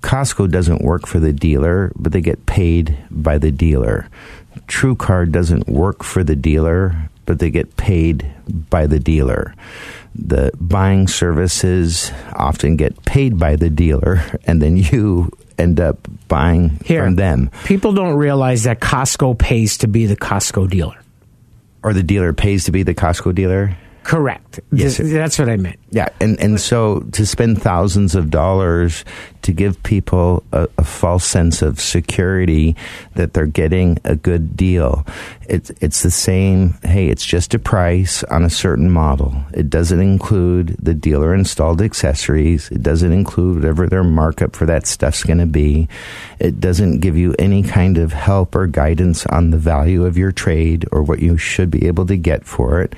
Costco 0.02 0.52
doesn't 0.52 0.82
work 0.84 1.08
for 1.08 1.20
the 1.20 1.32
dealer, 1.32 1.92
but 1.96 2.12
they 2.12 2.22
get 2.22 2.46
paid 2.46 2.98
by 3.10 3.38
the 3.38 3.52
dealer. 3.52 4.10
TrueCar 4.68 5.32
doesn't 5.32 5.68
work 5.70 6.04
for 6.04 6.24
the 6.24 6.36
dealer, 6.36 7.10
but 7.26 7.40
they 7.40 7.50
get 7.50 7.78
paid 7.78 8.30
by 8.70 8.86
the 8.88 9.00
dealer. 9.00 9.56
The 10.16 10.52
buying 10.60 11.08
services 11.08 12.12
often 12.34 12.76
get 12.76 13.04
paid 13.06 13.40
by 13.40 13.56
the 13.56 13.70
dealer, 13.70 14.22
and 14.46 14.62
then 14.62 14.76
you 14.78 15.32
end 15.58 15.80
up 15.80 16.08
buying 16.28 16.80
Here, 16.84 17.04
from 17.06 17.16
them. 17.16 17.50
People 17.64 17.94
don't 17.94 18.16
realize 18.16 18.64
that 18.64 18.80
Costco 18.80 19.38
pays 19.38 19.78
to 19.80 19.88
be 19.88 20.06
the 20.06 20.18
Costco 20.18 20.70
dealer. 20.70 20.98
Or 21.84 21.94
the 21.94 22.04
dealer 22.04 22.34
pays 22.34 22.66
to 22.66 22.72
be 22.72 22.84
the 22.84 22.94
Costco 22.96 23.36
dealer? 23.36 23.76
Correct. 24.04 24.60
Yes, 24.72 24.98
Th- 24.98 25.12
That's 25.12 25.40
what 25.40 25.50
I 25.50 25.58
meant. 25.58 25.80
Yeah, 25.94 26.10
and, 26.20 26.40
and 26.40 26.60
so 26.60 27.02
to 27.12 27.24
spend 27.24 27.62
thousands 27.62 28.16
of 28.16 28.32
dollars 28.32 29.06
to 29.44 29.52
give 29.52 29.84
people 29.84 30.42
a, 30.52 30.68
a 30.80 30.84
false 30.84 31.24
sense 31.24 31.62
of 31.62 31.80
security 31.80 32.76
that 33.14 33.34
they're 33.34 33.46
getting 33.46 34.00
a 34.04 34.16
good 34.16 34.58
deal, 34.58 35.06
it's 35.48 35.70
it's 35.82 36.02
the 36.02 36.10
same. 36.10 36.80
Hey, 36.84 37.10
it's 37.10 37.24
just 37.24 37.54
a 37.54 37.60
price 37.60 38.24
on 38.24 38.44
a 38.44 38.50
certain 38.50 38.90
model. 38.90 39.36
It 39.54 39.70
doesn't 39.70 40.00
include 40.00 40.78
the 40.82 40.96
dealer 40.96 41.36
installed 41.36 41.80
accessories. 41.80 42.72
It 42.72 42.82
doesn't 42.82 43.12
include 43.12 43.58
whatever 43.58 43.88
their 43.88 44.04
markup 44.04 44.56
for 44.56 44.66
that 44.66 44.88
stuff's 44.88 45.24
going 45.24 45.38
to 45.40 45.46
be. 45.46 45.88
It 46.40 46.60
doesn't 46.60 47.02
give 47.02 47.16
you 47.16 47.36
any 47.38 47.62
kind 47.62 48.00
of 48.00 48.14
help 48.14 48.56
or 48.56 48.66
guidance 48.66 49.28
on 49.28 49.52
the 49.52 49.58
value 49.58 50.06
of 50.06 50.18
your 50.18 50.32
trade 50.32 50.88
or 50.92 51.04
what 51.04 51.20
you 51.20 51.38
should 51.38 51.70
be 51.70 51.86
able 51.86 52.08
to 52.08 52.18
get 52.18 52.46
for 52.46 52.82
it, 52.82 52.96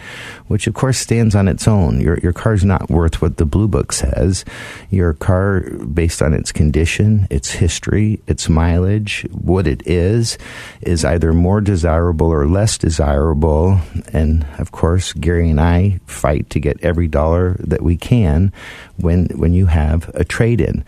which 0.47 0.65
of 0.65 0.73
course 0.75 0.97
stands 0.97 1.35
on 1.35 1.49
its 1.49 1.67
own. 1.67 1.99
Your 1.99 2.19
your 2.19 2.31
car's 2.33 2.63
not 2.63 2.84
worth 2.89 3.21
what 3.21 3.37
the 3.37 3.45
blue 3.45 3.67
book 3.67 3.91
says. 3.91 4.45
Your 4.89 5.13
car, 5.13 5.61
based 5.61 6.21
on 6.21 6.33
its 6.33 6.51
condition, 6.51 7.27
its 7.29 7.51
history, 7.51 8.19
its 8.27 8.49
mileage, 8.49 9.25
what 9.31 9.67
it 9.67 9.85
is, 9.85 10.37
is 10.81 11.05
either 11.05 11.33
more 11.33 11.61
desirable 11.61 12.27
or 12.27 12.47
less 12.47 12.77
desirable. 12.77 13.79
And 14.13 14.45
of 14.57 14.71
course, 14.71 15.13
Gary 15.13 15.49
and 15.49 15.61
I 15.61 15.99
fight 16.05 16.49
to 16.51 16.59
get 16.59 16.83
every 16.83 17.07
dollar 17.07 17.55
that 17.59 17.81
we 17.81 17.97
can 17.97 18.51
when 18.97 19.27
when 19.35 19.53
you 19.53 19.67
have 19.67 20.09
a 20.15 20.23
trade 20.23 20.61
in. 20.61 20.83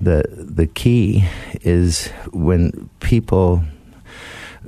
The 0.00 0.24
the 0.28 0.66
key 0.66 1.24
is 1.62 2.08
when 2.32 2.88
people 3.00 3.64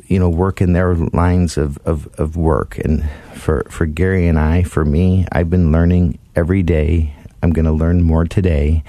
you 0.07 0.19
know 0.19 0.29
work 0.29 0.61
in 0.61 0.73
their 0.73 0.95
lines 0.95 1.57
of, 1.57 1.79
of, 1.85 2.09
of 2.19 2.37
work 2.37 2.79
and 2.79 3.09
for 3.33 3.65
for 3.71 3.87
Gary 3.87 4.27
and 4.27 4.39
I 4.39 4.63
for 4.63 4.85
me 4.85 5.27
I've 5.33 5.51
been 5.51 5.73
learning 5.73 6.19
every 6.37 6.63
day 6.63 7.15
I'm 7.43 7.53
going 7.53 7.67
to 7.67 7.73
learn 7.73 8.03
more 8.03 8.25
today 8.25 8.83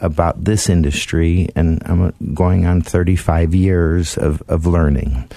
about 0.00 0.44
this 0.44 0.68
industry 0.68 1.48
and 1.56 1.82
I'm 1.86 2.12
going 2.34 2.66
on 2.66 2.82
35 2.82 3.54
years 3.54 4.18
of, 4.18 4.42
of 4.48 4.66
learning. 4.66 5.28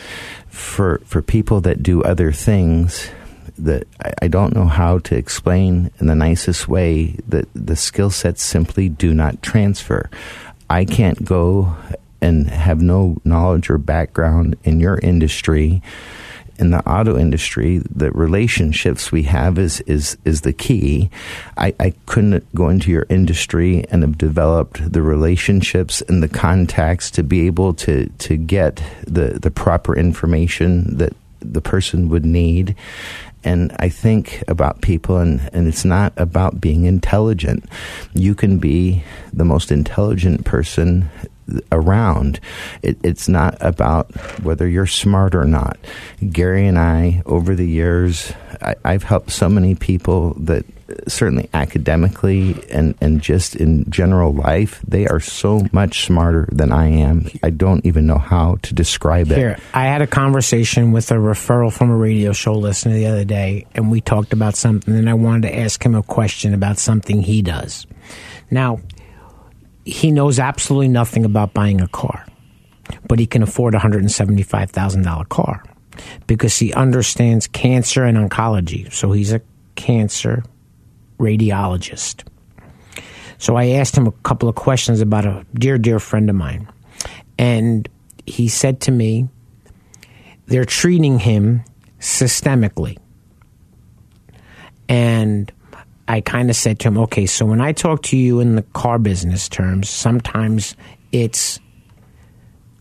For 0.50 1.00
for 1.06 1.22
people 1.22 1.62
that 1.62 1.82
do 1.82 2.04
other 2.04 2.34
things 2.34 3.10
that 3.58 3.88
I, 4.04 4.14
I 4.24 4.28
don't 4.28 4.54
know 4.54 4.66
how 4.66 5.00
to 5.00 5.16
explain 5.16 5.90
in 6.00 6.08
the 6.08 6.16
nicest 6.16 6.68
way 6.68 7.16
that 7.28 7.48
the 7.54 7.78
skill 7.78 8.10
sets 8.10 8.44
simply 8.44 8.90
do 8.90 9.14
not 9.14 9.42
transfer. 9.42 10.10
I 10.70 10.84
can't 10.84 11.24
go 11.24 11.76
and 12.22 12.50
have 12.50 12.82
no 12.82 13.18
knowledge 13.24 13.70
or 13.70 13.78
background 13.78 14.58
in 14.64 14.82
your 14.82 14.98
industry 15.00 15.82
in 16.60 16.72
the 16.72 16.88
auto 16.88 17.18
industry, 17.18 17.82
the 17.90 18.12
relationships 18.12 19.12
we 19.12 19.24
have 19.24 19.58
is 19.58 19.82
is 19.82 20.18
is 20.26 20.42
the 20.42 20.54
key. 20.54 21.10
I, 21.58 21.74
I 21.80 21.94
couldn't 22.06 22.54
go 22.54 22.70
into 22.70 22.92
your 22.92 23.06
industry 23.10 23.86
and 23.90 24.04
have 24.04 24.18
developed 24.18 24.92
the 24.92 25.02
relationships 25.02 26.02
and 26.02 26.22
the 26.22 26.28
contacts 26.28 27.10
to 27.12 27.24
be 27.24 27.48
able 27.48 27.74
to 27.76 28.08
to 28.20 28.36
get 28.36 28.84
the 29.08 29.40
the 29.40 29.52
proper 29.52 29.96
information 29.96 30.98
that 30.98 31.14
the 31.40 31.62
person 31.62 32.10
would 32.10 32.26
need. 32.26 32.76
And 33.42 33.74
I 33.80 33.88
think 33.88 34.44
about 34.50 34.82
people, 34.82 35.18
and, 35.18 35.50
and 35.54 35.66
it's 35.66 35.86
not 35.86 36.12
about 36.18 36.60
being 36.60 36.84
intelligent. 36.84 37.64
You 38.14 38.36
can 38.36 38.60
be 38.60 39.02
the 39.32 39.46
most 39.46 39.72
intelligent 39.72 40.44
person 40.44 41.10
around. 41.72 42.40
It, 42.82 42.98
it's 43.04 43.28
not 43.28 43.58
about 43.60 44.12
whether 44.42 44.68
you're 44.68 44.88
smart 44.88 45.36
or 45.36 45.46
not. 45.46 45.78
Gary 46.30 46.68
and 46.68 46.78
I, 46.78 47.22
over 47.26 47.56
the 47.56 47.68
years, 47.68 48.34
I, 48.62 48.76
I've 48.84 49.04
helped 49.04 49.32
so 49.32 49.50
many 49.50 49.76
people 49.76 50.34
that 50.36 50.66
certainly 51.08 51.50
academically 51.54 52.64
and, 52.70 52.96
and 53.02 53.22
just 53.22 53.56
in 53.56 53.90
general 53.90 54.34
life, 54.34 54.82
they 54.88 55.08
are 55.08 55.20
so 55.20 55.66
much 55.72 56.06
smarter 56.06 56.48
than 56.52 56.72
I 56.72 56.88
am. 56.88 57.28
I 57.44 57.50
don't 57.50 57.86
even 57.86 58.08
know 58.08 58.18
how 58.18 58.58
to 58.64 58.74
describe 58.74 59.32
it. 59.32 59.38
Here, 59.38 59.60
I 59.74 59.86
had 59.86 60.02
a 60.02 60.08
conversation 60.08 60.92
with 60.92 61.12
a 61.12 61.16
referral 61.16 61.72
from 61.72 61.90
a 61.92 61.96
radio 61.96 62.34
show 62.34 62.56
listener 62.56 62.94
the 62.94 63.08
other 63.08 63.26
day, 63.26 63.66
and 63.76 63.92
we 63.92 64.02
talked 64.02 64.34
about 64.34 64.56
something, 64.56 64.96
and 64.96 65.10
I 65.10 65.14
wanted 65.14 65.44
to 65.44 65.58
ask 65.58 65.84
him 65.84 65.96
a 65.96 66.04
question 66.04 66.54
about 66.54 66.78
something 66.78 67.22
he 67.22 67.42
does. 67.42 67.86
Now, 68.52 68.80
he 69.86 70.12
knows 70.12 70.40
absolutely 70.40 70.88
nothing 70.88 71.26
about 71.26 71.54
buying 71.54 71.82
a 71.82 71.88
car, 71.88 72.26
but 73.08 73.20
he 73.20 73.26
can 73.26 73.44
afford 73.44 73.76
a 73.76 73.80
$175,000 73.80 75.30
car 75.30 75.64
because 76.28 76.58
he 76.58 76.74
understands 76.74 77.48
cancer 77.48 78.04
and 78.04 78.18
oncology. 78.18 78.92
So 78.92 79.12
he's 79.12 79.34
a 79.34 79.42
cancer 79.76 80.44
radiologist. 81.18 82.24
So 83.38 83.56
I 83.56 83.68
asked 83.68 83.98
him 83.98 84.08
a 84.08 84.12
couple 84.12 84.50
of 84.50 84.56
questions 84.56 85.02
about 85.02 85.26
a 85.26 85.46
dear, 85.54 85.78
dear 85.78 86.00
friend 86.00 86.30
of 86.30 86.36
mine. 86.36 86.68
And 87.38 87.88
he 88.26 88.48
said 88.50 88.82
to 88.82 88.92
me, 88.92 89.30
they're 90.48 90.66
treating 90.66 91.20
him 91.20 91.64
systemically. 92.00 92.98
And 94.90 95.52
I 96.10 96.22
kind 96.22 96.50
of 96.50 96.56
said 96.56 96.80
to 96.80 96.88
him, 96.88 96.98
okay, 96.98 97.28
so 97.28 97.46
when 97.46 97.62
I 97.62 97.72
talk 97.72 98.02
to 98.04 98.18
you 98.18 98.40
in 98.40 98.56
the 98.56 98.64
car 98.64 98.98
business 98.98 99.48
terms, 99.48 99.90
sometimes 99.90 100.76
it's 101.12 101.60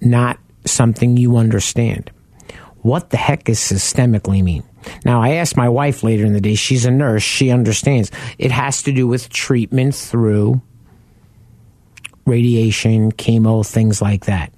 not 0.01 0.39
something 0.65 1.19
you 1.19 1.37
understand. 1.37 2.11
What 2.79 3.11
the 3.11 3.19
heck 3.19 3.45
does 3.45 3.59
systemically 3.59 4.43
mean? 4.43 4.63
Now, 5.05 5.21
I 5.21 5.33
asked 5.33 5.59
my 5.59 5.69
wife 5.69 6.03
later 6.03 6.25
in 6.25 6.33
the 6.33 6.41
day, 6.41 6.55
she's 6.55 6.87
a 6.87 6.91
nurse, 6.91 7.23
she 7.23 7.51
understands. 7.51 8.11
It 8.39 8.51
has 8.51 8.83
to 8.85 8.93
do 8.93 9.07
with 9.07 9.29
treatment 9.29 9.95
through 9.95 10.63
radiation, 12.25 13.13
chemo, 13.13 13.67
things 13.67 14.01
like 14.01 14.25
that. 14.25 14.55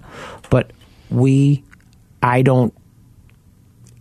But 0.48 0.72
we, 1.10 1.64
I 2.22 2.42
don't 2.42 2.72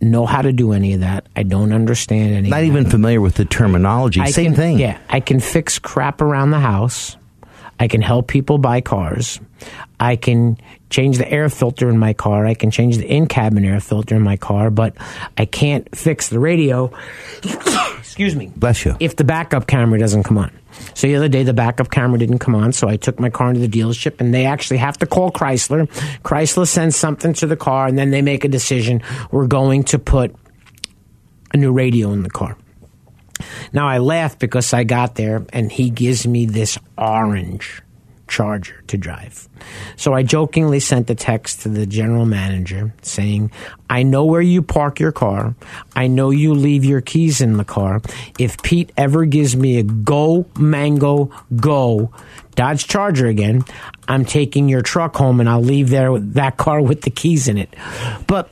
know 0.01 0.25
how 0.25 0.41
to 0.41 0.51
do 0.51 0.71
any 0.73 0.93
of 0.93 1.01
that. 1.01 1.27
I 1.35 1.43
don't 1.43 1.73
understand 1.73 2.33
any. 2.33 2.49
Not 2.49 2.63
even 2.63 2.89
familiar 2.89 3.21
with 3.21 3.35
the 3.35 3.45
terminology. 3.45 4.21
I 4.21 4.31
Same 4.31 4.47
can- 4.47 4.55
thing. 4.55 4.79
Yeah, 4.79 4.97
I 5.09 5.19
can 5.19 5.39
fix 5.39 5.79
crap 5.79 6.21
around 6.21 6.51
the 6.51 6.59
house. 6.59 7.17
I 7.79 7.87
can 7.87 8.01
help 8.01 8.27
people 8.27 8.57
buy 8.57 8.81
cars. 8.81 9.39
I 9.99 10.15
can 10.15 10.57
change 10.89 11.17
the 11.17 11.29
air 11.29 11.49
filter 11.49 11.89
in 11.89 11.97
my 11.97 12.13
car. 12.13 12.45
I 12.45 12.53
can 12.53 12.71
change 12.71 12.97
the 12.97 13.07
in 13.07 13.27
cabin 13.27 13.63
air 13.63 13.79
filter 13.79 14.15
in 14.15 14.21
my 14.21 14.37
car, 14.37 14.69
but 14.69 14.95
I 15.37 15.45
can't 15.45 15.95
fix 15.95 16.29
the 16.29 16.39
radio. 16.39 16.91
Excuse 17.99 18.35
me. 18.35 18.51
Bless 18.55 18.85
you. 18.85 18.95
If 18.99 19.15
the 19.15 19.23
backup 19.23 19.67
camera 19.67 19.99
doesn't 19.99 20.23
come 20.23 20.37
on. 20.37 20.51
So 20.93 21.07
the 21.07 21.15
other 21.15 21.27
day, 21.27 21.43
the 21.43 21.53
backup 21.53 21.91
camera 21.91 22.19
didn't 22.19 22.39
come 22.39 22.55
on, 22.55 22.73
so 22.73 22.87
I 22.87 22.97
took 22.97 23.19
my 23.19 23.29
car 23.29 23.49
into 23.49 23.61
the 23.65 23.67
dealership, 23.67 24.21
and 24.21 24.33
they 24.33 24.45
actually 24.45 24.77
have 24.77 24.97
to 24.99 25.05
call 25.05 25.31
Chrysler. 25.31 25.87
Chrysler 26.21 26.67
sends 26.67 26.95
something 26.95 27.33
to 27.33 27.47
the 27.47 27.57
car, 27.57 27.87
and 27.87 27.97
then 27.97 28.11
they 28.11 28.21
make 28.21 28.45
a 28.45 28.47
decision. 28.47 29.01
We're 29.31 29.47
going 29.47 29.83
to 29.85 29.99
put 29.99 30.35
a 31.53 31.57
new 31.57 31.71
radio 31.71 32.11
in 32.11 32.23
the 32.23 32.29
car. 32.29 32.57
Now 33.73 33.87
I 33.87 33.99
laugh 33.99 34.37
because 34.37 34.73
I 34.73 34.83
got 34.83 35.15
there 35.15 35.45
and 35.53 35.71
he 35.71 35.89
gives 35.89 36.27
me 36.27 36.45
this 36.45 36.77
orange 36.97 37.81
charger 38.29 38.81
to 38.87 38.97
drive. 38.97 39.49
So 39.97 40.13
I 40.13 40.23
jokingly 40.23 40.79
sent 40.79 41.09
a 41.09 41.15
text 41.15 41.61
to 41.61 41.69
the 41.69 41.85
general 41.85 42.25
manager 42.25 42.93
saying, 43.01 43.51
I 43.89 44.03
know 44.03 44.25
where 44.25 44.41
you 44.41 44.61
park 44.61 44.99
your 44.99 45.11
car. 45.11 45.55
I 45.95 46.07
know 46.07 46.29
you 46.29 46.53
leave 46.53 46.85
your 46.85 47.01
keys 47.01 47.41
in 47.41 47.57
the 47.57 47.65
car. 47.65 48.01
If 48.37 48.61
Pete 48.61 48.91
ever 48.95 49.25
gives 49.25 49.55
me 49.55 49.79
a 49.79 49.83
go, 49.83 50.45
mango, 50.57 51.31
go, 51.55 52.11
Dodge 52.55 52.87
Charger 52.87 53.27
again, 53.27 53.63
I'm 54.07 54.25
taking 54.25 54.69
your 54.69 54.81
truck 54.81 55.15
home 55.15 55.39
and 55.39 55.49
I'll 55.49 55.61
leave 55.63 55.89
there 55.89 56.17
that 56.19 56.57
car 56.57 56.81
with 56.81 57.01
the 57.01 57.09
keys 57.09 57.47
in 57.47 57.57
it. 57.57 57.73
But 58.27 58.49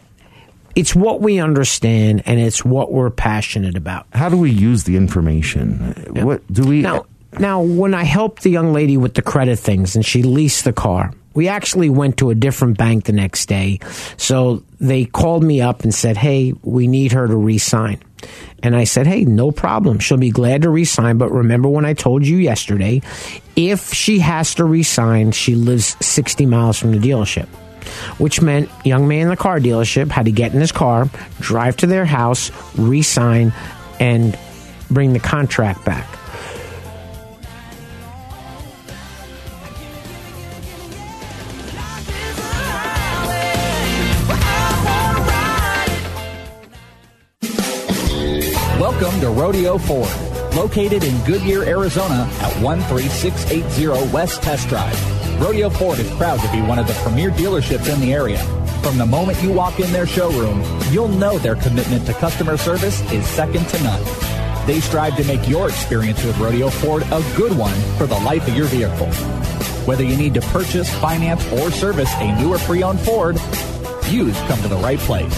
it's 0.77 0.95
what 0.95 1.21
we 1.21 1.39
understand 1.39 2.21
and 2.27 2.39
it's 2.39 2.63
what 2.63 2.91
we're 2.91 3.09
passionate 3.09 3.75
about. 3.75 4.05
How 4.13 4.29
do 4.29 4.37
we 4.37 4.51
use 4.51 4.83
the 4.83 4.95
information? 4.95 5.93
What 6.11 6.41
do 6.53 6.67
we? 6.67 6.81
Now, 6.81 7.07
now, 7.39 7.61
when 7.63 7.95
I 7.95 8.03
helped 8.03 8.43
the 8.43 8.51
young 8.51 8.73
lady 8.73 8.95
with 8.95 9.15
the 9.15 9.23
credit 9.23 9.57
things 9.57 9.95
and 9.95 10.05
she 10.05 10.21
leased 10.21 10.65
the 10.65 10.73
car, 10.73 11.13
we 11.33 11.47
actually 11.47 11.89
went 11.89 12.17
to 12.17 12.29
a 12.29 12.35
different 12.35 12.77
bank 12.77 13.05
the 13.05 13.11
next 13.11 13.47
day. 13.47 13.79
So 14.17 14.63
they 14.79 15.05
called 15.05 15.43
me 15.43 15.61
up 15.61 15.81
and 15.83 15.93
said, 15.93 16.15
Hey, 16.15 16.53
we 16.61 16.87
need 16.87 17.11
her 17.11 17.27
to 17.27 17.35
re-sign. 17.35 18.03
And 18.61 18.75
I 18.75 18.83
said, 18.83 19.07
Hey, 19.07 19.25
no 19.25 19.51
problem. 19.51 19.97
She'll 19.97 20.17
be 20.17 20.29
glad 20.29 20.61
to 20.61 20.69
resign. 20.69 21.17
But 21.17 21.31
remember 21.31 21.69
when 21.69 21.85
I 21.85 21.93
told 21.93 22.25
you 22.25 22.37
yesterday, 22.37 23.01
if 23.55 23.93
she 23.93 24.19
has 24.19 24.53
to 24.55 24.63
resign, 24.65 25.31
she 25.31 25.55
lives 25.55 25.97
60 26.05 26.45
miles 26.45 26.77
from 26.77 26.91
the 26.91 26.99
dealership 26.99 27.47
which 28.17 28.41
meant 28.41 28.69
young 28.85 29.07
man 29.07 29.23
in 29.23 29.29
the 29.29 29.37
car 29.37 29.59
dealership 29.59 30.09
had 30.09 30.25
to 30.25 30.31
get 30.31 30.53
in 30.53 30.59
his 30.59 30.71
car, 30.71 31.09
drive 31.39 31.77
to 31.77 31.87
their 31.87 32.05
house, 32.05 32.51
re-sign, 32.77 33.53
and 33.99 34.37
bring 34.89 35.13
the 35.13 35.19
contract 35.19 35.85
back. 35.85 36.07
Welcome 48.79 49.19
to 49.21 49.29
Rodeo 49.29 49.77
Ford, 49.77 50.09
located 50.55 51.03
in 51.03 51.23
Goodyear, 51.23 51.63
Arizona 51.63 52.27
at 52.41 52.53
13680 52.63 54.11
West 54.11 54.41
Test 54.41 54.67
Drive. 54.69 55.16
Rodeo 55.39 55.69
Ford 55.69 55.99
is 55.99 56.09
proud 56.15 56.39
to 56.39 56.51
be 56.51 56.61
one 56.61 56.79
of 56.79 56.87
the 56.87 56.93
premier 56.95 57.29
dealerships 57.29 57.93
in 57.93 57.99
the 58.01 58.11
area. 58.11 58.39
From 58.81 58.97
the 58.97 59.05
moment 59.05 59.41
you 59.41 59.51
walk 59.51 59.79
in 59.79 59.91
their 59.91 60.07
showroom, 60.07 60.63
you'll 60.91 61.07
know 61.07 61.37
their 61.37 61.55
commitment 61.55 62.07
to 62.07 62.13
customer 62.13 62.57
service 62.57 62.99
is 63.11 63.25
second 63.27 63.67
to 63.67 63.83
none. 63.83 64.03
They 64.65 64.79
strive 64.79 65.15
to 65.17 65.23
make 65.25 65.47
your 65.47 65.69
experience 65.69 66.23
with 66.23 66.37
Rodeo 66.39 66.69
Ford 66.69 67.03
a 67.03 67.23
good 67.37 67.55
one 67.55 67.75
for 67.97 68.07
the 68.07 68.19
life 68.19 68.47
of 68.47 68.55
your 68.55 68.65
vehicle. 68.65 69.07
Whether 69.85 70.03
you 70.03 70.17
need 70.17 70.33
to 70.33 70.41
purchase, 70.41 70.93
finance, 70.95 71.45
or 71.53 71.71
service 71.71 72.11
a 72.15 72.35
new 72.41 72.53
or 72.53 72.57
pre-owned 72.59 72.99
Ford, 72.99 73.35
you've 74.09 74.35
come 74.47 74.61
to 74.63 74.67
the 74.67 74.79
right 74.81 74.99
place. 74.99 75.33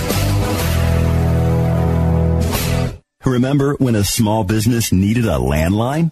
Remember 3.25 3.75
when 3.75 3.95
a 3.95 4.03
small 4.03 4.45
business 4.45 4.93
needed 4.93 5.25
a 5.25 5.37
landline? 5.37 6.11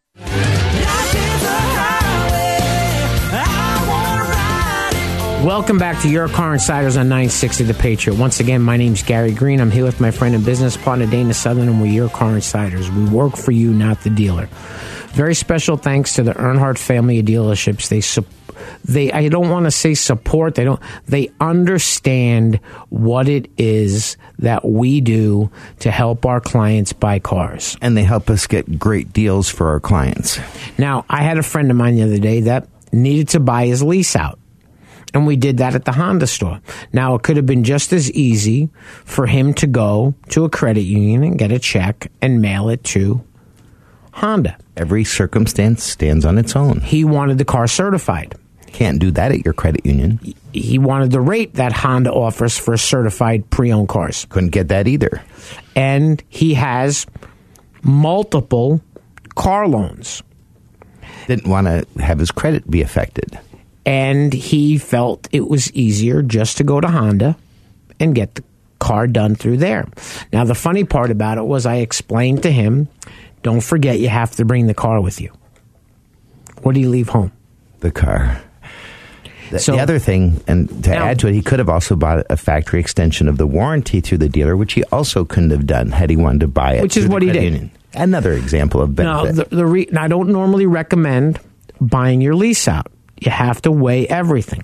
Welcome 5.43 5.79
back 5.79 5.99
to 6.03 6.07
Your 6.07 6.29
Car 6.29 6.53
Insiders 6.53 6.97
on 6.97 7.09
960 7.09 7.63
The 7.63 7.73
Patriot. 7.73 8.19
Once 8.19 8.39
again, 8.39 8.61
my 8.61 8.77
name's 8.77 9.01
Gary 9.01 9.31
Green. 9.31 9.59
I'm 9.59 9.71
here 9.71 9.85
with 9.85 9.99
my 9.99 10.11
friend 10.11 10.35
and 10.35 10.45
business 10.45 10.77
partner 10.77 11.07
Dana 11.07 11.33
Southern, 11.33 11.67
and 11.67 11.81
we're 11.81 11.87
Your 11.87 12.09
Car 12.09 12.35
Insiders. 12.35 12.91
We 12.91 13.05
work 13.05 13.35
for 13.35 13.51
you, 13.51 13.73
not 13.73 14.01
the 14.01 14.11
dealer. 14.11 14.45
Very 15.13 15.33
special 15.33 15.77
thanks 15.77 16.13
to 16.13 16.23
the 16.23 16.33
Earnhardt 16.33 16.77
family 16.77 17.17
of 17.17 17.25
dealerships. 17.25 17.89
They 17.89 18.23
they 18.85 19.11
I 19.11 19.29
don't 19.29 19.49
want 19.49 19.65
to 19.65 19.71
say 19.71 19.95
support. 19.95 20.53
They 20.53 20.63
don't. 20.63 20.79
They 21.07 21.31
understand 21.39 22.57
what 22.89 23.27
it 23.27 23.49
is 23.57 24.17
that 24.37 24.63
we 24.63 25.01
do 25.01 25.49
to 25.79 25.89
help 25.89 26.23
our 26.27 26.39
clients 26.39 26.93
buy 26.93 27.17
cars, 27.17 27.75
and 27.81 27.97
they 27.97 28.03
help 28.03 28.29
us 28.29 28.45
get 28.45 28.77
great 28.77 29.11
deals 29.11 29.49
for 29.49 29.69
our 29.69 29.79
clients. 29.79 30.39
Now, 30.77 31.03
I 31.09 31.23
had 31.23 31.39
a 31.39 31.43
friend 31.43 31.71
of 31.71 31.77
mine 31.77 31.95
the 31.95 32.03
other 32.03 32.19
day 32.19 32.41
that 32.41 32.67
needed 32.93 33.29
to 33.29 33.39
buy 33.39 33.65
his 33.65 33.81
lease 33.81 34.15
out. 34.15 34.37
And 35.13 35.27
we 35.27 35.35
did 35.35 35.57
that 35.57 35.75
at 35.75 35.85
the 35.85 35.91
Honda 35.91 36.27
store. 36.27 36.61
Now, 36.93 37.15
it 37.15 37.23
could 37.23 37.37
have 37.37 37.45
been 37.45 37.63
just 37.63 37.91
as 37.91 38.11
easy 38.11 38.69
for 39.03 39.25
him 39.25 39.53
to 39.55 39.67
go 39.67 40.13
to 40.29 40.45
a 40.45 40.49
credit 40.49 40.81
union 40.81 41.23
and 41.23 41.37
get 41.37 41.51
a 41.51 41.59
check 41.59 42.11
and 42.21 42.41
mail 42.41 42.69
it 42.69 42.83
to 42.85 43.23
Honda. 44.13 44.57
Every 44.77 45.03
circumstance 45.03 45.83
stands 45.83 46.25
on 46.25 46.37
its 46.37 46.55
own. 46.55 46.79
He 46.79 47.03
wanted 47.03 47.37
the 47.37 47.45
car 47.45 47.67
certified. 47.67 48.35
Can't 48.67 48.99
do 48.99 49.11
that 49.11 49.33
at 49.33 49.43
your 49.43 49.53
credit 49.53 49.85
union. 49.85 50.19
He 50.53 50.79
wanted 50.79 51.11
the 51.11 51.19
rate 51.19 51.55
that 51.55 51.73
Honda 51.73 52.11
offers 52.11 52.57
for 52.57 52.77
certified 52.77 53.49
pre 53.49 53.71
owned 53.73 53.89
cars. 53.89 54.25
Couldn't 54.29 54.51
get 54.51 54.69
that 54.69 54.87
either. 54.87 55.21
And 55.75 56.23
he 56.29 56.53
has 56.53 57.05
multiple 57.83 58.81
car 59.35 59.67
loans. 59.67 60.23
Didn't 61.27 61.47
want 61.47 61.67
to 61.67 61.85
have 62.01 62.19
his 62.19 62.31
credit 62.31 62.69
be 62.69 62.81
affected 62.81 63.39
and 63.85 64.33
he 64.33 64.77
felt 64.77 65.27
it 65.31 65.47
was 65.47 65.71
easier 65.73 66.21
just 66.21 66.57
to 66.57 66.63
go 66.63 66.79
to 66.79 66.87
Honda 66.87 67.37
and 67.99 68.15
get 68.15 68.35
the 68.35 68.43
car 68.79 69.07
done 69.07 69.35
through 69.35 69.57
there. 69.57 69.87
Now, 70.31 70.43
the 70.43 70.55
funny 70.55 70.83
part 70.83 71.11
about 71.11 71.37
it 71.37 71.45
was 71.45 71.65
I 71.65 71.75
explained 71.77 72.43
to 72.43 72.51
him 72.51 72.87
don't 73.43 73.61
forget 73.61 73.99
you 73.99 74.09
have 74.09 74.35
to 74.35 74.45
bring 74.45 74.67
the 74.67 74.73
car 74.73 75.01
with 75.01 75.19
you. 75.19 75.31
What 76.61 76.75
do 76.75 76.79
you 76.79 76.89
leave 76.89 77.09
home? 77.09 77.31
The 77.79 77.91
car. 77.91 78.41
The, 79.49 79.59
so, 79.59 79.73
the 79.73 79.79
other 79.79 79.99
thing, 79.99 80.41
and 80.47 80.69
to 80.83 80.91
now, 80.91 81.05
add 81.05 81.19
to 81.19 81.27
it, 81.27 81.33
he 81.33 81.41
could 81.41 81.59
have 81.59 81.67
also 81.67 81.95
bought 81.95 82.25
a 82.29 82.37
factory 82.37 82.79
extension 82.79 83.27
of 83.27 83.37
the 83.37 83.47
warranty 83.47 83.99
through 83.99 84.19
the 84.19 84.29
dealer, 84.29 84.55
which 84.55 84.73
he 84.73 84.83
also 84.85 85.25
couldn't 85.25 85.49
have 85.49 85.65
done 85.65 85.89
had 85.91 86.09
he 86.09 86.15
wanted 86.15 86.41
to 86.41 86.47
buy 86.47 86.75
it. 86.75 86.83
Which 86.83 86.95
is 86.95 87.07
what 87.07 87.21
he 87.21 87.31
did. 87.31 87.43
Union. 87.43 87.71
Another 87.93 88.31
example 88.31 88.79
of 88.81 88.95
benefit. 88.95 89.35
Now, 89.35 89.43
the, 89.43 89.55
the 89.55 89.65
re- 89.65 89.89
I 89.97 90.07
don't 90.07 90.29
normally 90.29 90.67
recommend 90.67 91.39
buying 91.81 92.21
your 92.21 92.35
lease 92.35 92.67
out 92.67 92.90
you 93.21 93.31
have 93.31 93.61
to 93.61 93.71
weigh 93.71 94.07
everything. 94.07 94.63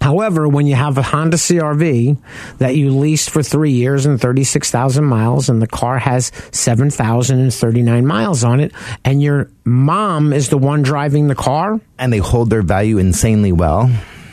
However, 0.00 0.46
when 0.46 0.66
you 0.66 0.74
have 0.74 0.98
a 0.98 1.02
Honda 1.02 1.38
CRV 1.38 2.18
that 2.58 2.76
you 2.76 2.90
leased 2.90 3.30
for 3.30 3.42
three 3.42 3.70
years 3.70 4.04
and 4.04 4.20
36,000 4.20 5.02
miles, 5.02 5.48
and 5.48 5.62
the 5.62 5.66
car 5.66 5.98
has 5.98 6.30
7,039 6.52 8.06
miles 8.06 8.44
on 8.44 8.60
it, 8.60 8.74
and 9.02 9.22
your 9.22 9.50
mom 9.64 10.34
is 10.34 10.50
the 10.50 10.58
one 10.58 10.82
driving 10.82 11.28
the 11.28 11.34
car, 11.34 11.80
and 11.98 12.12
they 12.12 12.18
hold 12.18 12.50
their 12.50 12.60
value 12.60 12.98
insanely 12.98 13.50
well, 13.50 13.90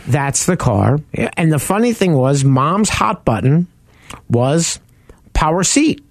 that's 0.07 0.45
the 0.45 0.57
car. 0.57 0.99
And 1.37 1.53
the 1.53 1.59
funny 1.59 1.93
thing 1.93 2.15
was, 2.15 2.43
mom's 2.43 2.89
hot 2.89 3.23
button 3.23 3.67
was 4.29 4.81
power 5.31 5.63
seat. 5.63 6.03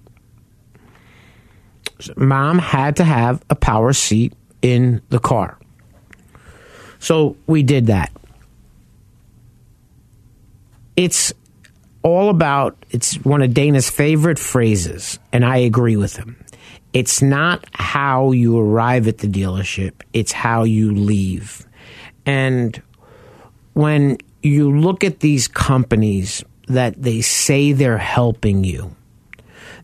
Mom 2.15 2.57
had 2.57 2.95
to 2.95 3.03
have 3.03 3.43
a 3.47 3.55
power 3.55 3.93
seat 3.93 4.33
in 4.63 5.03
the 5.09 5.19
car. 5.19 5.59
So 7.01 7.35
we 7.47 7.63
did 7.63 7.87
that. 7.87 8.11
It's 10.95 11.33
all 12.03 12.29
about, 12.29 12.77
it's 12.91 13.15
one 13.15 13.41
of 13.41 13.55
Dana's 13.55 13.89
favorite 13.89 14.37
phrases, 14.37 15.17
and 15.33 15.43
I 15.43 15.57
agree 15.57 15.97
with 15.97 16.15
him. 16.15 16.37
It's 16.93 17.21
not 17.21 17.65
how 17.73 18.33
you 18.33 18.59
arrive 18.59 19.07
at 19.07 19.17
the 19.17 19.27
dealership, 19.27 19.93
it's 20.13 20.31
how 20.31 20.63
you 20.63 20.93
leave. 20.93 21.65
And 22.27 22.79
when 23.73 24.19
you 24.43 24.79
look 24.79 25.03
at 25.03 25.21
these 25.21 25.47
companies 25.47 26.43
that 26.67 27.01
they 27.01 27.21
say 27.21 27.71
they're 27.71 27.97
helping 27.97 28.63
you, 28.63 28.95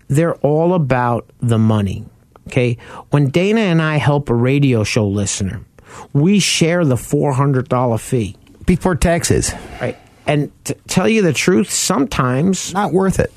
they're 0.07 0.35
all 0.35 0.75
about 0.75 1.27
the 1.39 1.57
money. 1.57 2.05
Okay. 2.47 2.77
When 3.09 3.29
Dana 3.29 3.61
and 3.61 3.81
I 3.81 3.97
help 3.97 4.29
a 4.29 4.35
radio 4.35 4.83
show 4.83 5.07
listener, 5.07 5.65
we 6.13 6.39
share 6.39 6.85
the 6.85 6.95
$400 6.95 7.99
fee. 7.99 8.35
Before 8.65 8.95
taxes. 8.95 9.53
Right. 9.81 9.97
And 10.25 10.51
to 10.65 10.73
tell 10.87 11.07
you 11.07 11.21
the 11.21 11.33
truth, 11.33 11.71
sometimes. 11.71 12.73
Not 12.73 12.91
worth 12.91 13.19
it. 13.19 13.31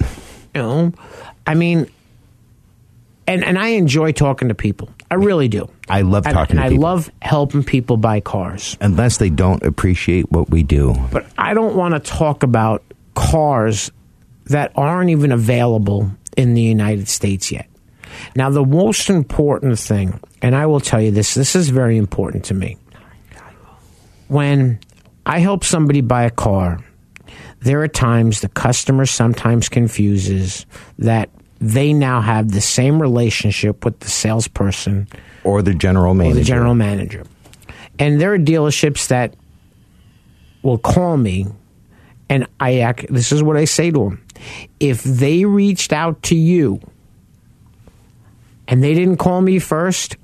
You 0.54 0.62
know, 0.62 0.92
I 1.46 1.54
mean, 1.54 1.88
and, 3.28 3.44
and 3.44 3.56
I 3.56 3.68
enjoy 3.68 4.10
talking 4.10 4.48
to 4.48 4.54
people. 4.56 4.88
I 5.08 5.14
really 5.14 5.46
do. 5.46 5.70
I 5.88 6.02
love 6.02 6.24
talking 6.24 6.56
and, 6.56 6.66
and 6.66 6.74
I 6.74 6.76
love 6.76 7.10
helping 7.22 7.62
people 7.62 7.96
buy 7.96 8.18
cars. 8.18 8.76
Unless 8.80 9.18
they 9.18 9.30
don't 9.30 9.62
appreciate 9.62 10.30
what 10.32 10.50
we 10.50 10.64
do. 10.64 10.94
But 11.12 11.26
I 11.38 11.54
don't 11.54 11.76
want 11.76 11.94
to 11.94 12.00
talk 12.00 12.42
about 12.42 12.82
cars 13.14 13.92
that 14.46 14.72
aren't 14.74 15.10
even 15.10 15.30
available 15.30 16.10
in 16.36 16.54
the 16.54 16.62
United 16.62 17.08
States 17.08 17.52
yet. 17.52 17.69
Now, 18.36 18.50
the 18.50 18.64
most 18.64 19.10
important 19.10 19.78
thing, 19.78 20.20
and 20.42 20.54
I 20.54 20.66
will 20.66 20.80
tell 20.80 21.00
you 21.00 21.10
this, 21.10 21.34
this 21.34 21.54
is 21.54 21.70
very 21.70 21.96
important 21.96 22.44
to 22.46 22.54
me. 22.54 22.76
When 24.28 24.78
I 25.26 25.40
help 25.40 25.64
somebody 25.64 26.00
buy 26.00 26.24
a 26.24 26.30
car, 26.30 26.84
there 27.60 27.82
are 27.82 27.88
times 27.88 28.40
the 28.40 28.48
customer 28.48 29.06
sometimes 29.06 29.68
confuses 29.68 30.66
that 30.98 31.30
they 31.60 31.92
now 31.92 32.20
have 32.20 32.52
the 32.52 32.60
same 32.60 33.02
relationship 33.02 33.84
with 33.84 34.00
the 34.00 34.08
salesperson 34.08 35.08
or 35.44 35.60
the 35.62 35.74
general 35.74 36.14
manager. 36.14 36.38
the 36.38 36.44
general 36.44 36.74
manager. 36.74 37.24
And 37.98 38.20
there 38.20 38.32
are 38.32 38.38
dealerships 38.38 39.08
that 39.08 39.34
will 40.62 40.78
call 40.78 41.16
me 41.16 41.46
and 42.30 42.46
I 42.60 42.78
act, 42.78 43.06
this 43.12 43.32
is 43.32 43.42
what 43.42 43.56
I 43.56 43.64
say 43.64 43.90
to 43.90 44.04
them. 44.04 44.24
If 44.78 45.02
they 45.02 45.44
reached 45.44 45.92
out 45.92 46.22
to 46.24 46.36
you 46.36 46.80
and 48.70 48.82
they 48.82 48.94
didn't 48.94 49.18
call 49.18 49.42
me 49.42 49.58
first, 49.58 50.16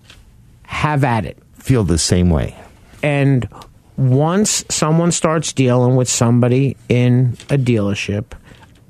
have 0.62 1.04
at 1.04 1.26
it. 1.26 1.36
Feel 1.58 1.84
the 1.84 1.98
same 1.98 2.30
way. 2.30 2.56
And 3.02 3.48
once 3.96 4.64
someone 4.70 5.12
starts 5.12 5.52
dealing 5.52 5.96
with 5.96 6.08
somebody 6.08 6.76
in 6.88 7.36
a 7.50 7.58
dealership, 7.58 8.26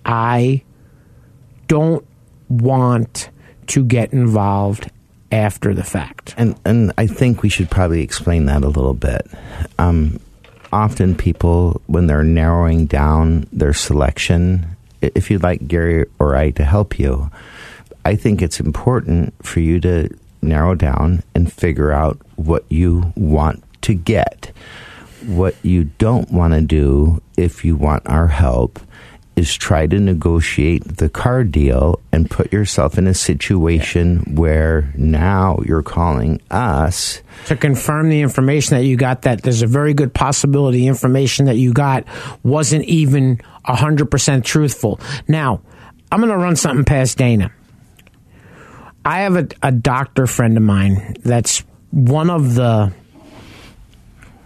I 0.04 0.62
don't 1.68 2.06
want 2.48 3.30
to 3.68 3.84
get 3.84 4.12
involved 4.12 4.90
after 5.32 5.74
the 5.74 5.82
fact. 5.82 6.34
And 6.36 6.54
and 6.64 6.92
I 6.98 7.06
think 7.06 7.42
we 7.42 7.48
should 7.48 7.70
probably 7.70 8.02
explain 8.02 8.46
that 8.46 8.62
a 8.62 8.68
little 8.68 8.94
bit. 8.94 9.26
Um, 9.78 10.20
often 10.72 11.16
people, 11.16 11.80
when 11.86 12.06
they're 12.06 12.22
narrowing 12.22 12.86
down 12.86 13.46
their 13.52 13.72
selection, 13.72 14.76
if 15.00 15.30
you'd 15.30 15.42
like 15.42 15.66
Gary 15.66 16.06
or 16.18 16.36
I 16.36 16.50
to 16.52 16.64
help 16.64 16.98
you, 16.98 17.30
I 18.06 18.14
think 18.14 18.40
it's 18.40 18.60
important 18.60 19.34
for 19.44 19.58
you 19.58 19.80
to 19.80 20.08
narrow 20.40 20.76
down 20.76 21.24
and 21.34 21.52
figure 21.52 21.90
out 21.90 22.16
what 22.36 22.64
you 22.68 23.12
want 23.16 23.64
to 23.82 23.94
get. 23.94 24.52
What 25.26 25.56
you 25.64 25.90
don't 25.98 26.30
want 26.30 26.54
to 26.54 26.60
do 26.60 27.20
if 27.36 27.64
you 27.64 27.74
want 27.74 28.06
our 28.06 28.28
help 28.28 28.78
is 29.34 29.52
try 29.52 29.88
to 29.88 29.98
negotiate 29.98 30.84
the 30.98 31.08
car 31.08 31.42
deal 31.42 31.98
and 32.12 32.30
put 32.30 32.52
yourself 32.52 32.96
in 32.96 33.08
a 33.08 33.12
situation 33.12 34.36
where 34.36 34.92
now 34.94 35.58
you're 35.66 35.82
calling 35.82 36.40
us 36.48 37.22
to 37.46 37.56
confirm 37.56 38.08
the 38.08 38.20
information 38.20 38.76
that 38.76 38.84
you 38.84 38.96
got 38.96 39.22
that 39.22 39.42
there's 39.42 39.62
a 39.62 39.66
very 39.66 39.94
good 39.94 40.14
possibility 40.14 40.78
the 40.78 40.86
information 40.86 41.46
that 41.46 41.56
you 41.56 41.72
got 41.72 42.04
wasn't 42.44 42.84
even 42.84 43.38
100% 43.66 44.44
truthful. 44.44 45.00
Now, 45.26 45.60
I'm 46.12 46.20
going 46.20 46.30
to 46.30 46.38
run 46.38 46.54
something 46.54 46.84
past 46.84 47.18
Dana. 47.18 47.50
I 49.06 49.20
have 49.20 49.36
a, 49.36 49.48
a 49.62 49.72
doctor 49.72 50.26
friend 50.26 50.56
of 50.56 50.62
mine 50.62 51.16
that's 51.22 51.60
one 51.90 52.28
of 52.28 52.54
the 52.54 52.92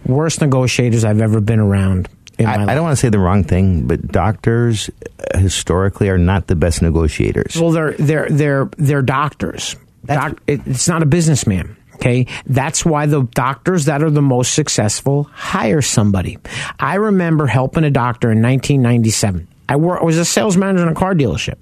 worst 0.05 0.41
negotiators 0.41 1.03
I've 1.03 1.21
ever 1.21 1.41
been 1.41 1.59
around. 1.59 2.07
I, 2.39 2.63
I 2.63 2.75
don't 2.75 2.83
want 2.83 2.93
to 2.93 3.01
say 3.01 3.09
the 3.09 3.19
wrong 3.19 3.43
thing, 3.43 3.87
but 3.87 4.07
doctors 4.07 4.89
uh, 5.33 5.37
historically 5.37 6.09
are 6.09 6.17
not 6.17 6.47
the 6.47 6.55
best 6.55 6.81
negotiators. 6.81 7.55
Well, 7.55 7.71
they're 7.71 7.93
they're 7.93 8.29
they're 8.29 8.69
they're 8.77 9.01
doctors. 9.01 9.75
Doc, 10.05 10.41
it's 10.47 10.87
not 10.87 11.03
a 11.03 11.05
businessman. 11.05 11.77
Okay, 11.95 12.25
that's 12.47 12.83
why 12.83 13.05
the 13.05 13.23
doctors 13.23 13.85
that 13.85 14.01
are 14.01 14.09
the 14.09 14.23
most 14.23 14.55
successful 14.55 15.25
hire 15.31 15.83
somebody. 15.83 16.39
I 16.79 16.95
remember 16.95 17.45
helping 17.45 17.83
a 17.83 17.91
doctor 17.91 18.31
in 18.31 18.41
1997. 18.41 19.47
I, 19.69 19.75
wor- 19.75 20.01
I 20.01 20.03
was 20.03 20.17
a 20.17 20.25
sales 20.25 20.57
manager 20.57 20.81
in 20.81 20.89
a 20.89 20.95
car 20.95 21.13
dealership, 21.13 21.61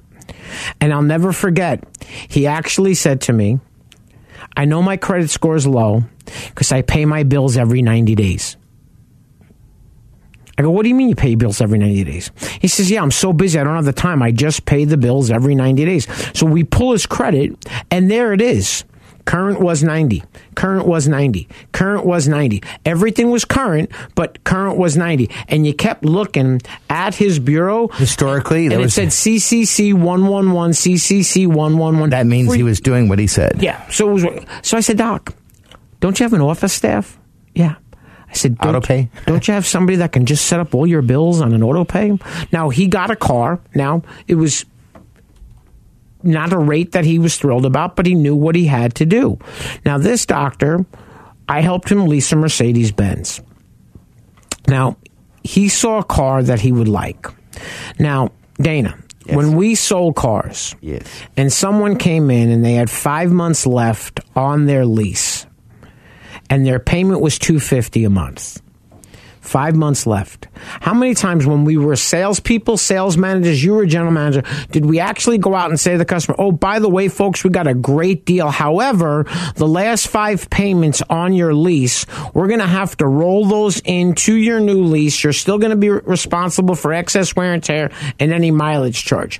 and 0.80 0.94
I'll 0.94 1.02
never 1.02 1.32
forget. 1.32 1.84
He 2.28 2.48
actually 2.48 2.94
said 2.94 3.22
to 3.22 3.34
me, 3.34 3.60
"I 4.56 4.66
know 4.66 4.82
my 4.82 4.98
credit 4.98 5.30
score 5.30 5.56
is 5.56 5.68
low 5.68 6.04
because 6.50 6.72
I 6.72 6.82
pay 6.82 7.06
my 7.06 7.24
bills 7.24 7.58
every 7.58 7.82
90 7.82 8.16
days." 8.16 8.58
I 10.60 10.62
go, 10.62 10.72
what 10.72 10.84
do 10.84 10.90
you 10.90 10.96
mean 10.96 11.08
you 11.08 11.16
pay 11.16 11.36
bills 11.36 11.62
every 11.62 11.80
90 11.80 12.04
days? 12.04 12.32
He 12.60 12.68
says, 12.68 12.92
yeah, 12.92 13.02
I'm 13.02 13.12
so 13.12 13.32
busy. 13.32 13.58
I 13.58 13.64
don't 13.64 13.76
have 13.76 13.86
the 13.86 13.94
time. 13.94 14.22
I 14.22 14.32
just 14.32 14.66
pay 14.66 14.84
the 14.84 14.98
bills 14.98 15.32
every 15.32 15.56
90 15.56 15.86
days. 15.86 16.06
So 16.38 16.46
we 16.46 16.66
pull 16.66 16.92
his 16.92 17.06
credit 17.06 17.66
and 17.90 18.12
there 18.12 18.34
it 18.34 18.42
is. 18.42 18.84
Current 19.30 19.60
was 19.60 19.84
90. 19.84 20.24
Current 20.56 20.88
was 20.88 21.08
90. 21.08 21.48
Current 21.72 22.04
was 22.04 22.28
90. 22.28 22.64
Everything 22.84 23.30
was 23.30 23.46
current, 23.46 23.92
but 24.16 24.44
current 24.44 24.80
was 24.80 24.98
90. 24.98 25.30
And 25.48 25.68
you 25.68 25.74
kept 25.76 26.04
looking 26.04 26.62
at 26.90 27.14
his 27.14 27.38
bureau. 27.38 27.90
Historically, 27.90 28.64
and 28.64 28.72
there 28.72 28.82
it 28.82 28.90
said 28.90 29.10
CCC 29.10 29.94
111, 29.94 30.72
CCC 30.72 31.46
111. 31.46 32.10
That 32.10 32.26
means 32.26 32.52
he 32.56 32.64
was 32.64 32.80
doing 32.82 33.08
what 33.08 33.20
he 33.20 33.28
said. 33.28 33.62
Yeah. 33.62 33.88
So 33.90 34.10
it 34.10 34.14
was, 34.14 34.26
so 34.64 34.78
I 34.78 34.80
said, 34.80 34.98
Doc, 34.98 35.36
don't 36.00 36.20
you 36.20 36.24
have 36.24 36.34
an 36.34 36.42
office 36.42 36.74
staff? 36.74 37.20
Yeah. 37.54 37.76
I 38.28 38.34
said, 38.34 38.58
don't, 38.58 38.78
Auto 38.78 38.88
pay? 38.88 39.10
don't 39.28 39.48
you 39.48 39.54
have 39.54 39.68
somebody 39.68 39.98
that 39.98 40.12
can 40.12 40.26
just 40.26 40.48
set 40.48 40.60
up 40.60 40.74
all 40.74 40.88
your 40.88 41.04
bills 41.04 41.40
on 41.40 41.54
an 41.54 41.62
auto 41.62 41.84
pay? 41.84 42.18
Now 42.52 42.70
he 42.70 42.88
got 42.88 43.12
a 43.12 43.16
car. 43.16 43.60
Now 43.76 44.02
it 44.28 44.36
was 44.36 44.66
not 46.24 46.54
a 46.54 46.58
rate 46.58 46.94
that 46.94 47.06
he 47.06 47.20
was 47.20 47.38
thrilled 47.38 47.66
about, 47.66 47.96
but 47.96 48.06
he 48.06 48.16
knew 48.16 48.36
what 48.36 48.56
he 48.56 48.66
had 48.66 48.96
to 48.96 49.06
do. 49.06 49.40
Now 49.86 49.98
this 49.98 50.26
doctor, 50.26 50.86
I 51.48 51.62
helped 51.62 51.90
him 51.90 52.08
lease 52.08 52.32
a 52.32 52.36
Mercedes 52.36 52.92
Benz. 52.92 53.42
Now 54.68 54.98
he 55.44 55.70
saw 55.70 56.00
a 56.00 56.04
car 56.04 56.44
that 56.44 56.60
he 56.60 56.72
would 56.72 56.88
like. 56.88 57.28
Now 57.98 58.32
Dana, 58.62 58.98
when 59.28 59.56
we 59.56 59.76
sold 59.76 60.16
cars, 60.16 60.76
yes. 60.82 61.08
and 61.38 61.52
someone 61.52 61.98
came 61.98 62.30
in 62.32 62.50
and 62.50 62.64
they 62.64 62.74
had 62.74 62.90
five 62.90 63.32
months 63.32 63.66
left 63.66 64.20
on 64.36 64.66
their 64.66 64.86
lease, 64.86 65.46
and 66.50 66.66
their 66.66 66.80
payment 66.80 67.22
was 67.22 67.38
two 67.38 67.60
fifty 67.60 68.04
a 68.04 68.10
month. 68.10 68.62
Five 69.50 69.76
months 69.76 70.06
left. 70.06 70.48
How 70.54 70.94
many 70.94 71.16
times 71.16 71.48
when 71.48 71.66
we 71.66 71.76
were 71.76 71.96
salespeople, 71.96 72.78
sales 72.78 73.18
managers, 73.18 73.64
you 73.64 73.74
were 73.74 73.82
a 73.82 73.88
general 73.88 74.12
manager, 74.12 74.44
did 74.70 74.86
we 74.86 75.00
actually 75.00 75.40
go 75.40 75.56
out 75.56 75.72
and 75.72 75.80
say 75.80 75.94
to 75.94 75.98
the 75.98 76.06
customer, 76.06 76.36
oh, 76.38 76.52
by 76.52 76.78
the 76.78 76.88
way, 76.88 77.08
folks, 77.08 77.44
we 77.44 77.50
got 77.50 77.66
a 77.66 77.74
great 77.74 78.26
deal. 78.26 78.50
However, 78.50 79.26
the 79.56 79.68
last 79.68 80.08
five 80.08 80.52
payments 80.52 81.02
on 81.10 81.34
your 81.34 81.56
lease, 81.56 82.06
we're 82.36 82.46
going 82.48 82.60
to 82.60 82.68
have 82.68 82.96
to 82.98 83.08
roll 83.08 83.48
those 83.48 83.80
into 83.80 84.36
your 84.36 84.60
new 84.60 84.84
lease. 84.84 85.24
You're 85.24 85.34
still 85.34 85.58
going 85.58 85.72
to 85.72 85.78
be 85.78 85.90
responsible 85.90 86.76
for 86.76 86.94
excess 86.94 87.36
wear 87.36 87.52
and 87.52 87.64
tear 87.64 87.90
and 88.20 88.32
any 88.32 88.52
mileage 88.52 89.04
charge. 89.04 89.40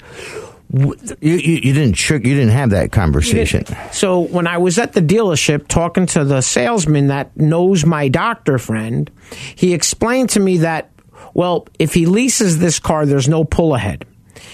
You, 0.72 0.96
you, 1.20 1.34
you 1.34 1.74
didn't 1.74 2.10
you 2.10 2.20
didn't 2.20 2.50
have 2.50 2.70
that 2.72 2.92
conversation. 2.92 3.66
So 3.92 4.20
when 4.20 4.46
I 4.46 4.60
was 4.60 4.78
at 4.78 4.94
the 4.94 5.02
dealership 5.02 5.68
talking 5.68 6.06
to 6.08 6.24
the 6.24 6.42
salesman 6.42 7.08
that 7.08 7.36
knows 7.36 7.86
my 7.86 8.08
doctor 8.08 8.60
friend, 8.60 9.10
he 9.56 9.74
explained 9.74 10.30
to 10.32 10.40
me 10.40 10.60
that, 10.60 10.92
well, 11.34 11.68
if 11.80 11.96
he 11.96 12.06
leases 12.06 12.60
this 12.60 12.78
car, 12.80 13.08
there's 13.08 13.28
no 13.28 13.44
pull 13.44 13.74
ahead. 13.74 14.06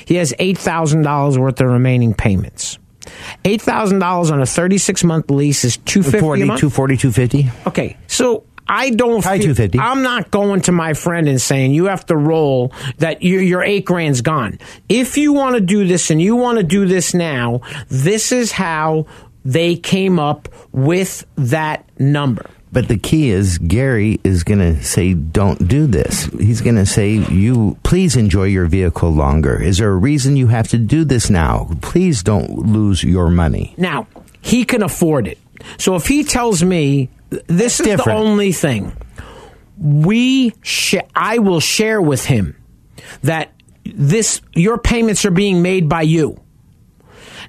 He 0.06 0.16
has 0.16 0.34
$8,000 0.40 1.38
worth 1.38 1.60
of 1.60 1.68
remaining 1.68 2.14
payments. 2.14 2.80
$8,000 3.44 4.32
on 4.32 4.42
a 4.42 4.46
36 4.46 5.04
month 5.04 5.30
lease 5.30 5.66
is 5.66 5.78
250 5.78 6.20
240, 6.20 6.42
a 6.42 6.46
month? 6.46 6.60
240, 6.62 6.98
250. 6.98 7.70
Okay, 7.70 7.98
so 8.08 8.46
I 8.68 8.90
don't. 8.90 9.24
High 9.24 9.38
feel- 9.38 9.54
250. 9.56 9.80
I'm 9.80 10.02
not 10.04 10.32
going 10.32 10.62
to 10.62 10.72
my 10.72 10.94
friend 10.94 11.28
and 11.28 11.42
saying 11.42 11.74
you 11.74 11.86
have 11.86 12.06
to 12.08 12.16
roll 12.18 12.72
that 12.98 13.22
your 13.24 13.42
your 13.42 13.64
eight 13.64 13.86
grand's 13.86 14.22
gone. 14.22 14.60
If 14.90 15.18
you 15.18 15.34
want 15.34 15.56
to 15.56 15.62
do 15.62 15.86
this 15.88 16.10
and 16.10 16.22
you 16.22 16.36
want 16.36 16.58
to 16.58 16.64
do 16.64 16.86
this 16.86 17.14
now, 17.14 17.62
this 17.90 18.32
is 18.32 18.52
how 18.52 19.06
they 19.44 19.76
came 19.76 20.20
up 20.20 20.50
with 20.72 21.26
that 21.36 21.86
number. 22.00 22.50
But 22.72 22.90
the 22.90 22.98
key 22.98 23.30
is 23.30 23.58
Gary 23.60 24.20
is 24.26 24.44
going 24.44 24.60
to 24.60 24.84
say, 24.84 25.14
"Don't 25.14 25.66
do 25.68 25.88
this." 25.88 26.26
He's 26.38 26.60
going 26.60 26.76
to 26.76 26.86
say, 26.86 27.12
"You 27.12 27.78
please 27.84 28.18
enjoy 28.18 28.46
your 28.46 28.66
vehicle 28.66 29.12
longer." 29.12 29.62
Is 29.62 29.78
there 29.78 29.92
a 29.92 29.96
reason 29.96 30.36
you 30.36 30.48
have 30.48 30.68
to 30.70 30.78
do 30.78 31.06
this 31.06 31.30
now? 31.30 31.70
Please 31.82 32.22
don't 32.24 32.50
lose 32.68 33.02
your 33.04 33.30
money. 33.30 33.76
Now 33.78 34.08
he 34.42 34.66
can 34.66 34.84
afford 34.84 35.28
it. 35.28 35.38
So 35.78 35.96
if 35.96 36.08
he 36.08 36.24
tells 36.24 36.64
me 36.64 37.10
this 37.30 37.80
is 37.80 37.86
different. 37.86 38.06
the 38.06 38.24
only 38.26 38.52
thing, 38.52 38.96
we 39.78 40.54
sh- 40.62 40.96
I 41.16 41.40
will 41.40 41.60
share 41.60 42.02
with 42.02 42.26
him 42.26 42.56
that 43.24 43.52
this 43.84 44.42
your 44.54 44.78
payments 44.78 45.26
are 45.26 45.32
being 45.32 45.62
made 45.62 45.88
by 45.90 46.02
you. 46.04 46.40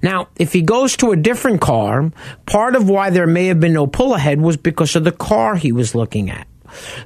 Now, 0.03 0.29
if 0.37 0.53
he 0.53 0.61
goes 0.63 0.97
to 0.99 1.13
a 1.13 1.17
different 1.17 1.61
car, 1.61 2.13
part 2.45 2.77
of 2.77 2.89
why 2.89 3.11
there 3.11 3.27
may 3.27 3.47
have 3.47 3.61
been 3.61 3.73
no 3.73 3.87
pull 3.87 4.15
ahead 4.15 4.41
was 4.41 4.57
because 4.57 4.95
of 4.95 5.05
the 5.05 5.13
car 5.13 5.57
he 5.57 5.73
was 5.73 5.95
looking 5.95 6.31
at. 6.31 6.47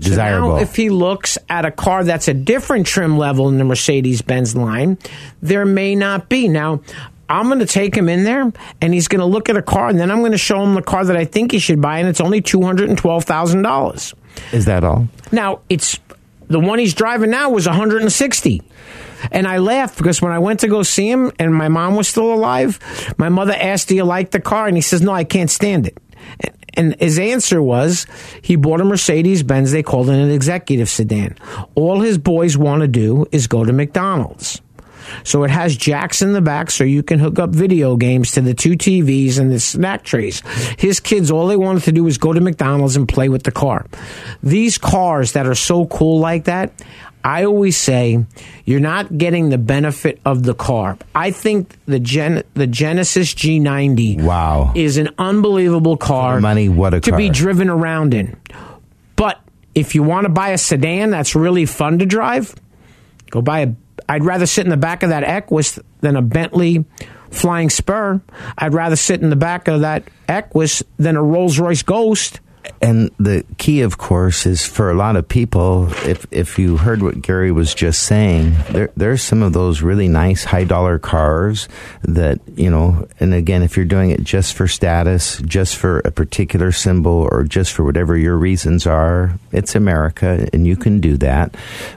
So 0.01 0.11
Desirable. 0.11 0.49
now 0.57 0.57
if 0.57 0.75
he 0.75 0.91
looks 0.91 1.39
at 1.49 1.65
a 1.65 1.71
car 1.71 2.03
that's 2.03 2.27
a 2.27 2.35
different 2.35 2.87
trim 2.87 3.17
level 3.17 3.49
in 3.49 3.59
the 3.59 3.65
Mercedes 3.65 4.23
Benz 4.23 4.57
line, 4.57 4.99
there 5.41 5.65
may 5.65 5.95
not 5.95 6.29
be. 6.29 6.49
Now, 6.49 6.81
I'm 7.31 7.47
going 7.47 7.61
to 7.61 7.67
take 7.67 7.95
him 7.95 8.09
in 8.09 8.25
there 8.25 8.53
and 8.81 8.93
he's 8.93 9.09
going 9.09 9.21
to 9.21 9.25
look 9.27 9.49
at 9.49 9.57
a 9.57 9.63
car 9.63 9.89
and 9.89 9.99
then 9.99 10.11
I'm 10.11 10.19
going 10.19 10.33
to 10.33 10.39
show 10.39 10.63
him 10.63 10.75
the 10.75 10.83
car 10.83 11.05
that 11.05 11.17
I 11.17 11.25
think 11.25 11.53
he 11.53 11.59
should 11.59 11.81
buy 11.81 11.99
and 11.99 12.09
it's 12.09 12.21
only 12.21 12.43
$212,000. 12.43 14.15
Is 14.53 14.65
that 14.67 14.85
all? 14.85 15.09
Now, 15.33 15.61
it's 15.69 15.99
the 16.49 16.61
one 16.61 16.79
he's 16.79 16.95
driving 16.95 17.31
now 17.31 17.51
was 17.51 17.67
160. 17.67 18.63
And 19.31 19.47
I 19.47 19.59
laughed 19.59 19.99
because 19.99 20.23
when 20.23 20.33
I 20.33 20.39
went 20.39 20.61
to 20.61 20.69
go 20.69 20.83
see 20.83 21.09
him 21.11 21.31
and 21.39 21.55
my 21.55 21.69
mom 21.69 21.95
was 21.97 22.09
still 22.09 22.33
alive, 22.33 22.79
my 23.19 23.29
mother 23.29 23.55
asked, 23.55 23.89
Do 23.89 23.95
you 23.95 24.05
like 24.05 24.31
the 24.31 24.41
car? 24.41 24.67
And 24.67 24.77
he 24.77 24.81
says, 24.81 25.03
No, 25.03 25.13
I 25.13 25.25
can't 25.25 25.51
stand 25.51 25.87
it. 25.87 25.99
And- 26.41 26.55
And 26.75 26.95
his 27.01 27.19
answer 27.19 27.61
was 27.61 28.07
he 28.43 28.55
bought 28.57 28.81
a 28.81 28.85
Mercedes 28.85 29.43
Benz. 29.43 29.73
They 29.73 29.83
called 29.83 30.09
it 30.09 30.15
an 30.15 30.31
executive 30.31 30.89
sedan. 30.89 31.35
All 31.75 32.01
his 32.01 32.17
boys 32.17 32.57
want 32.57 32.83
to 32.83 32.89
do 32.89 33.27
is 33.33 33.49
go 33.49 33.65
to 33.65 33.73
McDonald's. 33.73 34.61
So 35.25 35.45
it 35.45 35.51
has 35.51 35.77
jacks 35.77 36.23
in 36.23 36.33
the 36.33 36.41
back 36.41 36.71
so 36.71 36.85
you 36.85 37.03
can 37.03 37.19
hook 37.19 37.39
up 37.39 37.51
video 37.51 37.97
games 37.97 38.33
to 38.33 38.41
the 38.41 38.55
two 38.55 38.73
TVs 38.73 39.39
and 39.39 39.51
the 39.51 39.61
snack 39.61 40.05
trays. 40.05 40.43
His 40.79 41.01
kids, 41.01 41.31
all 41.31 41.47
they 41.47 41.57
wanted 41.57 41.85
to 41.85 41.93
do 41.93 42.05
was 42.05 42.19
go 42.19 42.33
to 42.33 42.41
McDonald's 42.41 42.97
and 42.97 43.09
play 43.09 43.29
with 43.29 43.43
the 43.43 43.53
car. 43.53 43.87
These 44.43 44.79
cars 44.79 45.33
that 45.33 45.47
are 45.47 45.55
so 45.55 45.87
cool 45.87 46.19
like 46.19 46.45
that, 46.45 46.73
I 47.23 47.45
always 47.45 47.77
say 47.77 48.25
you're 48.65 48.81
not 48.81 49.19
getting 49.19 49.51
the 49.51 49.59
benefit 49.59 50.21
of 50.25 50.43
the 50.43 50.55
car. 50.55 50.97
I 51.15 51.31
think 51.31 51.77
the 51.85 52.01
Gen- 52.01 52.45
the 52.55 52.67
Genesis 52.67 53.35
G90 53.35 54.23
wow. 54.23 54.73
is 54.75 54.97
an 54.97 55.11
unbelievable 55.19 55.99
car 55.99 56.41
money, 56.41 56.71
what 56.71 56.95
a 56.95 57.01
to 57.01 57.17
be 57.17 57.29
driven 57.29 57.69
around 57.69 58.15
in. 58.15 58.41
But 59.17 59.39
if 59.75 59.95
you 59.95 60.03
want 60.03 60.25
to 60.25 60.31
buy 60.31 60.51
a 60.51 60.59
sedan 60.59 61.11
that's 61.11 61.35
really 61.35 61.67
fun 61.67 61.99
to 61.99 62.07
drive, 62.07 62.55
Go 63.31 63.41
buy 63.41 63.61
a. 63.61 63.69
I'd 64.09 64.25
rather 64.25 64.47
sit 64.47 64.65
in 64.65 64.71
the 64.71 64.77
back 64.77 65.03
of 65.03 65.11
that 65.11 65.25
Equus 65.25 65.79
than 66.01 66.17
a 66.17 66.23
Bentley 66.23 66.85
Flying 67.31 67.71
Spur. 67.71 68.21
I'd 68.59 68.75
rather 68.75 68.97
sit 68.97 69.23
in 69.23 69.31
the 69.31 69.37
back 69.37 69.69
of 69.69 69.81
that 69.81 70.05
Equus 70.29 70.83
than 70.99 71.17
a 71.17 71.23
Rolls 71.23 71.59
Royce 71.59 71.83
Ghost. 71.83 72.41
And 72.83 73.11
the 73.19 73.45
key, 73.59 73.83
of 73.83 73.99
course, 73.99 74.47
is 74.47 74.67
for 74.67 74.91
a 74.91 74.95
lot 74.95 75.17
of 75.17 75.29
people. 75.29 75.89
If 76.07 76.27
if 76.31 76.59
you 76.59 76.77
heard 76.77 77.03
what 77.03 77.21
Gary 77.23 77.53
was 77.53 77.75
just 77.75 78.05
saying, 78.05 78.55
there 78.71 78.91
there's 78.97 79.23
some 79.23 79.43
of 79.43 79.53
those 79.53 79.83
really 79.83 80.09
nice 80.09 80.45
high 80.45 80.65
dollar 80.65 80.99
cars 80.99 81.69
that 82.03 82.41
you 82.57 82.71
know. 82.71 83.07
And 83.19 83.35
again, 83.35 83.63
if 83.63 83.77
you're 83.77 83.87
doing 83.87 84.11
it 84.11 84.25
just 84.25 84.55
for 84.55 84.67
status, 84.67 85.39
just 85.45 85.77
for 85.77 86.01
a 86.01 86.11
particular 86.11 86.73
symbol, 86.73 87.29
or 87.31 87.45
just 87.45 87.73
for 87.73 87.85
whatever 87.85 88.17
your 88.17 88.37
reasons 88.37 88.87
are, 88.87 89.39
it's 89.53 89.75
America, 89.75 90.49
and 90.53 90.67
you 90.67 90.77
can 90.77 91.01
do 91.01 91.17
that. 91.19 91.55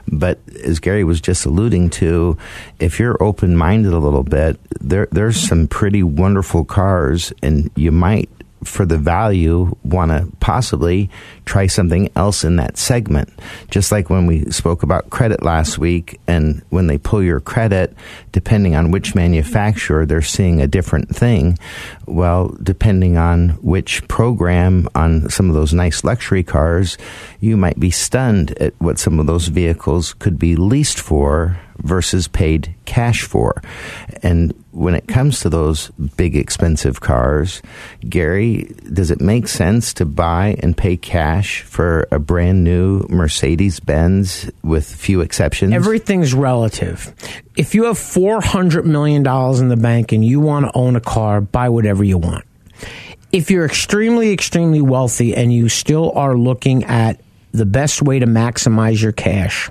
But 0.08 0.38
as 0.64 0.80
Gary 0.80 1.04
was 1.04 1.20
just 1.20 1.46
alluding 1.46 1.90
to, 1.90 2.36
if 2.78 2.98
you're 2.98 3.22
open 3.22 3.56
minded 3.56 3.92
a 3.92 3.98
little 3.98 4.22
bit, 4.22 4.58
there 4.80 5.08
there's 5.12 5.36
some 5.36 5.66
pretty 5.66 6.02
wonderful 6.02 6.64
cars, 6.64 7.32
and 7.42 7.70
you 7.76 7.92
might 7.92 8.28
for 8.64 8.84
the 8.84 8.98
value 8.98 9.76
want 9.84 10.10
to 10.10 10.28
possibly 10.40 11.10
try 11.44 11.66
something 11.66 12.10
else 12.16 12.44
in 12.44 12.56
that 12.56 12.76
segment. 12.76 13.30
Just 13.70 13.92
like 13.92 14.10
when 14.10 14.26
we 14.26 14.44
spoke 14.50 14.82
about 14.82 15.10
credit 15.10 15.42
last 15.42 15.78
week, 15.78 16.20
and 16.26 16.62
when 16.70 16.86
they 16.86 16.98
pull 16.98 17.22
your 17.22 17.40
credit, 17.40 17.94
depending 18.32 18.74
on 18.74 18.90
which 18.90 19.14
manufacturer, 19.14 20.06
they're 20.06 20.22
seeing 20.22 20.60
a 20.60 20.66
different 20.66 21.14
thing. 21.14 21.58
Well, 22.06 22.56
depending 22.62 23.16
on 23.16 23.50
which 23.62 24.06
program 24.08 24.88
on 24.94 25.28
some 25.30 25.48
of 25.48 25.54
those 25.54 25.74
nice 25.74 26.04
luxury 26.04 26.42
cars, 26.42 26.96
you 27.40 27.56
might 27.56 27.78
be 27.78 27.90
stunned 27.90 28.56
at 28.58 28.74
what 28.78 28.98
some 28.98 29.18
of 29.18 29.26
those 29.26 29.48
vehicles 29.48 30.14
could 30.14 30.38
be 30.38 30.56
leased 30.56 31.00
for 31.00 31.58
versus 31.78 32.28
paid 32.28 32.74
cash 32.84 33.22
for. 33.22 33.60
And 34.22 34.54
when 34.74 34.94
it 34.94 35.06
comes 35.06 35.40
to 35.40 35.48
those 35.48 35.90
big 36.16 36.36
expensive 36.36 37.00
cars, 37.00 37.62
Gary, 38.08 38.74
does 38.92 39.10
it 39.10 39.20
make 39.20 39.46
sense 39.46 39.94
to 39.94 40.04
buy 40.04 40.56
and 40.60 40.76
pay 40.76 40.96
cash 40.96 41.62
for 41.62 42.08
a 42.10 42.18
brand 42.18 42.64
new 42.64 43.06
Mercedes 43.08 43.78
Benz 43.78 44.50
with 44.62 44.84
few 44.84 45.20
exceptions? 45.20 45.72
Everything's 45.72 46.34
relative. 46.34 47.14
If 47.56 47.74
you 47.74 47.84
have 47.84 47.96
$400 47.96 48.84
million 48.84 49.24
in 49.26 49.68
the 49.68 49.76
bank 49.76 50.12
and 50.12 50.24
you 50.24 50.40
want 50.40 50.66
to 50.66 50.72
own 50.76 50.96
a 50.96 51.00
car, 51.00 51.40
buy 51.40 51.68
whatever 51.68 52.02
you 52.02 52.18
want. 52.18 52.44
If 53.30 53.50
you're 53.50 53.64
extremely, 53.64 54.32
extremely 54.32 54.80
wealthy 54.80 55.34
and 55.34 55.52
you 55.52 55.68
still 55.68 56.12
are 56.12 56.36
looking 56.36 56.84
at 56.84 57.20
the 57.54 57.64
best 57.64 58.02
way 58.02 58.18
to 58.18 58.26
maximize 58.26 59.00
your 59.00 59.12
cash. 59.12 59.68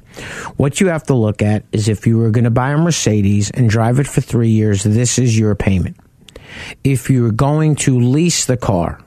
What 0.55 0.79
you 0.79 0.87
have 0.87 1.03
to 1.03 1.13
look 1.13 1.41
at 1.41 1.65
is 1.73 1.89
if 1.89 2.07
you 2.07 2.17
were 2.17 2.31
going 2.31 2.45
to 2.45 2.49
buy 2.49 2.71
a 2.71 2.77
Mercedes 2.77 3.51
and 3.51 3.69
drive 3.69 3.99
it 3.99 4.07
for 4.07 4.21
three 4.21 4.49
years, 4.49 4.83
this 4.83 5.19
is 5.19 5.37
your 5.37 5.53
payment. 5.53 5.97
If 6.83 7.09
you're 7.09 7.31
going 7.31 7.75
to 7.77 7.99
lease 7.99 8.45
the 8.45 8.55
car, 8.55 9.01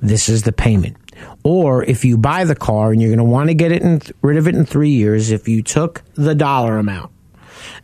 this 0.00 0.30
is 0.30 0.42
the 0.42 0.52
payment. 0.52 0.96
Or 1.44 1.84
if 1.84 2.04
you 2.04 2.16
buy 2.16 2.44
the 2.44 2.54
car 2.54 2.92
and 2.92 3.00
you're 3.00 3.10
going 3.10 3.18
to 3.18 3.24
want 3.24 3.50
to 3.50 3.54
get 3.54 3.72
it 3.72 3.82
in, 3.82 4.00
rid 4.22 4.38
of 4.38 4.48
it 4.48 4.54
in 4.54 4.64
three 4.64 4.90
years, 4.90 5.30
if 5.30 5.46
you 5.46 5.62
took 5.62 6.02
the 6.14 6.34
dollar 6.34 6.78
amount 6.78 7.12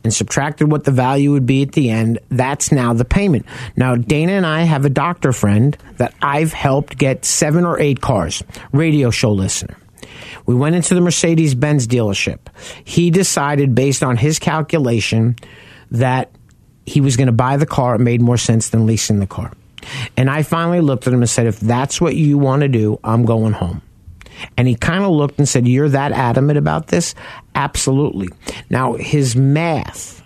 and 0.04 0.12
subtracted 0.12 0.70
what 0.70 0.84
the 0.84 0.90
value 0.90 1.32
would 1.32 1.46
be 1.46 1.62
at 1.62 1.72
the 1.72 1.90
end, 1.90 2.18
that's 2.30 2.72
now 2.72 2.94
the 2.94 3.04
payment. 3.04 3.44
Now, 3.76 3.96
Dana 3.96 4.32
and 4.32 4.46
I 4.46 4.62
have 4.62 4.84
a 4.84 4.90
doctor 4.90 5.32
friend 5.32 5.76
that 5.98 6.14
I've 6.22 6.52
helped 6.52 6.96
get 6.96 7.24
seven 7.24 7.64
or 7.64 7.78
eight 7.78 8.00
cars, 8.00 8.42
radio 8.72 9.10
show 9.10 9.32
listener. 9.32 9.76
We 10.46 10.54
went 10.54 10.74
into 10.74 10.94
the 10.94 11.00
Mercedes 11.00 11.54
Benz 11.54 11.86
dealership. 11.86 12.38
He 12.84 13.10
decided, 13.10 13.74
based 13.74 14.02
on 14.02 14.16
his 14.16 14.38
calculation, 14.38 15.36
that 15.90 16.30
he 16.86 17.00
was 17.00 17.16
going 17.16 17.26
to 17.26 17.32
buy 17.32 17.56
the 17.56 17.66
car. 17.66 17.94
It 17.94 18.00
made 18.00 18.20
more 18.20 18.38
sense 18.38 18.70
than 18.70 18.86
leasing 18.86 19.20
the 19.20 19.26
car. 19.26 19.52
And 20.16 20.30
I 20.30 20.42
finally 20.42 20.80
looked 20.80 21.06
at 21.06 21.12
him 21.12 21.20
and 21.20 21.30
said, 21.30 21.46
if 21.46 21.60
that's 21.60 22.00
what 22.00 22.16
you 22.16 22.38
want 22.38 22.62
to 22.62 22.68
do, 22.68 22.98
I'm 23.02 23.24
going 23.24 23.52
home. 23.52 23.82
And 24.56 24.68
he 24.68 24.74
kind 24.74 25.04
of 25.04 25.10
looked 25.10 25.38
and 25.38 25.48
said, 25.48 25.68
You're 25.68 25.88
that 25.90 26.12
adamant 26.12 26.58
about 26.58 26.88
this? 26.88 27.14
Absolutely. 27.54 28.28
Now, 28.70 28.94
his 28.94 29.36
math, 29.36 30.22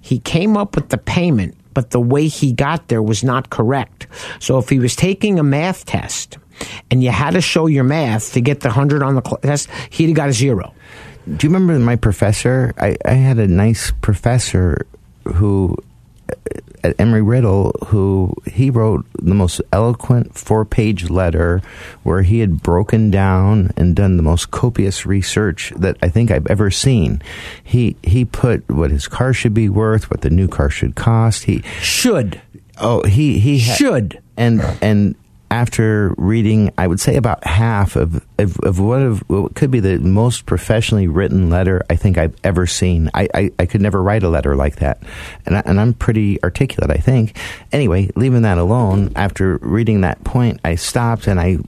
he 0.00 0.18
came 0.18 0.56
up 0.56 0.74
with 0.74 0.88
the 0.88 0.98
payment, 0.98 1.56
but 1.74 1.90
the 1.90 2.00
way 2.00 2.28
he 2.28 2.52
got 2.52 2.88
there 2.88 3.02
was 3.02 3.22
not 3.22 3.50
correct. 3.50 4.06
So 4.40 4.58
if 4.58 4.68
he 4.68 4.78
was 4.78 4.96
taking 4.96 5.38
a 5.38 5.42
math 5.42 5.84
test 5.84 6.38
and 6.90 7.02
you 7.02 7.10
had 7.10 7.32
to 7.32 7.40
show 7.40 7.66
your 7.66 7.84
math 7.84 8.32
to 8.34 8.40
get 8.40 8.60
the 8.60 8.68
100 8.68 9.02
on 9.02 9.14
the 9.14 9.20
test, 9.42 9.68
he'd 9.90 10.06
have 10.06 10.16
got 10.16 10.28
a 10.28 10.32
zero. 10.32 10.74
Do 11.26 11.46
you 11.46 11.52
remember 11.52 11.78
my 11.78 11.96
professor? 11.96 12.74
I, 12.78 12.96
I 13.04 13.12
had 13.12 13.38
a 13.38 13.46
nice 13.46 13.92
professor 14.00 14.86
who 15.24 15.76
uh, 16.28 16.34
uh, 16.34 16.58
at 16.84 16.96
Embry-Riddle 16.96 17.76
who 17.86 18.34
he 18.44 18.68
wrote 18.68 19.06
the 19.20 19.34
most 19.34 19.60
eloquent 19.72 20.34
four 20.34 20.64
page 20.64 21.08
letter 21.10 21.62
where 22.02 22.22
he 22.22 22.40
had 22.40 22.60
broken 22.60 23.08
down 23.08 23.70
and 23.76 23.94
done 23.94 24.16
the 24.16 24.22
most 24.24 24.50
copious 24.50 25.06
research 25.06 25.72
that 25.76 25.96
I 26.02 26.08
think 26.08 26.32
I've 26.32 26.48
ever 26.48 26.72
seen. 26.72 27.22
He 27.62 27.94
he 28.02 28.24
put 28.24 28.68
what 28.68 28.90
his 28.90 29.06
car 29.06 29.32
should 29.32 29.54
be 29.54 29.68
worth, 29.68 30.10
what 30.10 30.22
the 30.22 30.30
new 30.30 30.48
car 30.48 30.70
should 30.70 30.96
cost. 30.96 31.44
He 31.44 31.62
should. 31.80 32.42
Oh, 32.78 33.04
he 33.04 33.38
he 33.38 33.60
ha- 33.60 33.74
should. 33.74 34.20
And 34.36 34.60
and 34.82 35.14
after 35.52 36.14
reading, 36.16 36.72
I 36.78 36.86
would 36.86 36.98
say 36.98 37.16
about 37.16 37.44
half 37.44 37.94
of, 37.94 38.26
of, 38.38 38.58
of 38.60 38.80
what, 38.80 39.02
of 39.02 39.20
what 39.28 39.54
could 39.54 39.70
be 39.70 39.80
the 39.80 39.98
most 39.98 40.46
professionally 40.46 41.08
written 41.08 41.50
letter 41.50 41.84
I 41.90 41.96
think 41.96 42.16
I've 42.16 42.34
ever 42.42 42.66
seen. 42.66 43.10
I, 43.12 43.28
I, 43.34 43.50
I 43.58 43.66
could 43.66 43.82
never 43.82 44.02
write 44.02 44.22
a 44.22 44.30
letter 44.30 44.56
like 44.56 44.76
that. 44.76 45.02
And, 45.44 45.58
I, 45.58 45.62
and 45.66 45.78
I'm 45.78 45.92
pretty 45.92 46.42
articulate, 46.42 46.90
I 46.90 46.96
think. 46.96 47.38
Anyway, 47.70 48.08
leaving 48.16 48.42
that 48.42 48.56
alone, 48.56 49.12
after 49.14 49.58
reading 49.58 50.00
that 50.00 50.24
point, 50.24 50.58
I 50.64 50.76
stopped 50.76 51.26
and 51.26 51.38
I, 51.38 51.58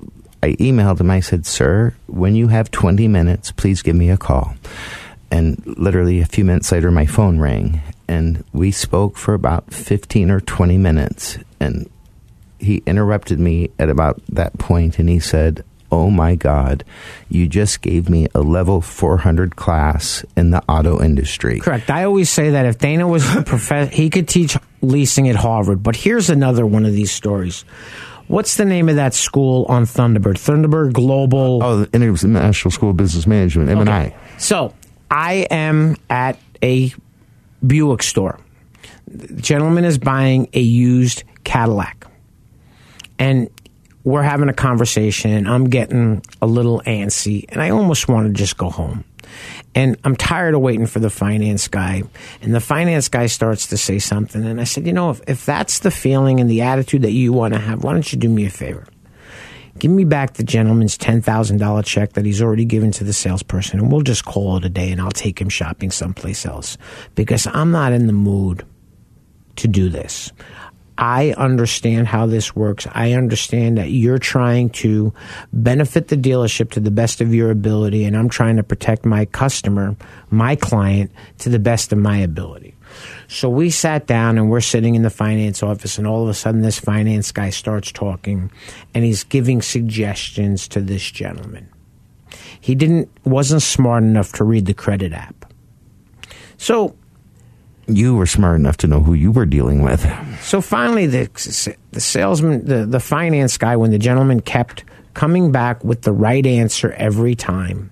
I 0.42 0.52
emailed 0.54 0.98
him. 0.98 1.10
I 1.10 1.20
said, 1.20 1.44
Sir, 1.44 1.94
when 2.06 2.34
you 2.34 2.48
have 2.48 2.70
20 2.70 3.06
minutes, 3.06 3.52
please 3.52 3.82
give 3.82 3.96
me 3.96 4.08
a 4.08 4.16
call. 4.16 4.54
And 5.30 5.62
literally 5.66 6.22
a 6.22 6.26
few 6.26 6.46
minutes 6.46 6.72
later, 6.72 6.90
my 6.90 7.04
phone 7.04 7.38
rang. 7.38 7.82
And 8.08 8.44
we 8.54 8.70
spoke 8.70 9.18
for 9.18 9.34
about 9.34 9.74
15 9.74 10.30
or 10.30 10.40
20 10.40 10.78
minutes. 10.78 11.36
And 11.60 11.90
he 12.64 12.82
interrupted 12.86 13.38
me 13.38 13.70
at 13.78 13.88
about 13.88 14.20
that 14.28 14.58
point 14.58 14.98
and 14.98 15.08
he 15.08 15.20
said, 15.20 15.64
Oh 15.92 16.10
my 16.10 16.34
God, 16.34 16.82
you 17.28 17.46
just 17.46 17.80
gave 17.80 18.08
me 18.08 18.26
a 18.34 18.40
level 18.40 18.80
400 18.80 19.54
class 19.54 20.24
in 20.36 20.50
the 20.50 20.60
auto 20.68 21.00
industry. 21.00 21.60
Correct. 21.60 21.88
I 21.88 22.02
always 22.04 22.30
say 22.30 22.50
that 22.50 22.66
if 22.66 22.78
Dana 22.78 23.06
was 23.06 23.36
a 23.36 23.42
professor, 23.46 23.94
he 23.94 24.10
could 24.10 24.26
teach 24.26 24.56
leasing 24.82 25.28
at 25.28 25.36
Harvard. 25.36 25.84
But 25.84 25.94
here's 25.94 26.30
another 26.30 26.66
one 26.66 26.84
of 26.84 26.92
these 26.92 27.12
stories. 27.12 27.64
What's 28.26 28.56
the 28.56 28.64
name 28.64 28.88
of 28.88 28.96
that 28.96 29.14
school 29.14 29.66
on 29.68 29.84
Thunderbird? 29.84 30.34
Thunderbird 30.34 30.94
Global. 30.94 31.62
Oh, 31.62 31.84
the 31.84 31.94
International 31.94 32.70
School 32.72 32.90
of 32.90 32.96
Business 32.96 33.26
Management, 33.26 33.70
M&I. 33.70 34.06
Okay. 34.06 34.16
So 34.38 34.74
I 35.10 35.46
am 35.50 35.96
at 36.08 36.38
a 36.62 36.92
Buick 37.64 38.02
store. 38.02 38.40
The 39.06 39.40
gentleman 39.40 39.84
is 39.84 39.98
buying 39.98 40.48
a 40.54 40.60
used 40.60 41.22
Cadillac 41.44 42.03
and 43.18 43.50
we're 44.04 44.22
having 44.22 44.48
a 44.48 44.54
conversation 44.54 45.30
and 45.30 45.48
I'm 45.48 45.64
getting 45.64 46.22
a 46.42 46.46
little 46.46 46.82
antsy 46.86 47.46
and 47.48 47.60
I 47.62 47.70
almost 47.70 48.06
want 48.08 48.26
to 48.28 48.32
just 48.32 48.56
go 48.56 48.70
home. 48.70 49.04
And 49.74 49.96
I'm 50.04 50.14
tired 50.14 50.54
of 50.54 50.60
waiting 50.60 50.86
for 50.86 51.00
the 51.00 51.10
finance 51.10 51.66
guy. 51.68 52.02
And 52.42 52.54
the 52.54 52.60
finance 52.60 53.08
guy 53.08 53.26
starts 53.26 53.68
to 53.68 53.76
say 53.76 53.98
something. 53.98 54.44
And 54.44 54.60
I 54.60 54.64
said, 54.64 54.86
you 54.86 54.92
know, 54.92 55.10
if, 55.10 55.20
if 55.26 55.46
that's 55.46 55.80
the 55.80 55.90
feeling 55.90 56.38
and 56.38 56.48
the 56.48 56.62
attitude 56.62 57.02
that 57.02 57.12
you 57.12 57.32
want 57.32 57.54
to 57.54 57.60
have, 57.60 57.82
why 57.82 57.92
don't 57.92 58.12
you 58.12 58.18
do 58.18 58.28
me 58.28 58.46
a 58.46 58.50
favor? 58.50 58.86
Give 59.78 59.90
me 59.90 60.04
back 60.04 60.34
the 60.34 60.44
gentleman's 60.44 60.96
$10,000 60.96 61.84
check 61.84 62.12
that 62.12 62.24
he's 62.24 62.40
already 62.40 62.64
given 62.64 62.92
to 62.92 63.04
the 63.04 63.12
salesperson, 63.12 63.80
and 63.80 63.90
we'll 63.90 64.02
just 64.02 64.24
call 64.24 64.56
it 64.56 64.64
a 64.64 64.68
day 64.68 64.92
and 64.92 65.00
I'll 65.00 65.10
take 65.10 65.40
him 65.40 65.48
shopping 65.48 65.90
someplace 65.90 66.46
else 66.46 66.78
because 67.16 67.48
I'm 67.48 67.72
not 67.72 67.92
in 67.92 68.06
the 68.06 68.12
mood 68.12 68.64
to 69.56 69.66
do 69.66 69.88
this. 69.88 70.32
I 70.96 71.32
understand 71.36 72.06
how 72.06 72.26
this 72.26 72.54
works. 72.54 72.86
I 72.92 73.12
understand 73.12 73.78
that 73.78 73.90
you're 73.90 74.18
trying 74.18 74.70
to 74.70 75.12
benefit 75.52 76.08
the 76.08 76.16
dealership 76.16 76.70
to 76.72 76.80
the 76.80 76.90
best 76.90 77.20
of 77.20 77.34
your 77.34 77.50
ability, 77.50 78.04
and 78.04 78.16
I'm 78.16 78.28
trying 78.28 78.56
to 78.56 78.62
protect 78.62 79.04
my 79.04 79.24
customer, 79.24 79.96
my 80.30 80.54
client, 80.54 81.10
to 81.38 81.48
the 81.48 81.58
best 81.58 81.92
of 81.92 81.98
my 81.98 82.18
ability. 82.18 82.74
So 83.26 83.48
we 83.48 83.70
sat 83.70 84.06
down 84.06 84.38
and 84.38 84.50
we're 84.50 84.60
sitting 84.60 84.94
in 84.94 85.02
the 85.02 85.10
finance 85.10 85.62
office, 85.62 85.98
and 85.98 86.06
all 86.06 86.22
of 86.22 86.28
a 86.28 86.34
sudden, 86.34 86.62
this 86.62 86.78
finance 86.78 87.32
guy 87.32 87.50
starts 87.50 87.90
talking 87.90 88.52
and 88.94 89.04
he's 89.04 89.24
giving 89.24 89.62
suggestions 89.62 90.68
to 90.68 90.80
this 90.80 91.10
gentleman. 91.10 91.68
He 92.60 92.74
didn't 92.74 93.08
wasn't 93.24 93.62
smart 93.62 94.04
enough 94.04 94.32
to 94.34 94.44
read 94.44 94.66
the 94.66 94.74
credit 94.74 95.12
app. 95.12 95.52
So 96.56 96.94
you 97.86 98.14
were 98.16 98.26
smart 98.26 98.56
enough 98.56 98.76
to 98.78 98.86
know 98.86 99.00
who 99.00 99.14
you 99.14 99.30
were 99.32 99.46
dealing 99.46 99.82
with. 99.82 100.06
So 100.42 100.60
finally, 100.60 101.06
the 101.06 101.76
the 101.92 102.00
salesman, 102.00 102.64
the 102.64 102.86
the 102.86 103.00
finance 103.00 103.56
guy, 103.58 103.76
when 103.76 103.90
the 103.90 103.98
gentleman 103.98 104.40
kept 104.40 104.84
coming 105.14 105.52
back 105.52 105.84
with 105.84 106.02
the 106.02 106.12
right 106.12 106.44
answer 106.44 106.92
every 106.92 107.34
time, 107.34 107.90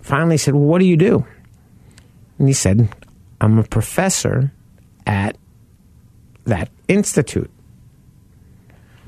finally 0.00 0.36
said, 0.36 0.54
"Well, 0.54 0.64
what 0.64 0.78
do 0.78 0.86
you 0.86 0.96
do?" 0.96 1.24
And 2.38 2.48
he 2.48 2.54
said, 2.54 2.88
"I'm 3.40 3.58
a 3.58 3.64
professor 3.64 4.52
at 5.06 5.36
that 6.44 6.68
institute." 6.88 7.50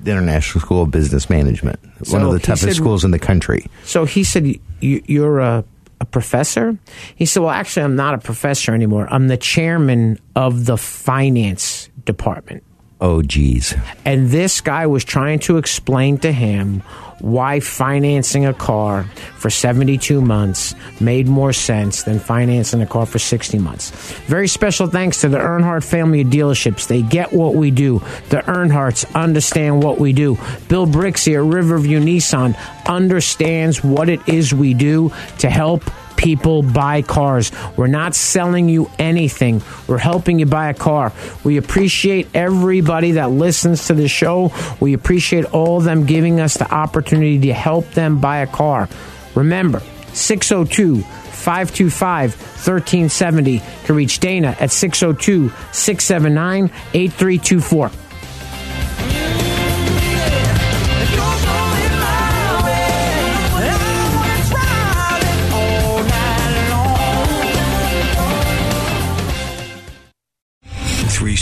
The 0.02 0.12
International 0.12 0.60
School 0.60 0.82
of 0.82 0.90
Business 0.92 1.28
Management, 1.28 1.80
one 2.08 2.22
of 2.22 2.32
the 2.32 2.38
toughest 2.38 2.64
said- 2.64 2.74
schools 2.76 3.04
in 3.04 3.10
the 3.10 3.18
country. 3.18 3.66
So 3.84 4.04
he 4.04 4.22
said, 4.22 4.46
you, 4.46 4.60
"You're 5.06 5.40
a, 5.40 5.64
a 6.00 6.04
professor." 6.04 6.78
He 7.14 7.26
said, 7.26 7.42
"Well, 7.42 7.50
actually, 7.50 7.84
I'm 7.84 7.96
not 7.96 8.14
a 8.14 8.18
professor 8.18 8.74
anymore. 8.74 9.08
I'm 9.10 9.28
the 9.28 9.36
chairman 9.36 10.18
of 10.34 10.66
the 10.66 10.76
finance 10.76 11.88
department." 12.04 12.62
Oh, 13.00 13.22
geez. 13.22 13.74
And 14.04 14.28
this 14.28 14.60
guy 14.60 14.86
was 14.86 15.04
trying 15.04 15.38
to 15.40 15.58
explain 15.58 16.18
to 16.18 16.32
him 16.32 16.82
why 17.20 17.60
financing 17.60 18.46
a 18.46 18.54
car 18.54 19.04
for 19.36 19.50
72 19.50 20.20
months 20.20 20.74
made 21.00 21.26
more 21.26 21.52
sense 21.52 22.04
than 22.04 22.18
financing 22.18 22.80
a 22.80 22.86
car 22.86 23.06
for 23.06 23.18
60 23.18 23.58
months. 23.58 23.90
Very 24.26 24.48
special 24.48 24.86
thanks 24.86 25.20
to 25.20 25.28
the 25.28 25.38
Earnhardt 25.38 25.84
family 25.84 26.20
of 26.22 26.28
dealerships. 26.28 26.86
They 26.86 27.02
get 27.02 27.32
what 27.32 27.54
we 27.54 27.70
do. 27.70 28.00
The 28.30 28.42
Earnhardts 28.46 29.12
understand 29.14 29.82
what 29.82 29.98
we 29.98 30.12
do. 30.12 30.36
Bill 30.68 30.86
Brixey 30.86 31.34
at 31.34 31.42
Riverview 31.42 32.00
Nissan 32.00 32.56
understands 32.86 33.82
what 33.82 34.08
it 34.08 34.28
is 34.28 34.54
we 34.54 34.74
do 34.74 35.12
to 35.38 35.50
help 35.50 35.84
people 36.18 36.62
buy 36.62 37.00
cars. 37.00 37.50
We're 37.76 37.86
not 37.86 38.14
selling 38.14 38.68
you 38.68 38.90
anything. 38.98 39.62
We're 39.86 39.96
helping 39.96 40.38
you 40.38 40.46
buy 40.46 40.68
a 40.68 40.74
car. 40.74 41.12
We 41.44 41.56
appreciate 41.56 42.28
everybody 42.34 43.12
that 43.12 43.30
listens 43.30 43.86
to 43.86 43.94
the 43.94 44.08
show. 44.08 44.52
We 44.80 44.92
appreciate 44.92 45.46
all 45.46 45.78
of 45.78 45.84
them 45.84 46.04
giving 46.04 46.40
us 46.40 46.58
the 46.58 46.70
opportunity 46.70 47.38
to 47.46 47.54
help 47.54 47.90
them 47.92 48.20
buy 48.20 48.38
a 48.38 48.46
car. 48.46 48.88
Remember, 49.34 49.80
602 50.12 51.02
525 51.02 52.34
1370 52.34 53.62
to 53.86 53.94
reach 53.94 54.18
Dana 54.18 54.56
at 54.58 54.70
602 54.70 55.48
679 55.72 56.64
8324. 56.92 58.07